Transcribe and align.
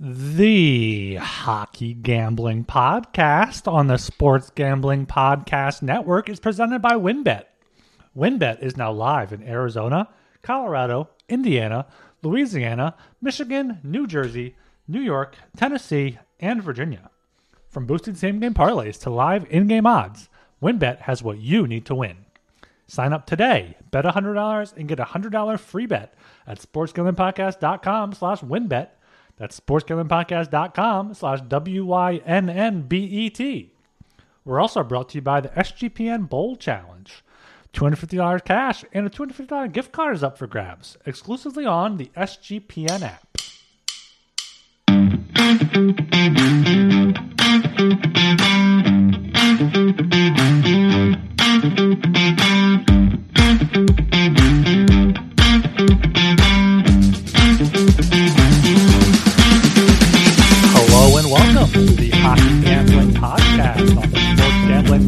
The 0.00 1.16
Hockey 1.16 1.92
Gambling 1.92 2.66
Podcast 2.66 3.66
on 3.66 3.88
the 3.88 3.96
Sports 3.96 4.48
Gambling 4.50 5.06
Podcast 5.06 5.82
Network 5.82 6.28
is 6.28 6.38
presented 6.38 6.80
by 6.80 6.92
WynnBET. 6.92 7.46
WynnBET 8.16 8.62
is 8.62 8.76
now 8.76 8.92
live 8.92 9.32
in 9.32 9.42
Arizona, 9.42 10.08
Colorado, 10.40 11.08
Indiana, 11.28 11.84
Louisiana, 12.22 12.94
Michigan, 13.20 13.80
New 13.82 14.06
Jersey, 14.06 14.54
New 14.86 15.00
York, 15.00 15.34
Tennessee, 15.56 16.20
and 16.38 16.62
Virginia. 16.62 17.10
From 17.68 17.84
boosted 17.84 18.16
same 18.16 18.38
game 18.38 18.54
parlays 18.54 19.00
to 19.00 19.10
live 19.10 19.48
in 19.50 19.66
game 19.66 19.84
odds, 19.84 20.28
WynnBET 20.62 21.00
has 21.00 21.24
what 21.24 21.38
you 21.38 21.66
need 21.66 21.84
to 21.86 21.96
win. 21.96 22.18
Sign 22.86 23.12
up 23.12 23.26
today, 23.26 23.76
bet 23.90 24.04
$100 24.04 24.76
and 24.76 24.88
get 24.88 25.00
a 25.00 25.04
$100 25.06 25.58
free 25.58 25.86
bet 25.86 26.14
at 26.46 26.60
sportsgamblingpodcast.com 26.60 28.12
slash 28.12 28.40
wynnbet. 28.42 28.90
That's 29.38 29.58
sportsgamblingpodcast.com 29.58 31.14
slash 31.14 31.40
W-Y-N-N-B-E-T. 31.42 32.22
We're 34.44 34.60
also 34.60 34.82
brought 34.82 35.08
to 35.10 35.18
you 35.18 35.22
by 35.22 35.40
the 35.40 35.48
SGPN 35.50 36.28
Bowl 36.28 36.56
Challenge. 36.56 37.22
$250 37.72 38.44
cash 38.44 38.84
and 38.92 39.06
a 39.06 39.10
$250 39.10 39.72
gift 39.72 39.92
card 39.92 40.16
is 40.16 40.24
up 40.24 40.38
for 40.38 40.46
grabs, 40.46 40.96
exclusively 41.06 41.66
on 41.66 41.96
the 41.98 42.10
SGPN 42.16 43.02
app. 43.02 43.28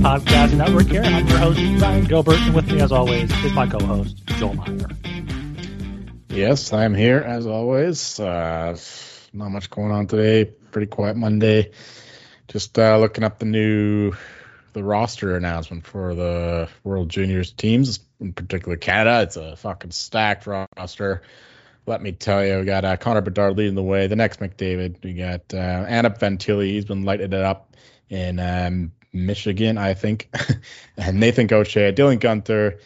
Podcast 0.01 0.57
Network 0.57 0.87
here. 0.87 1.03
I'm 1.03 1.29
your 1.29 1.37
host, 1.37 1.61
Ryan 1.83 2.05
Gilbert, 2.07 2.39
and 2.41 2.55
with 2.55 2.73
me, 2.73 2.81
as 2.81 2.91
always, 2.91 3.31
is 3.45 3.53
my 3.53 3.67
co-host, 3.69 4.17
Joel 4.39 4.55
Meyer. 4.55 4.89
Yes, 6.31 6.73
I'm 6.73 6.95
here 6.95 7.19
as 7.19 7.47
always. 7.47 8.19
Uh, 8.19 8.79
not 9.35 9.51
much 9.51 9.69
going 9.69 9.93
on 9.93 10.07
today. 10.07 10.47
Pretty 10.71 10.87
quiet 10.87 11.17
Monday. 11.17 11.73
Just 12.49 12.79
uh, 12.79 12.97
looking 12.97 13.25
up 13.25 13.41
the 13.41 13.45
new 13.45 14.13
the 14.73 14.83
roster 14.83 15.37
announcement 15.37 15.87
for 15.87 16.15
the 16.15 16.71
World 16.83 17.11
Juniors 17.11 17.53
teams, 17.53 18.01
in 18.21 18.33
particular 18.33 18.79
Canada. 18.79 19.21
It's 19.25 19.37
a 19.37 19.55
fucking 19.57 19.91
stacked 19.91 20.47
roster. 20.47 21.21
Let 21.85 22.01
me 22.01 22.13
tell 22.13 22.43
you, 22.43 22.61
we 22.61 22.65
got 22.65 22.87
uh, 22.87 22.97
Connor 22.97 23.21
Bedard 23.21 23.59
leading 23.59 23.75
the 23.75 23.83
way. 23.83 24.07
The 24.07 24.17
next 24.17 24.41
McDavid, 24.41 25.05
we 25.05 25.13
got 25.13 25.53
uh, 25.53 25.85
Adam 25.87 26.15
Fantilli. 26.15 26.69
He's 26.69 26.87
been 26.87 27.03
lighting 27.03 27.35
it 27.35 27.35
up 27.35 27.77
in 28.09 28.39
um, 28.39 28.93
Michigan, 29.13 29.79
I 29.79 29.95
think. 29.95 30.29
and 30.97 31.21
Nathan 31.21 31.47
Gaucher, 31.47 31.93
Dylan 31.93 32.19
Guenther, 32.19 32.81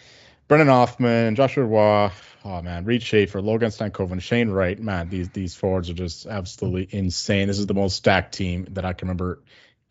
Brennan 0.49 0.69
Othmann, 0.69 1.37
Joshua 1.37 1.65
Roy. 1.65 2.11
Oh 2.45 2.61
man, 2.61 2.85
Reid 2.85 3.03
Schaefer, 3.03 3.41
Logan 3.41 3.71
Stankoven, 3.71 4.21
Shane 4.21 4.51
Wright. 4.51 4.79
Man, 4.79 5.09
these 5.09 5.31
these 5.31 5.55
forwards 5.55 5.89
are 5.89 5.95
just 5.95 6.27
absolutely 6.27 6.87
insane. 6.91 7.49
This 7.49 7.59
is 7.59 7.67
the 7.67 7.75
most 7.75 7.97
stacked 7.97 8.35
team 8.35 8.67
that 8.73 8.85
I 8.85 8.93
can 8.93 9.09
remember 9.09 9.43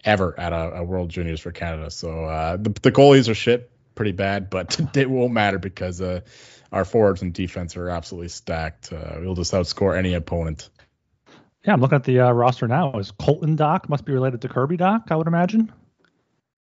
ever 0.03 0.39
at 0.39 0.53
a, 0.53 0.77
a 0.77 0.83
World 0.83 1.09
Juniors 1.09 1.39
for 1.39 1.51
Canada. 1.51 1.89
So 1.89 2.25
uh, 2.25 2.57
the, 2.57 2.69
the 2.69 2.91
goalies 2.91 3.29
are 3.29 3.33
shit, 3.33 3.71
pretty 3.95 4.11
bad, 4.11 4.49
but 4.49 4.79
it 4.97 5.09
won't 5.09 5.33
matter 5.33 5.57
because 5.57 6.01
uh, 6.01 6.21
our 6.71 6.85
forwards 6.85 7.21
and 7.21 7.33
defense 7.33 7.75
are 7.77 7.89
absolutely 7.89 8.29
stacked. 8.29 8.91
Uh, 8.93 9.17
we'll 9.19 9.35
just 9.35 9.53
outscore 9.53 9.97
any 9.97 10.13
opponent. 10.13 10.69
Yeah, 11.65 11.73
I'm 11.73 11.81
looking 11.81 11.95
at 11.95 12.03
the 12.03 12.19
uh, 12.19 12.31
roster 12.31 12.67
now. 12.67 12.99
Is 12.99 13.11
Colton 13.11 13.55
Dach 13.55 13.87
must 13.87 14.03
be 14.05 14.11
related 14.11 14.41
to 14.41 14.49
Kirby 14.49 14.77
Dach? 14.77 15.03
I 15.09 15.15
would 15.15 15.27
imagine. 15.27 15.71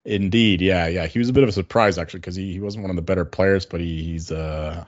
Indeed, 0.09 0.62
yeah, 0.62 0.87
yeah. 0.87 1.06
He 1.06 1.19
was 1.19 1.28
a 1.28 1.34
bit 1.34 1.42
of 1.42 1.51
a 1.51 1.53
surprise 1.53 1.98
actually 1.98 2.20
because 2.20 2.34
he, 2.34 2.55
he 2.55 2.61
wasn't 2.61 2.83
one 2.83 2.91
of 2.91 2.97
the 2.97 3.03
better 3.03 3.27
players, 3.27 3.67
but 3.67 3.80
he, 3.80 4.02
he's 4.02 4.33
uh 4.33 4.86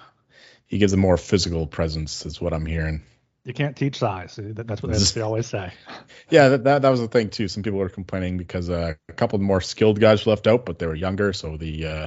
he 0.67 0.79
gives 0.79 0.95
a 0.95 0.97
more 0.97 1.19
physical 1.19 1.67
presence, 1.67 2.25
is 2.25 2.41
what 2.41 2.55
I'm 2.55 2.65
hearing. 2.65 3.03
You 3.45 3.53
can't 3.53 3.77
teach 3.77 3.99
size. 3.99 4.39
That's 4.41 4.83
what 4.83 4.93
they 4.93 5.21
always 5.21 5.47
say. 5.47 5.73
Yeah, 6.31 6.51
that, 6.51 6.65
that, 6.65 6.83
that 6.83 6.89
was 6.89 7.01
the 7.01 7.09
thing 7.09 7.29
too. 7.29 7.49
Some 7.49 7.63
people 7.63 7.81
were 7.81 7.89
complaining 7.89 8.39
because 8.39 8.71
uh, 8.71 8.95
a 9.09 9.13
couple 9.13 9.37
of 9.37 9.43
more 9.43 9.61
skilled 9.61 10.01
guys 10.01 10.27
left 10.27 10.47
out, 10.47 10.65
but 10.65 10.79
they 10.79 10.87
were 10.87 10.95
younger, 10.95 11.33
so 11.33 11.57
the 11.57 11.87
uh, 11.87 12.07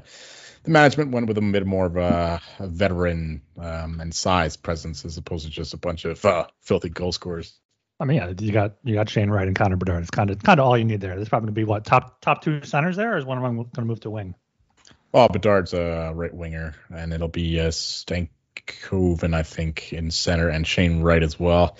the 0.64 0.72
management 0.72 1.12
went 1.12 1.28
with 1.28 1.38
a 1.38 1.42
bit 1.42 1.68
more 1.68 1.86
of 1.86 1.98
a, 1.98 2.42
a 2.60 2.68
veteran 2.68 3.44
um, 3.60 4.00
and 4.00 4.14
size 4.14 4.58
presence 4.58 5.06
as 5.06 5.18
opposed 5.18 5.46
to 5.46 5.52
just 5.52 5.74
a 5.74 5.78
bunch 5.78 6.06
of 6.06 6.24
uh, 6.26 6.48
filthy 6.62 6.90
goal 6.90 7.12
scorers. 7.12 7.60
I 8.04 8.06
mean, 8.06 8.18
yeah, 8.18 8.34
you 8.38 8.52
got 8.52 8.74
you 8.84 8.96
got 8.96 9.08
Shane 9.08 9.30
Wright 9.30 9.48
and 9.48 9.56
Connor 9.56 9.78
Bedard. 9.78 10.02
It's 10.02 10.12
kind 10.12 10.30
of 10.30 10.44
kind 10.44 10.60
of 10.60 10.66
all 10.66 10.78
you 10.78 10.84
need 10.84 11.00
there. 11.00 11.16
There's 11.16 11.30
probably 11.30 11.48
gonna 11.48 11.56
be 11.56 11.64
what 11.64 11.86
top 11.86 12.20
top 12.20 12.44
two 12.44 12.62
centers 12.64 12.98
there, 12.98 13.14
or 13.14 13.18
is 13.18 13.24
one 13.24 13.38
of 13.38 13.44
them 13.46 13.56
going 13.56 13.70
to 13.76 13.86
move 13.86 14.02
to 14.02 14.10
wing? 14.10 14.36
Well, 15.14 15.30
Bedard's 15.30 15.74
a 15.74 16.12
right 16.14 16.34
winger, 16.34 16.76
and 16.94 17.14
it'll 17.14 17.30
be 17.30 17.62
uh, 17.62 17.70
Stankoven, 17.70 19.34
I 19.34 19.44
think, 19.44 19.94
in 19.94 20.12
center, 20.12 20.50
and 20.50 20.68
Shane 20.68 21.02
Wright 21.02 21.24
as 21.24 21.40
well. 21.40 21.78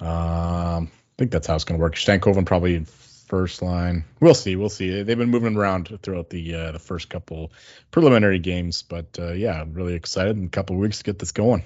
Um, 0.00 0.90
I 0.90 1.16
think 1.16 1.30
that's 1.30 1.46
how 1.46 1.54
it's 1.54 1.64
going 1.64 1.78
to 1.78 1.82
work. 1.82 1.94
Stankoven 1.94 2.44
probably 2.44 2.84
first 2.84 3.62
line. 3.62 4.04
We'll 4.20 4.34
see. 4.34 4.56
We'll 4.56 4.68
see. 4.68 5.02
They've 5.02 5.16
been 5.16 5.30
moving 5.30 5.56
around 5.56 5.98
throughout 6.02 6.28
the 6.28 6.54
uh, 6.54 6.72
the 6.72 6.78
first 6.78 7.08
couple 7.08 7.52
preliminary 7.90 8.38
games, 8.38 8.82
but 8.82 9.18
uh, 9.18 9.32
yeah, 9.32 9.62
I'm 9.62 9.72
really 9.72 9.94
excited 9.94 10.36
in 10.36 10.44
a 10.44 10.50
couple 10.50 10.76
weeks 10.76 10.98
to 10.98 11.04
get 11.04 11.18
this 11.18 11.32
going. 11.32 11.62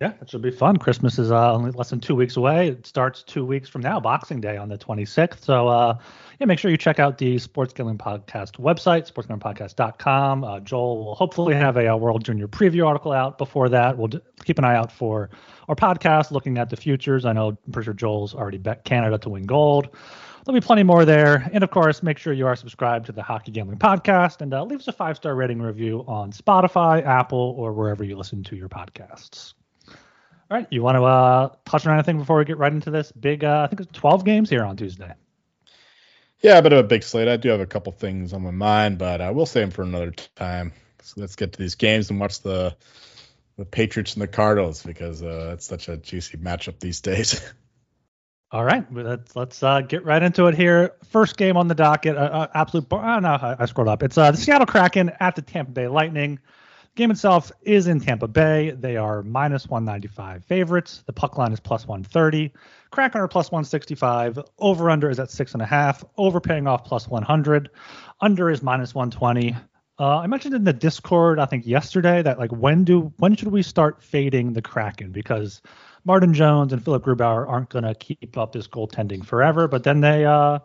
Yeah, 0.00 0.12
it 0.20 0.30
should 0.30 0.42
be 0.42 0.52
fun. 0.52 0.76
Christmas 0.76 1.18
is 1.18 1.32
uh, 1.32 1.52
only 1.52 1.72
less 1.72 1.90
than 1.90 1.98
two 1.98 2.14
weeks 2.14 2.36
away. 2.36 2.68
It 2.68 2.86
starts 2.86 3.24
two 3.24 3.44
weeks 3.44 3.68
from 3.68 3.80
now, 3.80 3.98
Boxing 3.98 4.40
Day 4.40 4.56
on 4.56 4.68
the 4.68 4.78
26th. 4.78 5.40
So, 5.40 5.66
uh, 5.66 5.98
yeah, 6.38 6.46
make 6.46 6.60
sure 6.60 6.70
you 6.70 6.76
check 6.76 7.00
out 7.00 7.18
the 7.18 7.36
Sports 7.38 7.72
Gambling 7.72 7.98
Podcast 7.98 8.60
website, 8.60 9.12
sportsgamblingpodcast.com. 9.12 10.44
Uh, 10.44 10.60
Joel 10.60 11.04
will 11.04 11.14
hopefully 11.16 11.56
have 11.56 11.76
a, 11.76 11.86
a, 11.86 11.96
World 11.96 12.24
Junior 12.24 12.46
preview 12.46 12.86
article 12.86 13.10
out 13.10 13.38
before 13.38 13.68
that. 13.70 13.98
We'll 13.98 14.06
d- 14.06 14.20
keep 14.44 14.58
an 14.58 14.64
eye 14.64 14.76
out 14.76 14.92
for 14.92 15.30
our 15.66 15.74
podcast 15.74 16.30
looking 16.30 16.58
at 16.58 16.70
the 16.70 16.76
futures. 16.76 17.24
I 17.24 17.32
know, 17.32 17.48
I'm 17.48 17.72
pretty 17.72 17.86
sure 17.86 17.94
Joel's 17.94 18.36
already 18.36 18.58
bet 18.58 18.84
Canada 18.84 19.18
to 19.18 19.28
win 19.30 19.46
gold. 19.46 19.88
There'll 20.44 20.60
be 20.60 20.64
plenty 20.64 20.84
more 20.84 21.04
there. 21.04 21.50
And 21.52 21.64
of 21.64 21.72
course, 21.72 22.04
make 22.04 22.18
sure 22.18 22.32
you 22.32 22.46
are 22.46 22.54
subscribed 22.54 23.06
to 23.06 23.12
the 23.12 23.22
Hockey 23.22 23.50
Gambling 23.50 23.80
Podcast 23.80 24.42
and 24.42 24.54
uh, 24.54 24.62
leave 24.62 24.78
us 24.78 24.86
a 24.86 24.92
five 24.92 25.16
star 25.16 25.34
rating 25.34 25.60
review 25.60 26.04
on 26.06 26.30
Spotify, 26.30 27.04
Apple, 27.04 27.56
or 27.58 27.72
wherever 27.72 28.04
you 28.04 28.16
listen 28.16 28.44
to 28.44 28.54
your 28.54 28.68
podcasts. 28.68 29.54
All 30.50 30.56
right, 30.56 30.66
you 30.70 30.82
want 30.82 30.96
to 30.96 31.04
uh, 31.04 31.54
touch 31.66 31.86
on 31.86 31.92
anything 31.92 32.18
before 32.18 32.38
we 32.38 32.46
get 32.46 32.56
right 32.56 32.72
into 32.72 32.90
this 32.90 33.12
big? 33.12 33.44
Uh, 33.44 33.62
I 33.64 33.66
think 33.66 33.80
it's 33.80 33.92
12 33.92 34.24
games 34.24 34.48
here 34.48 34.64
on 34.64 34.78
Tuesday. 34.78 35.12
Yeah, 36.40 36.56
a 36.56 36.62
bit 36.62 36.72
of 36.72 36.78
a 36.78 36.88
big 36.88 37.02
slate. 37.02 37.28
I 37.28 37.36
do 37.36 37.50
have 37.50 37.60
a 37.60 37.66
couple 37.66 37.92
things 37.92 38.32
on 38.32 38.42
my 38.42 38.50
mind, 38.50 38.96
but 38.96 39.20
uh, 39.20 39.30
we'll 39.34 39.44
save 39.44 39.64
them 39.64 39.70
for 39.72 39.82
another 39.82 40.12
time. 40.36 40.72
So 41.02 41.20
let's 41.20 41.36
get 41.36 41.52
to 41.52 41.58
these 41.58 41.74
games 41.74 42.10
and 42.10 42.18
watch 42.18 42.40
the 42.40 42.76
the 43.56 43.64
Patriots 43.64 44.14
and 44.14 44.22
the 44.22 44.28
Cardinals 44.28 44.84
because 44.84 45.22
uh, 45.22 45.50
it's 45.54 45.66
such 45.66 45.88
a 45.88 45.96
juicy 45.96 46.38
matchup 46.38 46.78
these 46.78 47.00
days. 47.00 47.42
All 48.50 48.64
right, 48.64 48.90
let's 48.90 49.36
let's 49.36 49.62
uh, 49.62 49.82
get 49.82 50.04
right 50.04 50.22
into 50.22 50.46
it 50.46 50.54
here. 50.54 50.94
First 51.10 51.36
game 51.36 51.58
on 51.58 51.68
the 51.68 51.74
docket, 51.74 52.16
uh, 52.16 52.20
uh, 52.20 52.46
absolute. 52.54 52.88
Bar- 52.88 53.16
oh, 53.16 53.20
no, 53.20 53.28
I, 53.28 53.56
I 53.58 53.66
scrolled 53.66 53.88
up. 53.88 54.02
It's 54.02 54.16
uh, 54.16 54.30
the 54.30 54.38
Seattle 54.38 54.66
Kraken 54.66 55.10
at 55.20 55.36
the 55.36 55.42
Tampa 55.42 55.72
Bay 55.72 55.88
Lightning. 55.88 56.38
Game 56.98 57.12
itself 57.12 57.52
is 57.62 57.86
in 57.86 58.00
Tampa 58.00 58.26
Bay. 58.26 58.72
They 58.72 58.96
are 58.96 59.22
minus 59.22 59.68
195 59.68 60.44
favorites. 60.44 61.04
The 61.06 61.12
puck 61.12 61.38
line 61.38 61.52
is 61.52 61.60
plus 61.60 61.86
130. 61.86 62.52
Kraken 62.90 63.20
are 63.20 63.28
plus 63.28 63.52
165. 63.52 64.40
Over 64.58 64.90
under 64.90 65.08
is 65.08 65.20
at 65.20 65.30
six 65.30 65.52
and 65.52 65.62
a 65.62 65.64
half. 65.64 66.04
Over 66.16 66.40
paying 66.40 66.66
off 66.66 66.82
plus 66.82 67.06
100. 67.06 67.70
Under 68.20 68.50
is 68.50 68.64
minus 68.64 68.96
120. 68.96 69.54
Uh, 70.00 70.18
I 70.18 70.26
mentioned 70.26 70.56
in 70.56 70.64
the 70.64 70.72
Discord, 70.72 71.38
I 71.38 71.46
think 71.46 71.68
yesterday, 71.68 72.20
that 72.20 72.36
like 72.36 72.50
when 72.50 72.82
do 72.82 73.12
when 73.18 73.36
should 73.36 73.52
we 73.52 73.62
start 73.62 74.02
fading 74.02 74.52
the 74.52 74.62
Kraken 74.62 75.12
because 75.12 75.62
Martin 76.04 76.34
Jones 76.34 76.72
and 76.72 76.84
Philipp 76.84 77.04
Grubauer 77.04 77.48
aren't 77.48 77.70
to 77.70 77.94
keep 77.94 78.36
up 78.36 78.50
this 78.50 78.66
goaltending 78.66 79.24
forever. 79.24 79.68
But 79.68 79.84
then 79.84 80.00
they, 80.00 80.24
uh, 80.24 80.58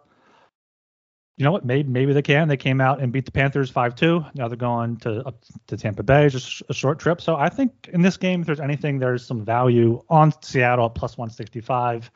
you 1.37 1.43
know 1.43 1.51
what? 1.51 1.65
Maybe 1.65 1.89
maybe 1.89 2.13
they 2.13 2.21
can. 2.21 2.47
They 2.47 2.57
came 2.57 2.79
out 2.79 3.01
and 3.01 3.11
beat 3.11 3.25
the 3.25 3.31
Panthers 3.31 3.69
five 3.69 3.95
two. 3.95 4.23
Now 4.35 4.47
they're 4.47 4.57
going 4.57 4.97
to 4.97 5.25
up 5.25 5.43
to 5.67 5.77
Tampa 5.77 6.03
Bay, 6.03 6.29
just 6.29 6.61
a 6.69 6.73
short 6.73 6.99
trip. 6.99 7.21
So 7.21 7.35
I 7.35 7.49
think 7.49 7.89
in 7.91 8.01
this 8.01 8.17
game, 8.17 8.41
if 8.41 8.47
there's 8.47 8.59
anything, 8.59 8.99
there's 8.99 9.25
some 9.25 9.43
value 9.43 10.01
on 10.09 10.31
Seattle 10.43 10.85
at 10.85 10.95
plus 10.95 11.17
one 11.17 11.31
sixty 11.31 11.59
five. 11.59 12.11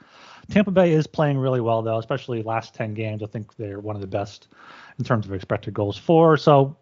Tampa 0.51 0.71
Bay 0.71 0.93
is 0.93 1.07
playing 1.07 1.37
really 1.39 1.61
well 1.61 1.81
though, 1.81 1.97
especially 1.97 2.43
last 2.43 2.75
ten 2.75 2.93
games. 2.93 3.23
I 3.23 3.25
think 3.25 3.55
they're 3.55 3.79
one 3.79 3.95
of 3.95 4.01
the 4.01 4.07
best 4.07 4.49
in 4.99 5.03
terms 5.03 5.25
of 5.25 5.33
expected 5.33 5.73
goals 5.73 5.97
for. 5.97 6.37
So 6.37 6.77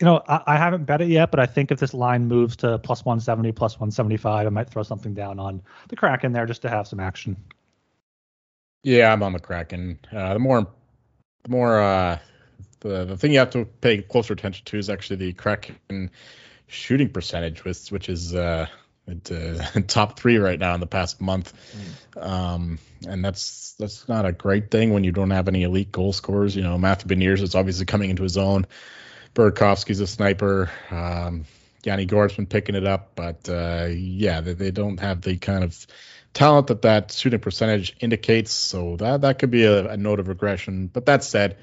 you 0.00 0.06
know, 0.06 0.22
I, 0.28 0.42
I, 0.46 0.56
haven't 0.56 0.84
bet 0.84 1.00
it 1.00 1.08
yet, 1.08 1.30
but 1.30 1.38
I 1.38 1.46
think 1.46 1.70
if 1.70 1.78
this 1.78 1.94
line 1.94 2.26
moves 2.26 2.56
to 2.56 2.76
plus 2.80 3.04
170, 3.04 3.52
plus 3.52 3.74
175, 3.74 4.46
I 4.46 4.50
might 4.50 4.68
throw 4.68 4.82
something 4.82 5.14
down 5.14 5.38
on 5.38 5.62
the 5.88 5.94
Kraken 5.94 6.32
there 6.32 6.44
just 6.44 6.62
to 6.62 6.68
have 6.68 6.88
some 6.88 6.98
action. 6.98 7.36
Yeah, 8.82 9.12
I'm 9.12 9.22
on 9.22 9.32
the 9.32 9.38
Kraken. 9.38 10.00
Uh, 10.10 10.32
the 10.32 10.40
more, 10.40 10.66
more, 11.48 11.80
uh, 11.80 12.18
the 12.80 13.04
the 13.04 13.16
thing 13.16 13.32
you 13.32 13.38
have 13.38 13.50
to 13.50 13.64
pay 13.64 14.02
closer 14.02 14.32
attention 14.32 14.64
to 14.66 14.78
is 14.78 14.90
actually 14.90 15.16
the 15.16 15.32
Kraken 15.32 16.10
shooting 16.66 17.10
percentage, 17.10 17.64
which 17.64 17.90
which 17.90 18.08
is 18.08 18.34
uh, 18.34 18.66
into 19.06 19.58
top 19.86 20.18
three 20.18 20.38
right 20.38 20.58
now 20.58 20.74
in 20.74 20.80
the 20.80 20.86
past 20.86 21.20
month, 21.20 21.52
mm. 22.14 22.22
um, 22.22 22.78
and 23.06 23.24
that's 23.24 23.74
that's 23.78 24.08
not 24.08 24.26
a 24.26 24.32
great 24.32 24.70
thing 24.70 24.92
when 24.92 25.04
you 25.04 25.12
don't 25.12 25.30
have 25.30 25.48
any 25.48 25.62
elite 25.62 25.92
goal 25.92 26.12
scorers. 26.12 26.54
You 26.54 26.62
know, 26.62 26.78
Matthew 26.78 27.14
Beniers 27.14 27.42
is 27.42 27.54
obviously 27.54 27.86
coming 27.86 28.10
into 28.10 28.22
his 28.22 28.36
own. 28.36 28.66
Burakovsky's 29.34 30.00
a 30.00 30.06
sniper. 30.06 30.70
Um, 30.90 31.46
Yanni 31.84 32.06
Gourde's 32.06 32.36
been 32.36 32.46
picking 32.46 32.74
it 32.74 32.86
up, 32.86 33.12
but 33.16 33.48
uh, 33.48 33.88
yeah, 33.90 34.40
they, 34.40 34.52
they 34.54 34.70
don't 34.70 35.00
have 35.00 35.20
the 35.20 35.36
kind 35.36 35.64
of 35.64 35.86
talent 36.32 36.68
that 36.68 36.82
that 36.82 37.12
shooting 37.12 37.40
percentage 37.40 37.96
indicates. 38.00 38.52
So 38.52 38.96
that 38.96 39.22
that 39.22 39.38
could 39.38 39.50
be 39.50 39.64
a, 39.64 39.90
a 39.90 39.96
note 39.96 40.20
of 40.20 40.28
regression. 40.28 40.86
But 40.86 41.06
that 41.06 41.24
said, 41.24 41.58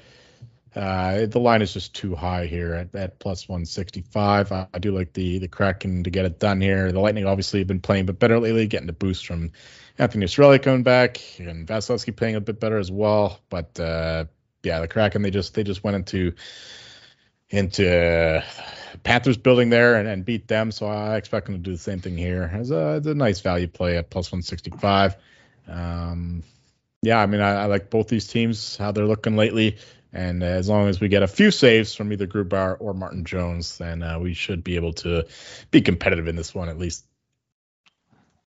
uh, 0.74 1.26
the 1.26 1.40
line 1.40 1.62
is 1.62 1.72
just 1.72 1.94
too 1.94 2.14
high 2.14 2.46
here 2.46 2.74
at, 2.74 2.94
at 2.94 3.18
plus 3.18 3.48
165. 3.48 4.52
I, 4.52 4.66
I, 4.72 4.78
do 4.78 4.96
like 4.96 5.12
the 5.12 5.38
the 5.38 5.48
Kraken 5.48 6.04
to 6.04 6.10
get 6.10 6.24
it 6.24 6.38
done 6.38 6.60
here. 6.60 6.92
The 6.92 7.00
Lightning 7.00 7.26
obviously 7.26 7.60
have 7.60 7.68
been 7.68 7.80
playing 7.80 8.02
a 8.02 8.06
bit 8.06 8.18
better 8.18 8.38
lately, 8.38 8.66
getting 8.66 8.88
a 8.88 8.92
boost 8.92 9.26
from 9.26 9.50
Anthony 9.98 10.26
Cirelli 10.26 10.62
coming 10.62 10.84
back 10.84 11.20
and 11.38 11.66
Vasilevskiy 11.66 12.16
playing 12.16 12.36
a 12.36 12.40
bit 12.40 12.60
better 12.60 12.78
as 12.78 12.90
well. 12.90 13.40
But 13.48 13.78
uh, 13.80 14.26
yeah, 14.62 14.80
the 14.80 14.88
Kraken 14.88 15.22
they 15.22 15.30
just 15.30 15.54
they 15.54 15.64
just 15.64 15.82
went 15.82 15.96
into 15.96 16.34
into 17.50 18.44
Panthers 19.02 19.36
building 19.36 19.70
there 19.70 19.96
and, 19.96 20.08
and, 20.08 20.24
beat 20.24 20.48
them. 20.48 20.72
So 20.72 20.86
I 20.86 21.16
expect 21.16 21.46
them 21.46 21.56
to 21.56 21.60
do 21.60 21.72
the 21.72 21.78
same 21.78 22.00
thing 22.00 22.16
here. 22.16 22.50
As 22.52 22.70
a, 22.70 22.96
it's 22.96 23.06
a 23.06 23.14
nice 23.14 23.40
value 23.40 23.68
play 23.68 23.96
at 23.96 24.10
plus 24.10 24.30
165. 24.30 25.16
Um, 25.68 26.42
yeah, 27.02 27.18
I 27.18 27.26
mean, 27.26 27.40
I, 27.40 27.62
I, 27.62 27.66
like 27.66 27.90
both 27.90 28.08
these 28.08 28.26
teams, 28.26 28.76
how 28.76 28.92
they're 28.92 29.06
looking 29.06 29.36
lately. 29.36 29.78
And 30.12 30.42
as 30.42 30.68
long 30.68 30.88
as 30.88 31.00
we 31.00 31.08
get 31.08 31.22
a 31.22 31.28
few 31.28 31.50
saves 31.50 31.94
from 31.94 32.12
either 32.12 32.26
Grubauer 32.26 32.76
or 32.80 32.94
Martin 32.94 33.24
Jones, 33.24 33.78
then 33.78 34.02
uh, 34.02 34.18
we 34.18 34.34
should 34.34 34.64
be 34.64 34.76
able 34.76 34.92
to 34.94 35.26
be 35.70 35.80
competitive 35.80 36.26
in 36.26 36.36
this 36.36 36.54
one 36.54 36.68
at 36.68 36.78
least. 36.78 37.06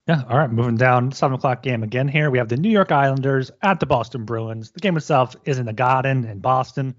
Yeah. 0.09 0.23
All 0.29 0.37
right. 0.37 0.51
Moving 0.51 0.77
down, 0.77 1.13
seven 1.13 1.37
o'clock 1.37 1.63
game 1.63 1.85
again 1.85 2.09
here. 2.09 2.31
We 2.31 2.39
have 2.39 2.49
the 2.49 2.57
New 2.57 2.71
York 2.71 2.91
Islanders 2.91 3.53
at 3.63 3.79
the 3.79 3.87
Boston 3.87 4.25
Bruins. 4.25 4.73
The 4.73 4.81
game 4.81 4.97
itself 4.97 5.37
is 5.45 5.59
in 5.59 5.67
the 5.67 5.73
Garden 5.73 6.25
in 6.25 6.41
Boston. 6.41 6.97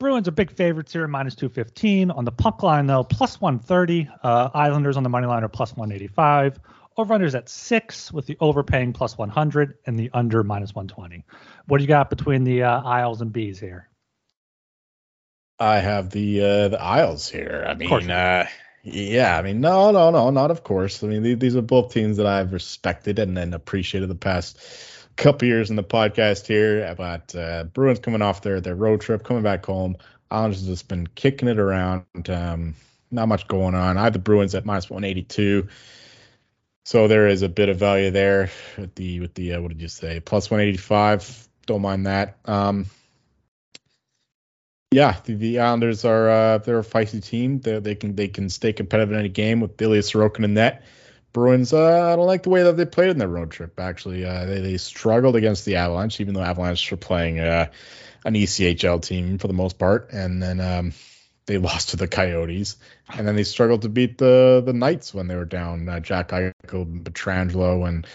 Bruins 0.00 0.26
are 0.26 0.32
big 0.32 0.50
favorites 0.50 0.94
here, 0.94 1.06
minus 1.06 1.34
215. 1.34 2.10
On 2.10 2.24
the 2.24 2.32
puck 2.32 2.62
line, 2.62 2.86
though, 2.86 3.04
plus 3.04 3.38
130. 3.38 4.08
Uh, 4.22 4.48
Islanders 4.54 4.96
on 4.96 5.02
the 5.02 5.10
money 5.10 5.26
line 5.26 5.44
are 5.44 5.48
plus 5.48 5.76
185. 5.76 6.58
Over-unders 6.96 7.34
at 7.34 7.50
six, 7.50 8.10
with 8.10 8.26
the 8.26 8.36
overpaying 8.40 8.94
plus 8.94 9.18
100 9.18 9.76
and 9.86 9.98
the 9.98 10.10
under 10.14 10.42
minus 10.42 10.74
120. 10.74 11.24
What 11.66 11.78
do 11.78 11.84
you 11.84 11.88
got 11.88 12.08
between 12.08 12.44
the 12.44 12.62
uh, 12.62 12.82
Isles 12.82 13.20
and 13.20 13.30
Bees 13.30 13.60
here? 13.60 13.90
I 15.58 15.80
have 15.80 16.08
the 16.08 16.40
uh, 16.40 16.68
the 16.68 16.80
Isles 16.80 17.28
here. 17.28 17.66
I 17.68 17.74
mean, 17.74 18.10
uh, 18.10 18.46
yeah, 18.82 19.36
I 19.36 19.42
mean, 19.42 19.60
no, 19.60 19.90
no, 19.90 20.10
no, 20.10 20.30
not 20.30 20.50
of 20.50 20.64
course. 20.64 21.04
I 21.04 21.08
mean, 21.08 21.38
these 21.38 21.54
are 21.54 21.62
both 21.62 21.92
teams 21.92 22.16
that 22.16 22.26
I've 22.26 22.54
respected 22.54 23.18
and 23.18 23.36
then 23.36 23.52
appreciated 23.52 24.08
the 24.08 24.14
past 24.14 24.58
couple 25.16 25.48
years 25.48 25.70
in 25.70 25.76
the 25.76 25.84
podcast 25.84 26.46
here 26.46 26.86
about 26.86 27.34
uh, 27.34 27.64
Bruins 27.64 27.98
coming 27.98 28.22
off 28.22 28.42
their 28.42 28.60
their 28.60 28.74
road 28.74 29.00
trip, 29.00 29.24
coming 29.24 29.42
back 29.42 29.64
home. 29.64 29.96
Islanders 30.30 30.64
just 30.64 30.88
been 30.88 31.06
kicking 31.06 31.48
it 31.48 31.58
around. 31.58 32.28
Um, 32.28 32.74
not 33.10 33.28
much 33.28 33.48
going 33.48 33.74
on. 33.74 33.98
I 33.98 34.04
have 34.04 34.12
the 34.12 34.18
Bruins 34.18 34.54
at 34.54 34.64
minus 34.64 34.88
182. 34.88 35.68
So 36.84 37.08
there 37.08 37.26
is 37.26 37.42
a 37.42 37.48
bit 37.48 37.68
of 37.68 37.78
value 37.78 38.10
there 38.10 38.50
with 38.78 38.94
the 38.94 39.20
with 39.20 39.34
the 39.34 39.54
uh, 39.54 39.60
what 39.60 39.68
did 39.68 39.82
you 39.82 39.88
say 39.88 40.20
plus 40.20 40.50
185. 40.50 41.48
Don't 41.66 41.82
mind 41.82 42.06
that. 42.06 42.38
Um, 42.46 42.86
yeah, 44.90 45.20
the, 45.24 45.34
the 45.34 45.60
Islanders 45.60 46.04
are 46.04 46.28
uh, 46.30 46.58
they're 46.58 46.80
a 46.80 46.84
feisty 46.84 47.24
team. 47.24 47.60
They 47.60 47.78
they 47.78 47.94
can 47.94 48.16
they 48.16 48.28
can 48.28 48.48
stay 48.48 48.72
competitive 48.72 49.12
in 49.12 49.20
any 49.20 49.28
game 49.28 49.60
with 49.60 49.80
Ilya 49.80 50.02
Sorokin 50.02 50.44
in 50.44 50.54
net. 50.54 50.84
Bruins, 51.32 51.72
uh, 51.72 52.12
I 52.12 52.16
don't 52.16 52.26
like 52.26 52.42
the 52.42 52.50
way 52.50 52.64
that 52.64 52.76
they 52.76 52.84
played 52.84 53.10
in 53.10 53.18
their 53.18 53.28
road 53.28 53.50
trip. 53.50 53.78
Actually, 53.78 54.24
uh, 54.24 54.46
they 54.46 54.60
they 54.60 54.76
struggled 54.78 55.36
against 55.36 55.64
the 55.64 55.76
Avalanche, 55.76 56.20
even 56.20 56.34
though 56.34 56.42
Avalanche 56.42 56.90
were 56.90 56.96
playing 56.96 57.38
uh, 57.38 57.70
an 58.24 58.34
ECHL 58.34 59.00
team 59.00 59.38
for 59.38 59.46
the 59.46 59.54
most 59.54 59.78
part, 59.78 60.10
and 60.12 60.42
then 60.42 60.60
um, 60.60 60.92
they 61.46 61.58
lost 61.58 61.90
to 61.90 61.96
the 61.96 62.08
Coyotes, 62.08 62.76
and 63.08 63.26
then 63.26 63.36
they 63.36 63.44
struggled 63.44 63.82
to 63.82 63.88
beat 63.88 64.18
the 64.18 64.62
the 64.64 64.72
Knights 64.72 65.14
when 65.14 65.28
they 65.28 65.36
were 65.36 65.44
down. 65.44 65.88
Uh, 65.88 66.00
Jack 66.00 66.30
Eichel, 66.30 67.04
Pietrangelo, 67.04 67.86
and 67.86 68.06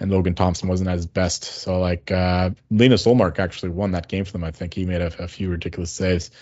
and 0.00 0.10
Logan 0.10 0.34
Thompson 0.34 0.68
wasn't 0.68 0.90
at 0.90 0.96
his 0.96 1.06
best. 1.06 1.44
So 1.44 1.78
like 1.78 2.10
uh, 2.10 2.50
Linus 2.70 3.06
Ullmark 3.06 3.38
actually 3.38 3.70
won 3.70 3.92
that 3.92 4.08
game 4.08 4.24
for 4.24 4.32
them. 4.32 4.42
I 4.42 4.50
think 4.50 4.74
he 4.74 4.84
made 4.84 5.00
a, 5.00 5.22
a 5.22 5.28
few 5.28 5.48
ridiculous 5.48 5.92
saves. 5.92 6.32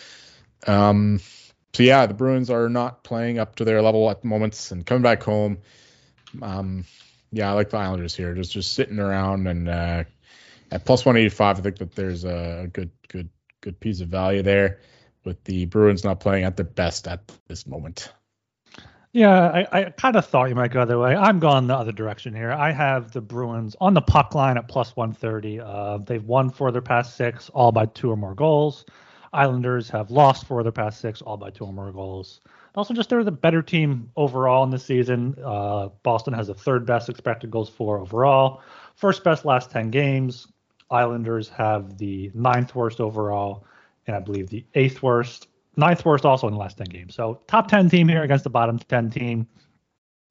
Um, 0.67 1.21
so 1.75 1.83
yeah, 1.83 2.07
the 2.07 2.15
Bruins 2.15 2.49
are 2.49 2.71
not 2.71 3.05
playing 3.05 3.39
up 3.39 3.57
to 3.57 3.65
their 3.65 3.83
level 3.83 4.11
at 4.11 4.23
the 4.23 4.29
moment, 4.29 4.71
and 4.71 4.87
coming 4.87 5.03
back 5.03 5.23
home 5.23 5.59
um, 6.41 6.85
yeah, 7.31 7.51
I 7.51 7.53
like 7.53 7.71
the 7.71 7.79
Islanders 7.79 8.15
here. 8.15 8.35
Just 8.35 8.53
just 8.53 8.75
sitting 8.75 8.99
around 8.99 9.47
and 9.47 9.69
uh, 9.69 10.05
at 10.71 10.85
plus 10.85 11.05
185, 11.05 11.59
I 11.59 11.63
think 11.63 11.79
that 11.79 11.95
there's 11.95 12.25
a 12.25 12.69
good 12.73 12.91
good 13.09 13.29
good 13.61 13.79
piece 13.81 14.01
of 14.01 14.09
value 14.09 14.43
there. 14.43 14.81
With 15.25 15.45
the 15.45 15.67
Bruins 15.67 16.03
not 16.03 16.19
playing 16.19 16.45
at 16.45 16.57
their 16.57 16.67
best 16.67 17.07
at 17.07 17.31
this 17.47 17.65
moment. 17.67 18.13
Yeah, 19.13 19.31
I, 19.31 19.67
I 19.71 19.85
kind 19.91 20.17
of 20.17 20.27
thought 20.27 20.49
you 20.49 20.55
might 20.55 20.73
go 20.73 20.81
the 20.81 20.95
other 20.95 20.99
way. 20.99 21.15
I'm 21.15 21.39
going 21.39 21.67
the 21.67 21.77
other 21.77 21.93
direction 21.93 22.35
here. 22.35 22.51
I 22.51 22.73
have 22.73 23.13
the 23.13 23.21
Bruins 23.21 23.77
on 23.79 23.93
the 23.93 24.01
puck 24.01 24.35
line 24.35 24.57
at 24.57 24.69
plus 24.69 24.97
130. 24.97 25.61
Uh, 25.61 25.99
they've 25.99 26.25
won 26.25 26.49
four 26.49 26.69
of 26.69 26.73
their 26.73 26.83
past 26.83 27.15
six, 27.15 27.51
all 27.51 27.73
by 27.73 27.87
two 27.87 28.11
or 28.11 28.17
more 28.17 28.35
goals. 28.35 28.87
Islanders 29.33 29.91
have 29.91 30.11
lost 30.11 30.47
four 30.47 30.61
of 30.61 30.65
their 30.65 30.73
past 30.73 31.01
six, 31.01 31.21
all 31.21 31.37
by 31.37 31.51
two 31.51 31.65
or 31.65 31.73
more 31.73 31.93
goals. 31.93 32.41
Also, 32.75 32.95
just 32.95 33.11
they're 33.11 33.25
the 33.25 33.31
better 33.31 33.61
team 33.61 34.11
overall 34.17 34.65
in 34.65 34.71
the 34.71 34.79
season. 34.79 35.37
Uh, 35.45 35.89
Boston 36.03 36.33
has 36.33 36.47
the 36.47 36.55
third 36.55 36.87
best 36.87 37.09
expected 37.09 37.51
goals 37.51 37.69
for 37.69 37.99
overall, 37.99 38.63
first 38.95 39.23
best 39.25 39.45
last 39.45 39.71
10 39.71 39.91
games. 39.91 40.47
Islanders 40.91 41.49
have 41.51 41.99
the 41.99 42.31
ninth 42.35 42.75
worst 42.75 43.01
overall, 43.01 43.65
and 44.07 44.17
I 44.17 44.21
believe 44.21 44.49
the 44.49 44.65
eighth 44.75 45.03
worst, 45.03 45.49
ninth 45.77 46.05
worst 46.05 46.25
also 46.25 46.47
in 46.47 46.55
the 46.55 46.59
last 46.61 46.79
10 46.79 46.87
games. 46.87 47.15
So, 47.15 47.41
top 47.47 47.69
10 47.69 47.91
team 47.91 48.09
here 48.09 48.23
against 48.23 48.45
the 48.45 48.51
bottom 48.51 48.79
10 48.79 49.11
team. 49.11 49.47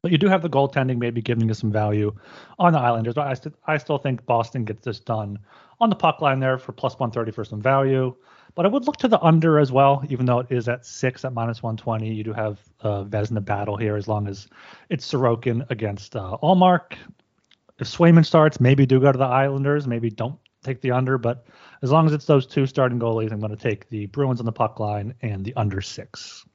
But 0.02 0.12
you 0.12 0.18
do 0.18 0.28
have 0.28 0.42
the 0.42 0.50
goaltending 0.50 0.98
maybe 0.98 1.22
giving 1.22 1.48
you 1.48 1.54
some 1.54 1.72
value 1.72 2.12
on 2.58 2.74
the 2.74 2.80
Islanders. 2.80 3.14
But 3.14 3.28
I, 3.28 3.34
st- 3.36 3.56
I 3.68 3.78
still 3.78 4.00
think 4.00 4.26
Boston 4.26 4.66
gets 4.66 4.84
this 4.84 5.00
done 5.00 5.38
on 5.80 5.92
the 5.92 5.96
puck 5.96 6.22
line 6.22 6.40
there 6.40 6.58
for 6.58 6.72
plus 6.72 6.94
130 6.94 7.32
for 7.32 7.46
some 7.46 7.62
value. 7.62 8.16
But 8.56 8.66
I 8.66 8.70
would 8.70 8.86
look 8.86 8.98
to 8.98 9.08
the 9.08 9.20
under 9.20 9.60
as 9.60 9.72
well, 9.72 10.04
even 10.10 10.26
though 10.26 10.40
it 10.40 10.48
is 10.50 10.68
at 10.68 10.86
six 10.86 11.24
at 11.24 11.34
minus 11.34 11.64
120. 11.64 12.14
You 12.14 12.24
do 12.24 12.34
have 12.34 12.60
uh, 12.82 13.04
Vezina 13.04 13.44
battle 13.44 13.78
here 13.78 13.96
as 13.96 14.08
long 14.08 14.28
as 14.28 14.48
it's 14.90 15.10
Sorokin 15.10 15.70
against 15.70 16.16
uh, 16.16 16.38
Ullmark. 16.44 16.94
If 17.80 17.88
Swayman 17.88 18.26
starts, 18.26 18.60
maybe 18.60 18.86
do 18.86 19.00
go 19.00 19.12
to 19.12 19.18
the 19.18 19.26
Islanders. 19.26 19.88
Maybe 19.88 20.10
don't 20.10 20.38
take 20.64 20.82
the 20.82 20.92
under. 20.92 21.18
But 21.18 21.46
as 21.82 21.92
long 21.92 22.06
as 22.06 22.14
it's 22.14 22.26
those 22.26 22.46
two 22.46 22.66
starting 22.66 23.00
goalies, 23.00 23.32
I'm 23.32 23.40
going 23.40 23.56
to 23.56 23.62
take 23.62 23.90
the 23.90 24.06
Bruins 24.08 24.40
on 24.40 24.46
the 24.46 24.52
puck 24.52 24.80
line 24.80 25.16
and 25.22 25.44
the 25.44 25.56
under 25.56 25.82
six. 25.82 26.46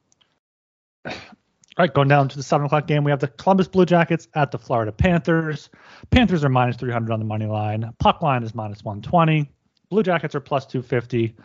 All 1.07 1.83
right, 1.83 1.93
going 1.93 2.09
down 2.09 2.29
to 2.29 2.37
the 2.37 2.43
seven 2.43 2.67
o'clock 2.67 2.87
game, 2.87 3.05
we 3.05 3.11
have 3.11 3.21
the 3.21 3.29
Columbus 3.29 3.69
Blue 3.69 3.85
Jackets 3.85 4.29
at 4.35 4.51
the 4.51 4.59
Florida 4.59 4.93
Panthers. 4.93 5.69
Panthers 6.11 6.43
are 6.43 6.49
minus 6.49 6.77
300 6.77 7.13
on 7.13 7.19
the 7.19 7.27
money 7.27 7.45
line. 7.45 7.93
Puck 7.99 8.23
line 8.23 8.43
is 8.43 8.55
minus 8.55 8.83
120. 8.83 9.51
Blue 9.91 10.03
Jackets 10.03 10.35
are 10.35 10.41
plus 10.41 10.65
250. 10.65 11.37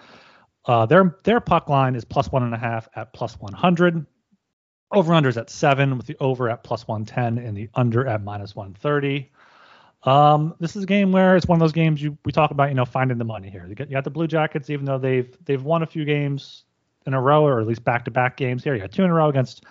Uh, 0.65 0.86
their 0.86 1.18
their 1.24 1.39
puck 1.39 1.70
line 1.70 1.96
is 1.96 2.06
plus 2.06 2.32
one 2.32 2.44
and 2.44 2.53
a 2.53 2.58
half 2.58 2.88
at 2.96 3.13
plus 3.13 3.39
100. 3.39 4.06
Over 4.94 5.13
unders 5.13 5.38
at 5.38 5.50
seven, 5.50 5.98
with 5.98 6.06
the 6.06 6.18
over 6.20 6.50
at 6.50 6.63
plus 6.63 6.88
110 6.88 7.44
and 7.44 7.56
the 7.56 7.70
under 7.75 8.06
at 8.08 8.24
minus 8.24 8.56
130. 8.56 9.32
Um, 10.03 10.56
this 10.60 10.75
is 10.75 10.84
a 10.84 10.88
game 10.88 11.12
where 11.12 11.38
it's 11.38 11.46
one 11.46 11.56
of 11.56 11.60
those 11.60 11.72
games 11.72 12.01
you 12.01 12.18
we 12.25 12.32
talk 12.32 12.51
about, 12.51 12.70
you 12.70 12.75
know, 12.75 12.86
finding 12.86 13.18
the 13.18 13.24
money 13.24 13.50
here. 13.50 13.65
You 13.68 13.75
you 13.77 13.86
got 13.86 14.03
the 14.03 14.10
Blue 14.10 14.27
Jackets, 14.27 14.70
even 14.70 14.86
though 14.86 14.98
they've 14.98 15.36
they've 15.46 15.63
won 15.63 15.84
a 15.84 15.86
few 15.86 16.06
games 16.06 16.63
in 17.06 17.13
a 17.13 17.22
row, 17.22 17.46
or 17.46 17.60
at 17.62 17.68
least 17.68 17.84
back 17.84 18.06
to 18.06 18.12
back 18.12 18.38
games 18.38 18.63
here. 18.63 18.74
You 18.75 18.82
got 18.82 18.91
two 18.91 19.03
in 19.03 19.10
a 19.10 19.13
row 19.13 19.30
against 19.30 19.63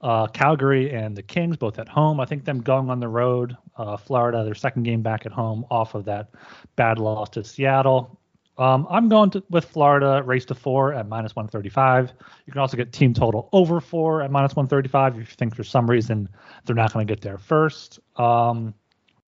uh, 0.00 0.26
Calgary 0.28 0.92
and 0.92 1.16
the 1.16 1.22
Kings, 1.22 1.56
both 1.56 1.78
at 1.78 1.88
home. 1.88 2.20
I 2.20 2.24
think 2.24 2.44
them 2.44 2.60
going 2.60 2.90
on 2.90 3.00
the 3.00 3.08
road, 3.08 3.56
uh, 3.76 3.96
Florida, 3.96 4.44
their 4.44 4.54
second 4.54 4.84
game 4.84 5.02
back 5.02 5.26
at 5.26 5.32
home, 5.32 5.64
off 5.70 5.94
of 5.94 6.04
that 6.04 6.30
bad 6.76 6.98
loss 6.98 7.30
to 7.30 7.44
Seattle. 7.44 8.17
Um, 8.58 8.88
I'm 8.90 9.08
going 9.08 9.30
to, 9.30 9.44
with 9.50 9.64
Florida 9.64 10.20
race 10.24 10.44
to 10.46 10.54
four 10.54 10.92
at 10.92 11.08
minus 11.08 11.36
135. 11.36 12.12
You 12.44 12.52
can 12.52 12.60
also 12.60 12.76
get 12.76 12.92
team 12.92 13.14
total 13.14 13.48
over 13.52 13.80
four 13.80 14.20
at 14.22 14.32
minus 14.32 14.56
135 14.56 15.14
if 15.14 15.18
you 15.30 15.36
think 15.36 15.54
for 15.54 15.62
some 15.62 15.88
reason 15.88 16.28
they're 16.66 16.74
not 16.74 16.92
going 16.92 17.06
to 17.06 17.10
get 17.10 17.22
there 17.22 17.38
first. 17.38 18.00
Um, 18.16 18.74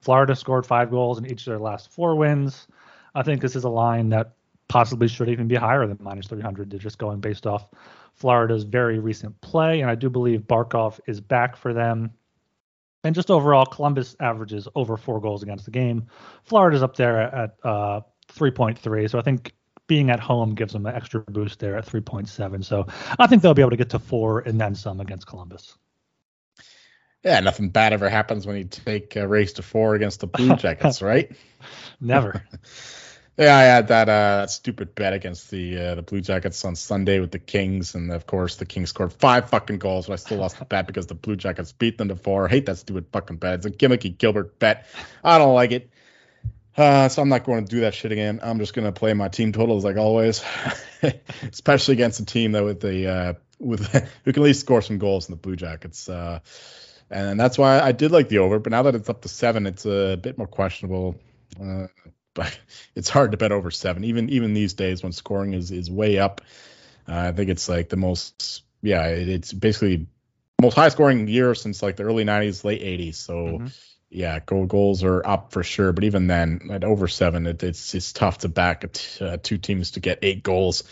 Florida 0.00 0.34
scored 0.34 0.66
five 0.66 0.90
goals 0.90 1.18
in 1.18 1.26
each 1.26 1.42
of 1.42 1.52
their 1.52 1.60
last 1.60 1.92
four 1.92 2.16
wins. 2.16 2.66
I 3.14 3.22
think 3.22 3.40
this 3.40 3.54
is 3.54 3.64
a 3.64 3.68
line 3.68 4.08
that 4.08 4.32
possibly 4.68 5.06
should 5.06 5.28
even 5.28 5.46
be 5.46 5.56
higher 5.56 5.86
than 5.86 5.98
minus 6.00 6.26
300. 6.26 6.70
They're 6.70 6.78
just 6.78 6.98
going 6.98 7.20
based 7.20 7.46
off 7.46 7.68
Florida's 8.14 8.64
very 8.64 8.98
recent 8.98 9.40
play, 9.40 9.80
and 9.80 9.90
I 9.90 9.94
do 9.94 10.10
believe 10.10 10.42
Barkov 10.42 10.98
is 11.06 11.20
back 11.20 11.56
for 11.56 11.72
them. 11.72 12.10
And 13.02 13.14
just 13.14 13.30
overall, 13.30 13.64
Columbus 13.64 14.14
averages 14.20 14.68
over 14.74 14.96
four 14.96 15.20
goals 15.20 15.42
against 15.42 15.64
the 15.64 15.70
game. 15.70 16.06
Florida's 16.44 16.82
up 16.82 16.96
there 16.96 17.20
at 17.20 17.56
uh, 17.64 18.00
3.3. 18.34 19.10
So 19.10 19.18
I 19.18 19.22
think 19.22 19.52
being 19.86 20.10
at 20.10 20.20
home 20.20 20.54
gives 20.54 20.72
them 20.72 20.86
an 20.86 20.94
extra 20.94 21.20
boost 21.20 21.58
there 21.58 21.76
at 21.76 21.84
3.7. 21.84 22.64
So 22.64 22.86
I 23.18 23.26
think 23.26 23.42
they'll 23.42 23.54
be 23.54 23.62
able 23.62 23.70
to 23.70 23.76
get 23.76 23.90
to 23.90 23.98
four 23.98 24.40
and 24.40 24.60
then 24.60 24.74
some 24.74 25.00
against 25.00 25.26
Columbus. 25.26 25.76
Yeah, 27.24 27.40
nothing 27.40 27.68
bad 27.68 27.92
ever 27.92 28.08
happens 28.08 28.46
when 28.46 28.56
you 28.56 28.64
take 28.64 29.16
a 29.16 29.28
race 29.28 29.54
to 29.54 29.62
four 29.62 29.94
against 29.94 30.20
the 30.20 30.26
Blue 30.26 30.56
Jackets, 30.56 31.02
right? 31.02 31.30
Never. 32.00 32.42
yeah, 33.36 33.56
I 33.56 33.62
had 33.62 33.88
that 33.88 34.08
uh, 34.08 34.46
stupid 34.46 34.94
bet 34.94 35.12
against 35.12 35.50
the 35.50 35.78
uh, 35.78 35.94
the 35.96 36.02
Blue 36.02 36.22
Jackets 36.22 36.64
on 36.64 36.76
Sunday 36.76 37.20
with 37.20 37.30
the 37.30 37.38
Kings, 37.38 37.94
and 37.94 38.10
of 38.10 38.26
course 38.26 38.56
the 38.56 38.64
Kings 38.64 38.88
scored 38.90 39.12
five 39.12 39.50
fucking 39.50 39.78
goals, 39.78 40.06
but 40.06 40.14
I 40.14 40.16
still 40.16 40.38
lost 40.38 40.58
the 40.58 40.64
bet 40.64 40.86
because 40.86 41.08
the 41.08 41.14
Blue 41.14 41.36
Jackets 41.36 41.72
beat 41.72 41.98
them 41.98 42.08
to 42.08 42.16
four. 42.16 42.46
I 42.46 42.48
hate 42.48 42.66
that 42.66 42.78
stupid 42.78 43.06
fucking 43.12 43.36
bet. 43.36 43.54
It's 43.54 43.66
a 43.66 43.70
gimmicky 43.70 44.16
Gilbert 44.16 44.58
bet. 44.58 44.86
I 45.22 45.36
don't 45.36 45.54
like 45.54 45.72
it. 45.72 45.90
Uh, 46.76 47.08
so 47.08 47.20
I'm 47.20 47.28
not 47.28 47.44
going 47.44 47.64
to 47.64 47.70
do 47.70 47.80
that 47.80 47.94
shit 47.94 48.12
again. 48.12 48.40
I'm 48.42 48.58
just 48.58 48.74
going 48.74 48.84
to 48.86 48.92
play 48.92 49.12
my 49.12 49.28
team 49.28 49.52
totals 49.52 49.84
like 49.84 49.96
always, 49.96 50.42
especially 51.42 51.94
against 51.94 52.20
a 52.20 52.24
team 52.24 52.52
that 52.52 52.64
with 52.64 52.80
the 52.80 53.08
uh, 53.08 53.32
with 53.58 53.86
who 54.24 54.32
can 54.32 54.42
at 54.42 54.46
least 54.46 54.60
score 54.60 54.82
some 54.82 54.98
goals 54.98 55.28
in 55.28 55.32
the 55.32 55.40
Blue 55.40 55.56
Jackets. 55.56 56.08
Uh, 56.08 56.40
and 57.10 57.38
that's 57.40 57.58
why 57.58 57.80
I 57.80 57.92
did 57.92 58.12
like 58.12 58.28
the 58.28 58.38
over. 58.38 58.58
But 58.60 58.70
now 58.70 58.82
that 58.84 58.94
it's 58.94 59.08
up 59.08 59.22
to 59.22 59.28
seven, 59.28 59.66
it's 59.66 59.84
a 59.84 60.16
bit 60.16 60.38
more 60.38 60.46
questionable. 60.46 61.16
Uh, 61.60 61.88
but 62.34 62.58
it's 62.94 63.08
hard 63.08 63.32
to 63.32 63.36
bet 63.36 63.50
over 63.50 63.72
seven, 63.72 64.04
even 64.04 64.28
even 64.30 64.54
these 64.54 64.74
days 64.74 65.02
when 65.02 65.12
scoring 65.12 65.54
is 65.54 65.70
is 65.72 65.90
way 65.90 66.18
up. 66.18 66.40
Uh, 67.08 67.16
I 67.16 67.32
think 67.32 67.50
it's 67.50 67.68
like 67.68 67.88
the 67.88 67.96
most, 67.96 68.62
yeah, 68.82 69.06
it, 69.06 69.28
it's 69.28 69.52
basically 69.52 70.06
most 70.62 70.74
high 70.74 70.90
scoring 70.90 71.26
year 71.26 71.54
since 71.56 71.82
like 71.82 71.96
the 71.96 72.04
early 72.04 72.24
90s, 72.24 72.64
late 72.64 72.82
80s. 72.82 73.16
So. 73.16 73.34
Mm-hmm 73.34 73.66
yeah, 74.10 74.40
goal 74.40 74.66
goals 74.66 75.04
are 75.04 75.24
up 75.24 75.52
for 75.52 75.62
sure. 75.62 75.92
But 75.92 76.04
even 76.04 76.26
then, 76.26 76.68
at 76.70 76.84
over 76.84 77.08
seven, 77.08 77.46
it, 77.46 77.62
it's 77.62 77.94
it's 77.94 78.12
tough 78.12 78.38
to 78.38 78.48
back 78.48 78.84
uh, 79.20 79.38
two 79.42 79.58
teams 79.58 79.92
to 79.92 80.00
get 80.00 80.18
eight 80.22 80.42
goals 80.42 80.84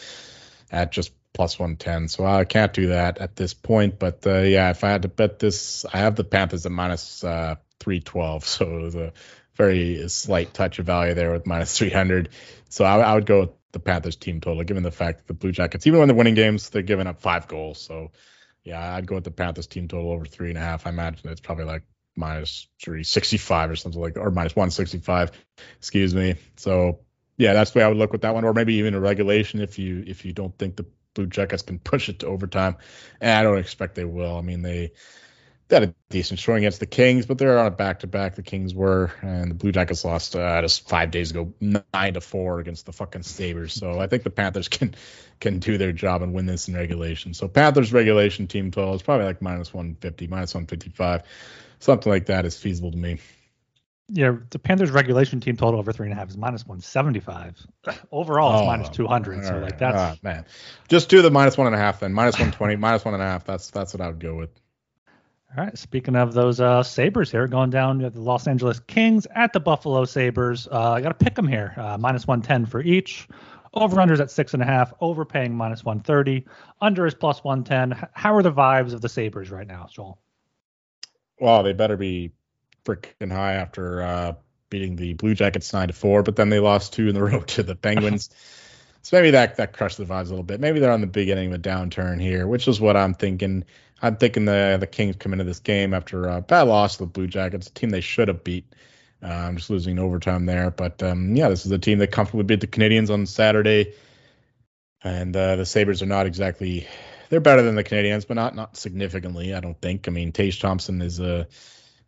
at 0.71 0.93
just 0.93 1.13
plus 1.35 1.59
110. 1.59 2.09
So 2.09 2.25
I 2.25 2.45
can't 2.45 2.73
do 2.73 2.89
that 2.89 3.19
at 3.19 3.37
this 3.37 3.55
point. 3.55 3.99
But 3.99 4.27
uh, 4.27 4.41
yeah, 4.41 4.71
if 4.71 4.85
I 4.85 4.91
had 4.91 5.03
to 5.03 5.09
bet 5.09 5.39
this, 5.39 5.85
I 5.85 5.99
have 5.99 6.17
the 6.17 6.25
Panthers 6.25 6.67
at 6.67 6.73
minus, 6.73 7.23
uh, 7.25 7.57
312. 7.81 8.45
So 8.47 8.79
it 8.79 8.83
was 8.83 8.95
a 8.95 9.13
very 9.55 10.09
slight 10.09 10.55
touch 10.55 10.79
of 10.79 10.87
value 10.87 11.15
there 11.15 11.33
with 11.33 11.47
minus 11.47 11.77
300. 11.77 12.31
So 12.69 12.85
I, 12.85 12.99
I 12.99 13.15
would 13.15 13.27
go 13.27 13.41
with 13.41 13.51
the 13.73 13.81
Panthers 13.81 14.17
team 14.17 14.41
total, 14.41 14.63
given 14.65 14.83
the 14.83 14.91
fact 14.91 15.19
that 15.19 15.27
the 15.27 15.35
Blue 15.35 15.53
Jackets, 15.53 15.87
even 15.87 15.99
when 15.99 16.09
they're 16.09 16.17
winning 16.17 16.35
games, 16.35 16.71
they're 16.71 16.83
giving 16.83 17.07
up 17.07 17.21
five 17.21 17.49
goals. 17.49 17.81
So 17.81 18.13
yeah, 18.65 18.95
I'd 18.95 19.07
go 19.07 19.17
with 19.17 19.25
the 19.25 19.31
Panthers 19.31 19.67
team 19.67 19.89
total 19.89 20.13
over 20.13 20.25
three 20.25 20.49
and 20.49 20.59
a 20.59 20.61
half. 20.61 20.87
I 20.87 20.91
imagine 20.91 21.29
it's 21.31 21.41
probably 21.41 21.65
like 21.65 21.83
minus 22.19 22.69
365 22.83 23.71
or 23.71 23.77
something 23.77 24.01
like 24.01 24.15
that, 24.15 24.21
or 24.21 24.31
minus 24.31 24.55
165, 24.55 25.31
excuse 25.79 26.15
me. 26.15 26.37
So 26.57 27.01
yeah, 27.37 27.53
that's 27.53 27.71
the 27.71 27.79
way 27.79 27.85
I 27.85 27.89
would 27.89 27.97
look 27.97 28.13
with 28.13 28.23
that 28.23 28.35
one, 28.35 28.45
or 28.45 28.53
maybe 28.53 28.75
even 28.75 28.95
a 28.95 29.01
regulation 29.01 29.61
if 29.61 29.79
you 29.79 30.05
if 30.07 30.25
you 30.25 30.33
don't 30.33 30.57
think 30.59 30.77
the 30.77 30.87
Blue 31.15 31.27
Jackets 31.27 31.63
can 31.63 31.79
push 31.79 32.09
it 32.09 32.21
to 32.21 32.27
overtime, 32.27 32.77
and 33.21 33.31
I 33.31 33.43
don't 33.43 33.59
expect 33.59 33.95
they 33.95 34.05
will. 34.05 34.37
I 34.37 34.43
mean 34.43 34.63
they 34.63 34.93
they 35.69 35.77
had 35.77 35.91
a 35.91 35.95
decent 36.09 36.41
showing 36.41 36.59
against 36.59 36.81
the 36.81 36.87
Kings, 36.87 37.27
but 37.27 37.37
they're 37.37 37.59
on 37.59 37.67
a 37.67 37.71
back 37.71 38.01
to 38.01 38.07
back. 38.07 38.37
The 38.37 38.43
Kings 38.43 38.75
were, 38.75 39.13
and 39.21 39.51
the 39.51 39.55
Blue 39.55 39.71
Jackets 39.71 40.05
lost 40.05 40.35
uh, 40.35 40.61
just 40.63 40.89
five 40.89 41.11
days 41.11 41.31
ago, 41.31 41.53
nine 41.61 42.15
to 42.15 42.23
four 42.23 42.59
against 42.59 42.87
the 42.87 42.93
fucking 42.93 43.23
Sabres. 43.23 43.75
So 43.75 44.01
I 44.01 44.07
think 44.07 44.23
the 44.23 44.31
Panthers 44.31 44.69
can 44.69 44.95
can 45.41 45.59
do 45.59 45.79
their 45.79 45.93
job 45.93 46.23
and 46.23 46.33
win 46.33 46.47
this 46.47 46.69
in 46.69 46.75
regulation. 46.75 47.35
So 47.35 47.49
Panthers 47.49 47.93
regulation 47.93 48.47
team 48.47 48.71
total 48.71 48.95
is 48.95 49.03
probably 49.03 49.27
like 49.27 49.43
minus 49.43 49.73
150, 49.73 50.27
minus 50.27 50.55
155 50.55 51.23
something 51.81 52.11
like 52.11 52.27
that 52.27 52.45
is 52.45 52.57
feasible 52.57 52.91
to 52.91 52.99
me. 52.99 53.19
Yeah, 54.11 54.37
the 54.51 54.59
Panthers 54.59 54.91
regulation 54.91 55.39
team 55.39 55.57
total 55.57 55.79
over 55.79 55.93
three 55.93 56.07
and 56.07 56.15
a 56.15 56.17
half 56.17 56.31
is 56.31 56.37
minus 56.37 56.67
one 56.67 56.81
seventy 56.81 57.21
five. 57.21 57.59
Overall, 58.13 58.55
it's 58.55 58.63
oh, 58.63 58.67
minus 58.67 58.89
two 58.89 59.07
hundred. 59.07 59.45
So 59.45 59.59
like 59.59 59.79
that's 59.79 60.17
oh, 60.17 60.19
man. 60.23 60.47
Just 60.89 61.11
do 61.11 61.21
the 61.21 61.31
minus 61.31 61.59
one 61.59 61.67
and 61.67 61.77
a 61.77 61.79
half 61.79 62.01
then. 62.01 62.15
Minus 62.15 62.39
one 62.39 62.51
twenty, 62.51 62.77
minus 62.77 63.05
one 63.05 63.13
and 63.13 63.23
a 63.23 63.27
half. 63.27 63.45
That's 63.45 63.71
that's 63.71 63.93
what 63.93 64.01
I 64.01 64.07
would 64.07 64.19
go 64.19 64.35
with. 64.35 64.51
All 65.57 65.65
right. 65.65 65.77
Speaking 65.77 66.17
of 66.17 66.33
those 66.33 66.59
uh, 66.59 66.83
Sabres 66.83 67.31
here, 67.31 67.47
going 67.47 67.71
down 67.71 67.99
to 68.01 68.11
the 68.11 68.21
Los 68.21 68.47
Angeles 68.47 68.81
Kings 68.81 69.27
at 69.35 69.53
the 69.53 69.61
Buffalo 69.61 70.05
Sabres. 70.07 70.69
Uh, 70.71 70.93
I 70.93 71.01
got 71.03 71.19
to 71.19 71.25
pick 71.25 71.35
them 71.35 71.47
here. 71.47 71.75
Uh, 71.77 71.97
minus 71.99 72.27
110 72.27 72.67
for 72.67 72.81
each. 72.83 73.29
Over 73.75 73.97
unders 73.97 74.21
at 74.21 74.31
six 74.31 74.55
and 74.55 74.63
a 74.63 74.67
half. 74.67 74.93
Overpaying 75.01 75.55
minus 75.55 75.85
130. 75.85 76.47
Under 76.81 77.07
is 77.07 77.15
plus 77.15 77.45
110. 77.45 78.09
How 78.13 78.35
are 78.35 78.43
the 78.43 78.53
vibes 78.53 78.93
of 78.93 79.01
the 79.01 79.09
Sabres 79.09 79.51
right 79.51 79.67
now, 79.67 79.87
Joel? 79.91 80.19
Well, 81.41 81.63
they 81.63 81.73
better 81.73 81.97
be 81.97 82.33
freaking 82.85 83.33
high 83.33 83.55
after 83.55 84.03
uh, 84.03 84.33
beating 84.71 84.97
the 84.97 85.15
Blue 85.15 85.35
Jackets 85.35 85.73
nine 85.73 85.89
to 85.89 85.95
four, 85.95 86.23
but 86.23 86.37
then 86.37 86.49
they 86.49 86.59
lost 86.59 86.93
two 86.93 87.09
in 87.09 87.15
the 87.15 87.23
row 87.25 87.41
to 87.41 87.63
the 87.63 87.77
Penguins. 87.77 88.31
so 89.03 89.17
maybe 89.17 89.31
that 89.33 89.57
that 89.57 89.73
crushed 89.73 89.99
the 89.99 90.05
vibes 90.05 90.27
a 90.27 90.31
little 90.31 90.43
bit. 90.43 90.61
Maybe 90.61 90.81
they're 90.81 90.93
on 90.93 91.01
the 91.01 91.07
beginning 91.07 91.49
of 91.49 91.55
a 91.55 91.63
downturn 91.63 92.21
here, 92.21 92.47
which 92.47 92.69
is 92.69 92.81
what 92.81 92.97
I'm 92.97 93.15
thinking. 93.15 93.65
I'm 94.01 94.17
thinking 94.17 94.45
the 94.45 94.77
the 94.79 94.87
Kings 94.87 95.17
come 95.17 95.33
into 95.33 95.45
this 95.45 95.61
game 95.61 95.95
after 95.95 96.27
a 96.27 96.41
bad 96.41 96.63
loss 96.63 96.97
to 96.97 97.05
the 97.05 97.11
Blue 97.11 97.27
Jackets, 97.27 97.69
a 97.69 97.73
team 97.73 97.91
they 97.91 98.01
should 98.01 98.29
have 98.29 98.45
beat. 98.45 98.73
Uh, 99.23 99.27
I'm 99.27 99.57
just 99.57 99.71
losing 99.71 99.99
overtime 99.99 100.47
there, 100.47 100.71
but 100.71 101.03
um, 101.03 101.35
yeah, 101.35 101.49
this 101.49 101.67
is 101.67 101.73
a 101.73 101.79
team 101.79 101.99
that 101.99 102.13
comfortably 102.13 102.45
beat 102.45 102.61
the 102.61 102.69
Canadiens 102.69 103.11
on 103.11 103.27
Saturday, 103.27 103.95
and 105.03 105.37
uh, 105.37 105.57
the 105.57 105.67
Sabres 105.67 106.03
are 106.03 106.07
not 106.07 106.27
exactly 106.27 106.87
they're 107.29 107.41
better 107.41 107.63
than 107.63 107.75
the 107.75 107.85
Canadiens, 107.85 108.27
but 108.27 108.35
not 108.35 108.55
not 108.55 108.77
significantly. 108.77 109.55
I 109.55 109.61
don't 109.61 109.81
think. 109.81 110.09
I 110.09 110.11
mean, 110.11 110.33
Tage 110.33 110.61
Thompson 110.61 111.03
is 111.03 111.21
a 111.21 111.47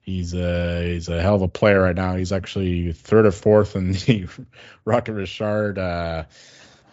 he's 0.02 0.34
a 0.34 0.94
he's 0.94 1.08
a 1.08 1.20
hell 1.20 1.36
of 1.36 1.42
a 1.42 1.48
player 1.48 1.80
right 1.80 1.96
now. 1.96 2.16
He's 2.16 2.32
actually 2.32 2.92
third 2.92 3.26
or 3.26 3.32
fourth 3.32 3.76
in 3.76 3.92
the 3.92 4.28
Rocket 4.84 5.12
Richard 5.12 5.78
uh, 5.78 6.24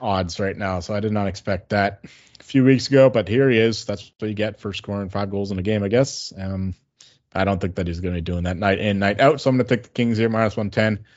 odds 0.01 0.39
right 0.39 0.57
now. 0.57 0.79
So 0.79 0.93
I 0.93 1.00
did 1.00 1.12
not 1.12 1.27
expect 1.27 1.69
that 1.69 2.01
a 2.39 2.43
few 2.43 2.63
weeks 2.63 2.88
ago, 2.88 3.10
but 3.10 3.27
here 3.27 3.50
he 3.50 3.57
is. 3.57 3.86
That's 3.86 4.12
what 4.19 4.27
you 4.27 4.34
get 4.34 4.60
for 4.60 4.74
scoring 4.74 5.10
five 5.10 5.31
goals 5.31 5.51
in 5.51 5.60
a 5.60 5.63
game, 5.63 5.84
I 5.84 5.88
guess. 5.88 6.34
Um, 6.38 6.75
I 7.34 7.43
don't 7.43 7.60
think 7.60 7.75
that 7.75 7.88
he's 7.88 8.00
going 8.00 8.15
to 8.15 8.22
be 8.22 8.25
doing 8.25 8.43
that 8.43 8.57
night 8.57 8.79
in 8.79 9.00
night 9.00 9.19
out. 9.19 9.41
So 9.41 9.50
I'm 9.50 9.57
going 9.57 9.67
to 9.67 9.75
take 9.75 9.84
the 9.84 9.89
Kings 9.89 10.17
here 10.17 10.29
minus 10.29 10.57
110. 10.57 11.03
Uh, 11.03 11.07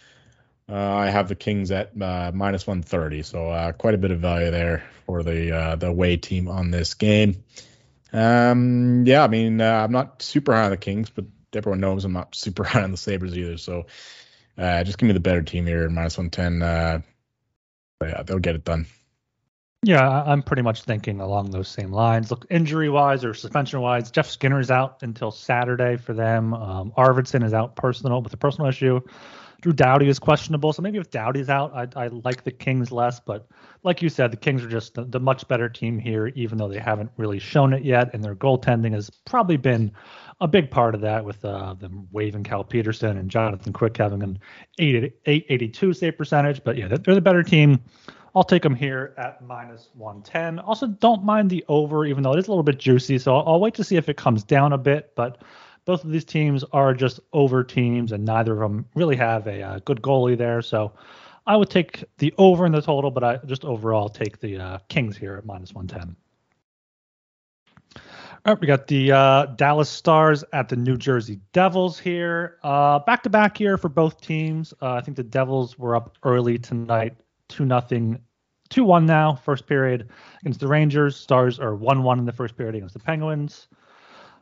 I 0.77 1.11
have 1.11 1.29
the 1.29 1.35
Kings 1.35 1.71
at 1.71 1.91
uh, 2.01 2.31
minus 2.35 2.67
130, 2.67 3.23
so 3.23 3.49
uh, 3.49 3.73
quite 3.73 3.95
a 3.95 3.99
bit 3.99 4.11
of 4.11 4.21
value 4.21 4.51
there 4.51 4.85
for 5.07 5.23
the 5.23 5.57
uh, 5.57 5.77
the 5.77 5.89
away 5.89 6.17
team 6.17 6.49
on 6.49 6.71
this 6.71 6.95
game. 6.95 7.43
Um, 8.13 9.05
yeah, 9.07 9.25
I 9.25 9.29
mean, 9.29 9.61
uh, 9.61 9.85
I'm 9.85 9.93
not 9.93 10.23
super 10.23 10.55
high 10.55 10.65
on 10.65 10.71
the 10.71 10.77
Kings, 10.77 11.11
but 11.11 11.25
everyone 11.53 11.81
knows 11.81 12.05
I'm 12.05 12.13
not 12.13 12.35
super 12.35 12.65
high 12.65 12.83
on 12.83 12.91
the 12.91 12.97
Sabres 12.97 13.37
either. 13.37 13.57
So 13.57 13.87
uh, 14.59 14.85
just 14.85 14.99
give 14.99 15.07
me 15.07 15.13
the 15.13 15.21
better 15.21 15.43
team 15.43 15.67
here, 15.67 15.89
minus 15.89 16.19
110. 16.19 17.03
yeah, 18.03 18.23
they'll 18.23 18.39
get 18.39 18.55
it 18.55 18.65
done. 18.65 18.87
Yeah, 19.83 20.07
I'm 20.07 20.43
pretty 20.43 20.61
much 20.61 20.83
thinking 20.83 21.21
along 21.21 21.53
those 21.53 21.69
same 21.69 21.91
lines. 21.91 22.31
Look, 22.31 22.45
injury 22.51 22.91
wise 22.91 23.25
or 23.25 23.33
suspension 23.33 23.81
wise, 23.81 24.11
Jeff 24.11 24.29
Skinner 24.29 24.61
is 24.61 24.71
out 24.71 25.03
until 25.03 25.31
Saturday 25.31 25.97
for 25.97 26.13
them. 26.13 26.53
Um, 26.53 26.93
Arvidsson 26.99 27.43
is 27.43 27.55
out 27.55 27.77
personal 27.77 28.21
with 28.21 28.35
a 28.35 28.37
personal 28.37 28.69
issue. 28.69 29.01
Drew 29.61 29.73
Doughty 29.73 30.09
is 30.09 30.19
questionable, 30.19 30.73
so 30.73 30.81
maybe 30.81 30.99
if 30.99 31.11
Doughty's 31.11 31.51
out, 31.51 31.73
I, 31.75 32.05
I 32.05 32.09
like 32.09 32.45
the 32.45 32.51
Kings 32.51 32.91
less. 32.91 33.21
But 33.21 33.47
like 33.83 34.01
you 34.01 34.09
said, 34.09 34.31
the 34.31 34.37
Kings 34.37 34.65
are 34.65 34.69
just 34.69 34.95
the, 34.95 35.05
the, 35.05 35.21
much 35.21 35.47
better 35.49 35.69
team 35.69 35.99
here, 35.99 36.29
even 36.29 36.57
though 36.57 36.69
they 36.69 36.79
haven't 36.79 37.11
really 37.17 37.39
shown 37.39 37.73
it 37.73 37.85
yet, 37.85 38.11
and 38.15 38.25
their 38.25 38.35
goaltending 38.35 38.93
has 38.93 39.11
probably 39.11 39.57
been 39.57 39.93
a 40.41 40.49
big 40.49 40.71
part 40.71 40.95
of 40.95 41.03
that 41.03 41.25
with 41.25 41.45
uh, 41.45 41.75
them 41.75 42.09
waiving 42.11 42.43
Cal 42.43 42.65
Petersen 42.65 43.19
and 43.19 43.31
Jonathan 43.31 43.73
Quick 43.73 43.97
having 43.99 44.23
an 44.23 44.39
882 44.79 45.93
save 45.93 46.17
percentage. 46.17 46.65
But 46.65 46.79
yeah, 46.79 46.89
they're 46.89 47.15
the 47.15 47.21
better 47.21 47.43
team. 47.43 47.81
I'll 48.35 48.45
take 48.45 48.63
them 48.63 48.75
here 48.75 49.13
at 49.19 49.43
minus 49.43 49.89
110. 49.95 50.61
Also, 50.61 50.87
don't 50.87 51.25
mind 51.25 51.51
the 51.51 51.65
over, 51.69 52.07
even 52.07 52.23
though 52.23 52.33
it 52.33 52.39
is 52.39 52.47
a 52.47 52.51
little 52.51 52.63
bit 52.63 52.79
juicy. 52.79 53.19
So 53.19 53.37
I'll, 53.37 53.55
I'll 53.55 53.61
wait 53.61 53.75
to 53.75 53.85
see 53.85 53.97
if 53.97 54.09
it 54.09 54.17
comes 54.17 54.45
down 54.45 54.73
a 54.73 54.79
bit. 54.79 55.13
But 55.17 55.43
both 55.91 56.05
of 56.05 56.13
these 56.13 56.25
teams 56.25 56.63
are 56.73 56.95
just 56.95 57.19
over 57.33 57.65
teams, 57.65 58.13
and 58.13 58.25
neither 58.25 58.53
of 58.53 58.61
them 58.61 58.87
really 58.95 59.17
have 59.17 59.45
a, 59.49 59.61
uh, 59.61 59.81
good 59.85 60.01
goalie 60.01 60.39
there. 60.39 60.63
So 60.63 60.93
I 61.49 61.57
would 61.57 61.69
take 61.69 62.05
the 62.19 62.33
over 62.39 62.65
in 62.65 62.71
the 62.71 62.81
total, 62.81 63.11
but 63.11 63.25
I 63.25 63.39
just 63.39 63.65
overall 63.65 64.09
take 64.09 64.39
the 64.39 64.57
uh, 64.57 64.79
Kings 64.89 65.17
here 65.17 65.35
at 65.35 65.45
minus 65.45 65.75
110. 65.75 66.15
All 67.97 68.53
right, 68.53 68.61
we 68.61 68.69
got 68.69 68.87
the 68.87 69.11
uh, 69.11 69.47
Dallas 69.47 69.91
Stars 69.91 70.45
at 70.53 70.69
the 70.69 70.77
New 70.77 70.97
Jersey 70.97 71.41
Devils 71.53 71.99
here. 71.99 72.59
Back 72.63 73.25
to 73.25 73.29
back 73.29 73.59
here 73.59 73.77
for 73.77 73.89
both 73.89 74.21
teams. 74.21 74.73
Uh, 74.81 74.93
I 74.93 75.01
think 75.01 75.17
the 75.17 75.25
Devils 75.25 75.77
were 75.77 75.97
up 75.97 76.17
early 76.23 76.57
tonight, 76.57 77.17
2 77.49 77.65
nothing, 77.65 78.17
2 78.69 78.85
1 78.85 79.07
now, 79.07 79.35
first 79.35 79.67
period 79.67 80.09
against 80.43 80.61
the 80.61 80.69
Rangers. 80.69 81.17
Stars 81.17 81.59
are 81.59 81.75
1 81.75 82.05
1 82.05 82.21
in 82.21 82.27
the 82.27 82.33
first 82.33 82.57
period 82.57 82.77
against 82.77 82.95
the 82.95 83.01
Penguins. 83.01 83.67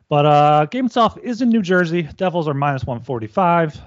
But 0.09 0.25
uh, 0.25 0.65
game 0.65 0.87
itself 0.87 1.17
is 1.19 1.41
in 1.41 1.49
New 1.49 1.61
Jersey. 1.61 2.01
Devils 2.01 2.47
are 2.47 2.55
minus 2.55 2.83
145. 2.83 3.79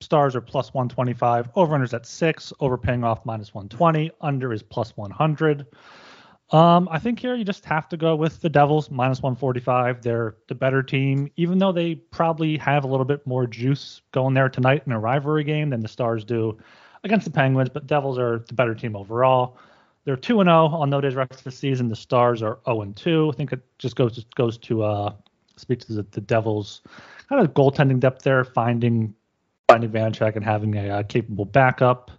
Stars 0.00 0.34
are 0.34 0.40
plus 0.40 0.72
125. 0.72 1.52
Overrunners 1.52 1.92
at 1.92 2.06
six. 2.06 2.52
Overpaying 2.60 3.04
off 3.04 3.26
minus 3.26 3.52
120. 3.52 4.10
Under 4.22 4.54
is 4.54 4.62
plus 4.62 4.96
100. 4.96 5.66
Um, 6.52 6.88
I 6.90 6.98
think 6.98 7.20
here 7.20 7.34
you 7.34 7.44
just 7.44 7.64
have 7.66 7.88
to 7.90 7.96
go 7.96 8.16
with 8.16 8.40
the 8.40 8.48
Devils 8.48 8.90
minus 8.90 9.22
145. 9.22 10.02
They're 10.02 10.36
the 10.48 10.54
better 10.54 10.82
team, 10.82 11.30
even 11.36 11.58
though 11.58 11.70
they 11.72 11.94
probably 11.94 12.56
have 12.56 12.84
a 12.84 12.88
little 12.88 13.04
bit 13.04 13.24
more 13.26 13.46
juice 13.46 14.00
going 14.12 14.34
there 14.34 14.48
tonight 14.48 14.82
in 14.86 14.92
a 14.92 14.98
rivalry 14.98 15.44
game 15.44 15.70
than 15.70 15.80
the 15.80 15.88
Stars 15.88 16.24
do 16.24 16.58
against 17.04 17.26
the 17.26 17.30
Penguins. 17.30 17.68
But 17.68 17.86
Devils 17.86 18.18
are 18.18 18.38
the 18.48 18.54
better 18.54 18.74
team 18.74 18.96
overall. 18.96 19.58
They're 20.04 20.16
two 20.16 20.40
and 20.40 20.48
zero 20.48 20.70
oh 20.72 20.80
on 20.80 20.88
no 20.88 21.02
days 21.02 21.14
rest 21.14 21.44
this 21.44 21.58
season. 21.58 21.90
The 21.90 21.96
Stars 21.96 22.42
are 22.42 22.58
zero 22.64 22.80
and 22.80 22.96
two. 22.96 23.30
I 23.32 23.36
think 23.36 23.52
it 23.52 23.60
just 23.78 23.94
goes 23.94 24.24
goes 24.34 24.56
to 24.58 24.82
uh, 24.82 25.12
speaks 25.60 25.84
to 25.86 25.94
the, 25.94 26.06
the 26.10 26.20
Devils' 26.20 26.82
kind 27.28 27.44
of 27.44 27.54
goaltending 27.54 28.00
depth 28.00 28.22
there, 28.22 28.44
finding 28.44 29.14
finding 29.68 29.90
Vanecek 29.90 30.34
and 30.36 30.44
having 30.44 30.74
a 30.76 30.88
uh, 30.88 31.02
capable 31.04 31.44
backup. 31.44 32.10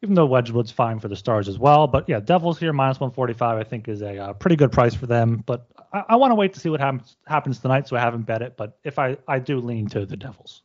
Even 0.00 0.14
though 0.14 0.26
Wedgewood's 0.26 0.70
fine 0.70 1.00
for 1.00 1.08
the 1.08 1.16
Stars 1.16 1.48
as 1.48 1.58
well, 1.58 1.88
but 1.88 2.08
yeah, 2.08 2.20
Devils 2.20 2.56
here 2.56 2.72
minus 2.72 3.00
145 3.00 3.58
I 3.58 3.64
think 3.64 3.88
is 3.88 4.00
a 4.00 4.16
uh, 4.16 4.32
pretty 4.32 4.54
good 4.54 4.70
price 4.70 4.94
for 4.94 5.06
them. 5.06 5.42
But 5.44 5.66
I, 5.92 6.04
I 6.10 6.16
want 6.16 6.30
to 6.30 6.36
wait 6.36 6.54
to 6.54 6.60
see 6.60 6.68
what 6.68 6.80
happens 6.80 7.16
happens 7.26 7.58
tonight, 7.58 7.88
so 7.88 7.96
I 7.96 8.00
haven't 8.00 8.22
bet 8.22 8.42
it. 8.42 8.56
But 8.56 8.78
if 8.84 8.98
I 8.98 9.16
I 9.26 9.40
do 9.40 9.60
lean 9.60 9.88
to 9.88 10.06
the 10.06 10.16
Devils. 10.16 10.62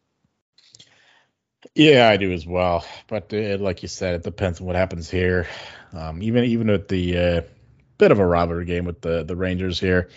Yeah, 1.75 2.09
I 2.09 2.17
do 2.17 2.31
as 2.31 2.45
well. 2.45 2.85
But 3.07 3.33
uh, 3.33 3.57
like 3.59 3.81
you 3.81 3.87
said, 3.87 4.15
it 4.15 4.23
depends 4.23 4.59
on 4.59 4.67
what 4.67 4.75
happens 4.75 5.09
here. 5.09 5.47
Um, 5.93 6.21
even 6.21 6.43
even 6.43 6.67
with 6.67 6.87
the 6.87 7.17
uh, 7.17 7.41
bit 7.97 8.11
of 8.11 8.19
a 8.19 8.25
robbery 8.25 8.65
game 8.65 8.85
with 8.85 9.01
the 9.01 9.23
the 9.23 9.35
Rangers 9.35 9.79
here, 9.79 10.09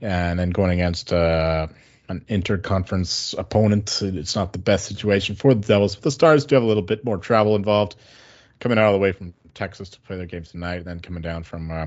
and 0.00 0.38
then 0.38 0.50
going 0.50 0.70
against 0.72 1.12
uh, 1.12 1.66
an 2.08 2.24
interconference 2.28 3.36
opponent, 3.38 4.00
it's 4.02 4.34
not 4.36 4.52
the 4.52 4.58
best 4.58 4.86
situation 4.86 5.36
for 5.36 5.54
the 5.54 5.66
Devils. 5.66 5.94
But 5.96 6.04
the 6.04 6.10
Stars 6.10 6.46
do 6.46 6.54
have 6.54 6.64
a 6.64 6.66
little 6.66 6.82
bit 6.82 7.04
more 7.04 7.18
travel 7.18 7.56
involved, 7.56 7.96
coming 8.60 8.78
out 8.78 8.86
of 8.86 8.92
the 8.94 8.98
way 8.98 9.12
from 9.12 9.34
Texas 9.54 9.90
to 9.90 10.00
play 10.00 10.16
their 10.16 10.26
games 10.26 10.50
tonight, 10.50 10.76
and 10.76 10.86
then 10.86 11.00
coming 11.00 11.22
down 11.22 11.42
from 11.42 11.70
uh, 11.70 11.86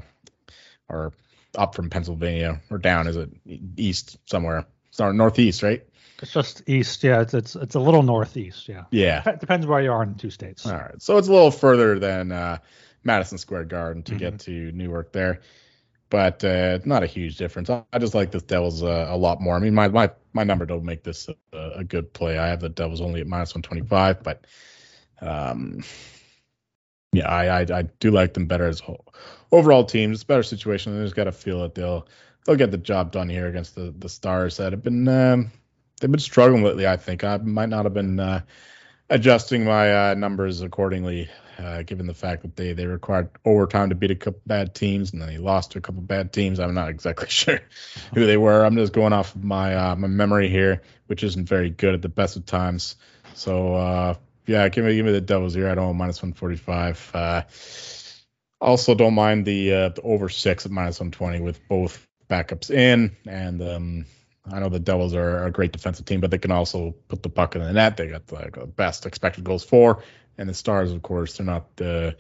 or 0.90 1.14
up 1.58 1.76
from 1.76 1.90
Pennsylvania 1.90 2.62
or 2.70 2.78
down 2.78 3.08
is 3.08 3.18
it 3.18 3.30
east 3.78 4.18
somewhere? 4.26 4.66
It's 4.90 5.00
northeast, 5.00 5.64
right? 5.64 5.86
It's 6.22 6.34
just 6.34 6.64
east. 6.68 7.04
Yeah, 7.04 7.22
it's 7.22 7.34
it's 7.34 7.56
it's 7.56 7.76
a 7.76 7.80
little 7.80 8.04
northeast. 8.04 8.68
Yeah. 8.70 8.84
Yeah. 8.92 9.22
Dep- 9.24 9.40
Depends 9.40 9.66
where 9.66 9.82
you 9.82 9.92
are 9.92 10.04
in 10.04 10.16
two 10.16 10.30
states. 10.30 10.66
All 10.66 10.74
right. 10.74 11.02
So 11.02 11.18
it's 11.18 11.28
a 11.28 11.32
little 11.34 11.50
further 11.50 11.98
than 11.98 12.32
uh, 12.32 12.58
Madison 13.04 13.38
Square 13.40 13.66
Garden 13.66 14.04
to 14.04 14.14
Mhm. 14.14 14.20
get 14.20 14.40
to 14.42 14.72
Newark 14.74 15.12
there, 15.14 15.40
but 16.12 16.44
uh, 16.44 16.78
not 16.86 17.02
a 17.02 17.08
huge 17.08 17.38
difference. 17.38 17.70
I, 17.72 17.84
just 17.98 18.14
like 18.14 18.30
the 18.30 18.42
Devils 18.42 18.84
uh, 18.84 19.08
a 19.10 19.18
lot 19.18 19.42
more. 19.42 19.56
I 19.56 19.60
mean, 19.60 19.74
my 19.74 19.88
my 19.88 20.12
my 20.34 20.44
number 20.44 20.68
don't 20.68 20.84
make 20.84 21.04
this 21.04 21.28
a, 21.54 21.72
a 21.78 21.84
good 21.84 22.14
play. 22.14 22.38
I 22.38 22.50
have 22.50 22.60
the 22.60 22.70
Devils 22.70 23.02
only 23.02 23.22
at 23.22 23.28
minus 23.28 23.56
one 23.56 23.64
twenty 23.64 23.82
five, 23.82 24.22
but 24.22 24.46
um, 25.22 25.84
yeah, 27.14 27.28
I, 27.28 27.62
I 27.62 27.80
I 27.80 27.82
do 28.00 28.12
like 28.12 28.36
them 28.36 28.46
better 28.46 28.68
as 28.68 28.80
whole. 28.80 29.12
overall 29.52 29.86
team. 29.86 30.12
It's 30.12 30.22
a 30.22 30.28
better 30.28 30.44
situation. 30.44 31.00
I 31.00 31.04
just 31.04 31.16
got 31.16 31.24
to 31.24 31.32
feel 31.32 31.62
that 31.62 31.74
they'll 31.74 32.08
they'll 32.46 32.58
get 32.58 32.70
the 32.70 32.78
job 32.78 33.12
done 33.12 33.30
here 33.30 33.48
against 33.48 33.74
the 33.74 33.96
the 33.98 34.10
Stars 34.10 34.58
that 34.58 34.74
have 34.74 34.84
been 34.84 35.08
um, 35.08 35.52
they've 36.00 36.12
been 36.12 36.20
struggling 36.20 36.64
lately. 36.64 36.86
I 36.86 36.98
think 36.98 37.24
I 37.24 37.38
might 37.38 37.70
not 37.70 37.86
have 37.86 37.96
been. 37.96 38.20
Uh, 38.20 38.42
adjusting 39.12 39.66
my 39.66 40.12
uh, 40.12 40.14
numbers 40.14 40.62
accordingly, 40.62 41.30
uh, 41.62 41.84
given 41.84 42.08
the 42.08 42.14
fact 42.14 42.42
that 42.42 42.56
they 42.56 42.74
they 42.74 42.86
required 42.86 43.30
overtime 43.46 43.90
to 43.90 43.96
beat 43.96 44.12
a 44.12 44.16
couple 44.16 44.42
bad 44.46 44.74
teams, 44.74 45.14
and 45.14 45.22
then 45.22 45.30
they 45.30 45.38
lost 45.38 45.72
to 45.72 45.78
a 45.78 45.82
couple 45.82 46.02
bad 46.02 46.34
teams. 46.34 46.60
I'm 46.60 46.74
not 46.74 46.90
exactly 46.90 47.28
sure 47.30 47.62
who 48.14 48.26
they 48.26 48.38
were. 48.38 48.64
I'm 48.64 48.76
just 48.76 48.94
going 48.94 49.14
off 49.14 49.36
of 49.36 49.44
my 49.44 49.76
uh, 49.76 49.96
my 49.96 50.08
memory 50.08 50.50
here, 50.50 50.82
which 51.08 51.24
isn't 51.24 51.48
very 51.48 51.70
good 51.70 51.94
at 51.94 52.02
the 52.02 52.10
best 52.10 52.36
of 52.36 52.46
times. 52.46 52.96
So 53.36 53.76
uh, 53.76 54.16
yeah, 54.48 54.68
give 54.70 54.86
me 54.86 54.96
give 54.96 55.06
me 55.06 55.12
the 55.12 55.22
Devils 55.22 55.54
here 55.54 55.68
at 55.68 55.78
home 55.78 55.98
minus 55.98 56.22
145. 56.22 57.12
Uh, 57.14 57.42
also, 58.60 58.96
don't 58.96 59.14
mind 59.14 59.46
the 59.46 59.74
uh, 59.74 59.90
the 59.90 60.02
over 60.02 60.30
six 60.30 60.66
at 60.66 60.72
minus 60.72 61.00
120 61.00 61.42
with 61.42 61.68
both 61.68 62.08
backups 62.30 62.72
in 62.72 63.16
and. 63.26 63.62
Um, 63.62 64.06
I 64.50 64.60
know 64.60 64.70
the 64.70 64.80
Devils 64.80 65.14
are 65.14 65.46
a 65.46 65.52
great 65.52 65.72
defensive 65.72 66.06
team, 66.06 66.20
but 66.20 66.32
they 66.32 66.40
can 66.40 66.52
also 66.52 66.96
put 67.08 67.22
the 67.22 67.30
puck 67.30 67.56
in 67.56 67.62
the 67.62 67.72
net. 67.72 67.98
They 67.98 68.08
got 68.08 68.26
the 68.26 68.66
best 68.66 69.06
expected 69.06 69.44
goals 69.44 69.64
for, 69.64 70.04
and 70.42 70.50
the 70.50 70.54
Stars, 70.54 70.92
of 70.92 71.02
course, 71.02 71.38
they're 71.38 71.46
not 71.46 71.76
the 71.78 72.18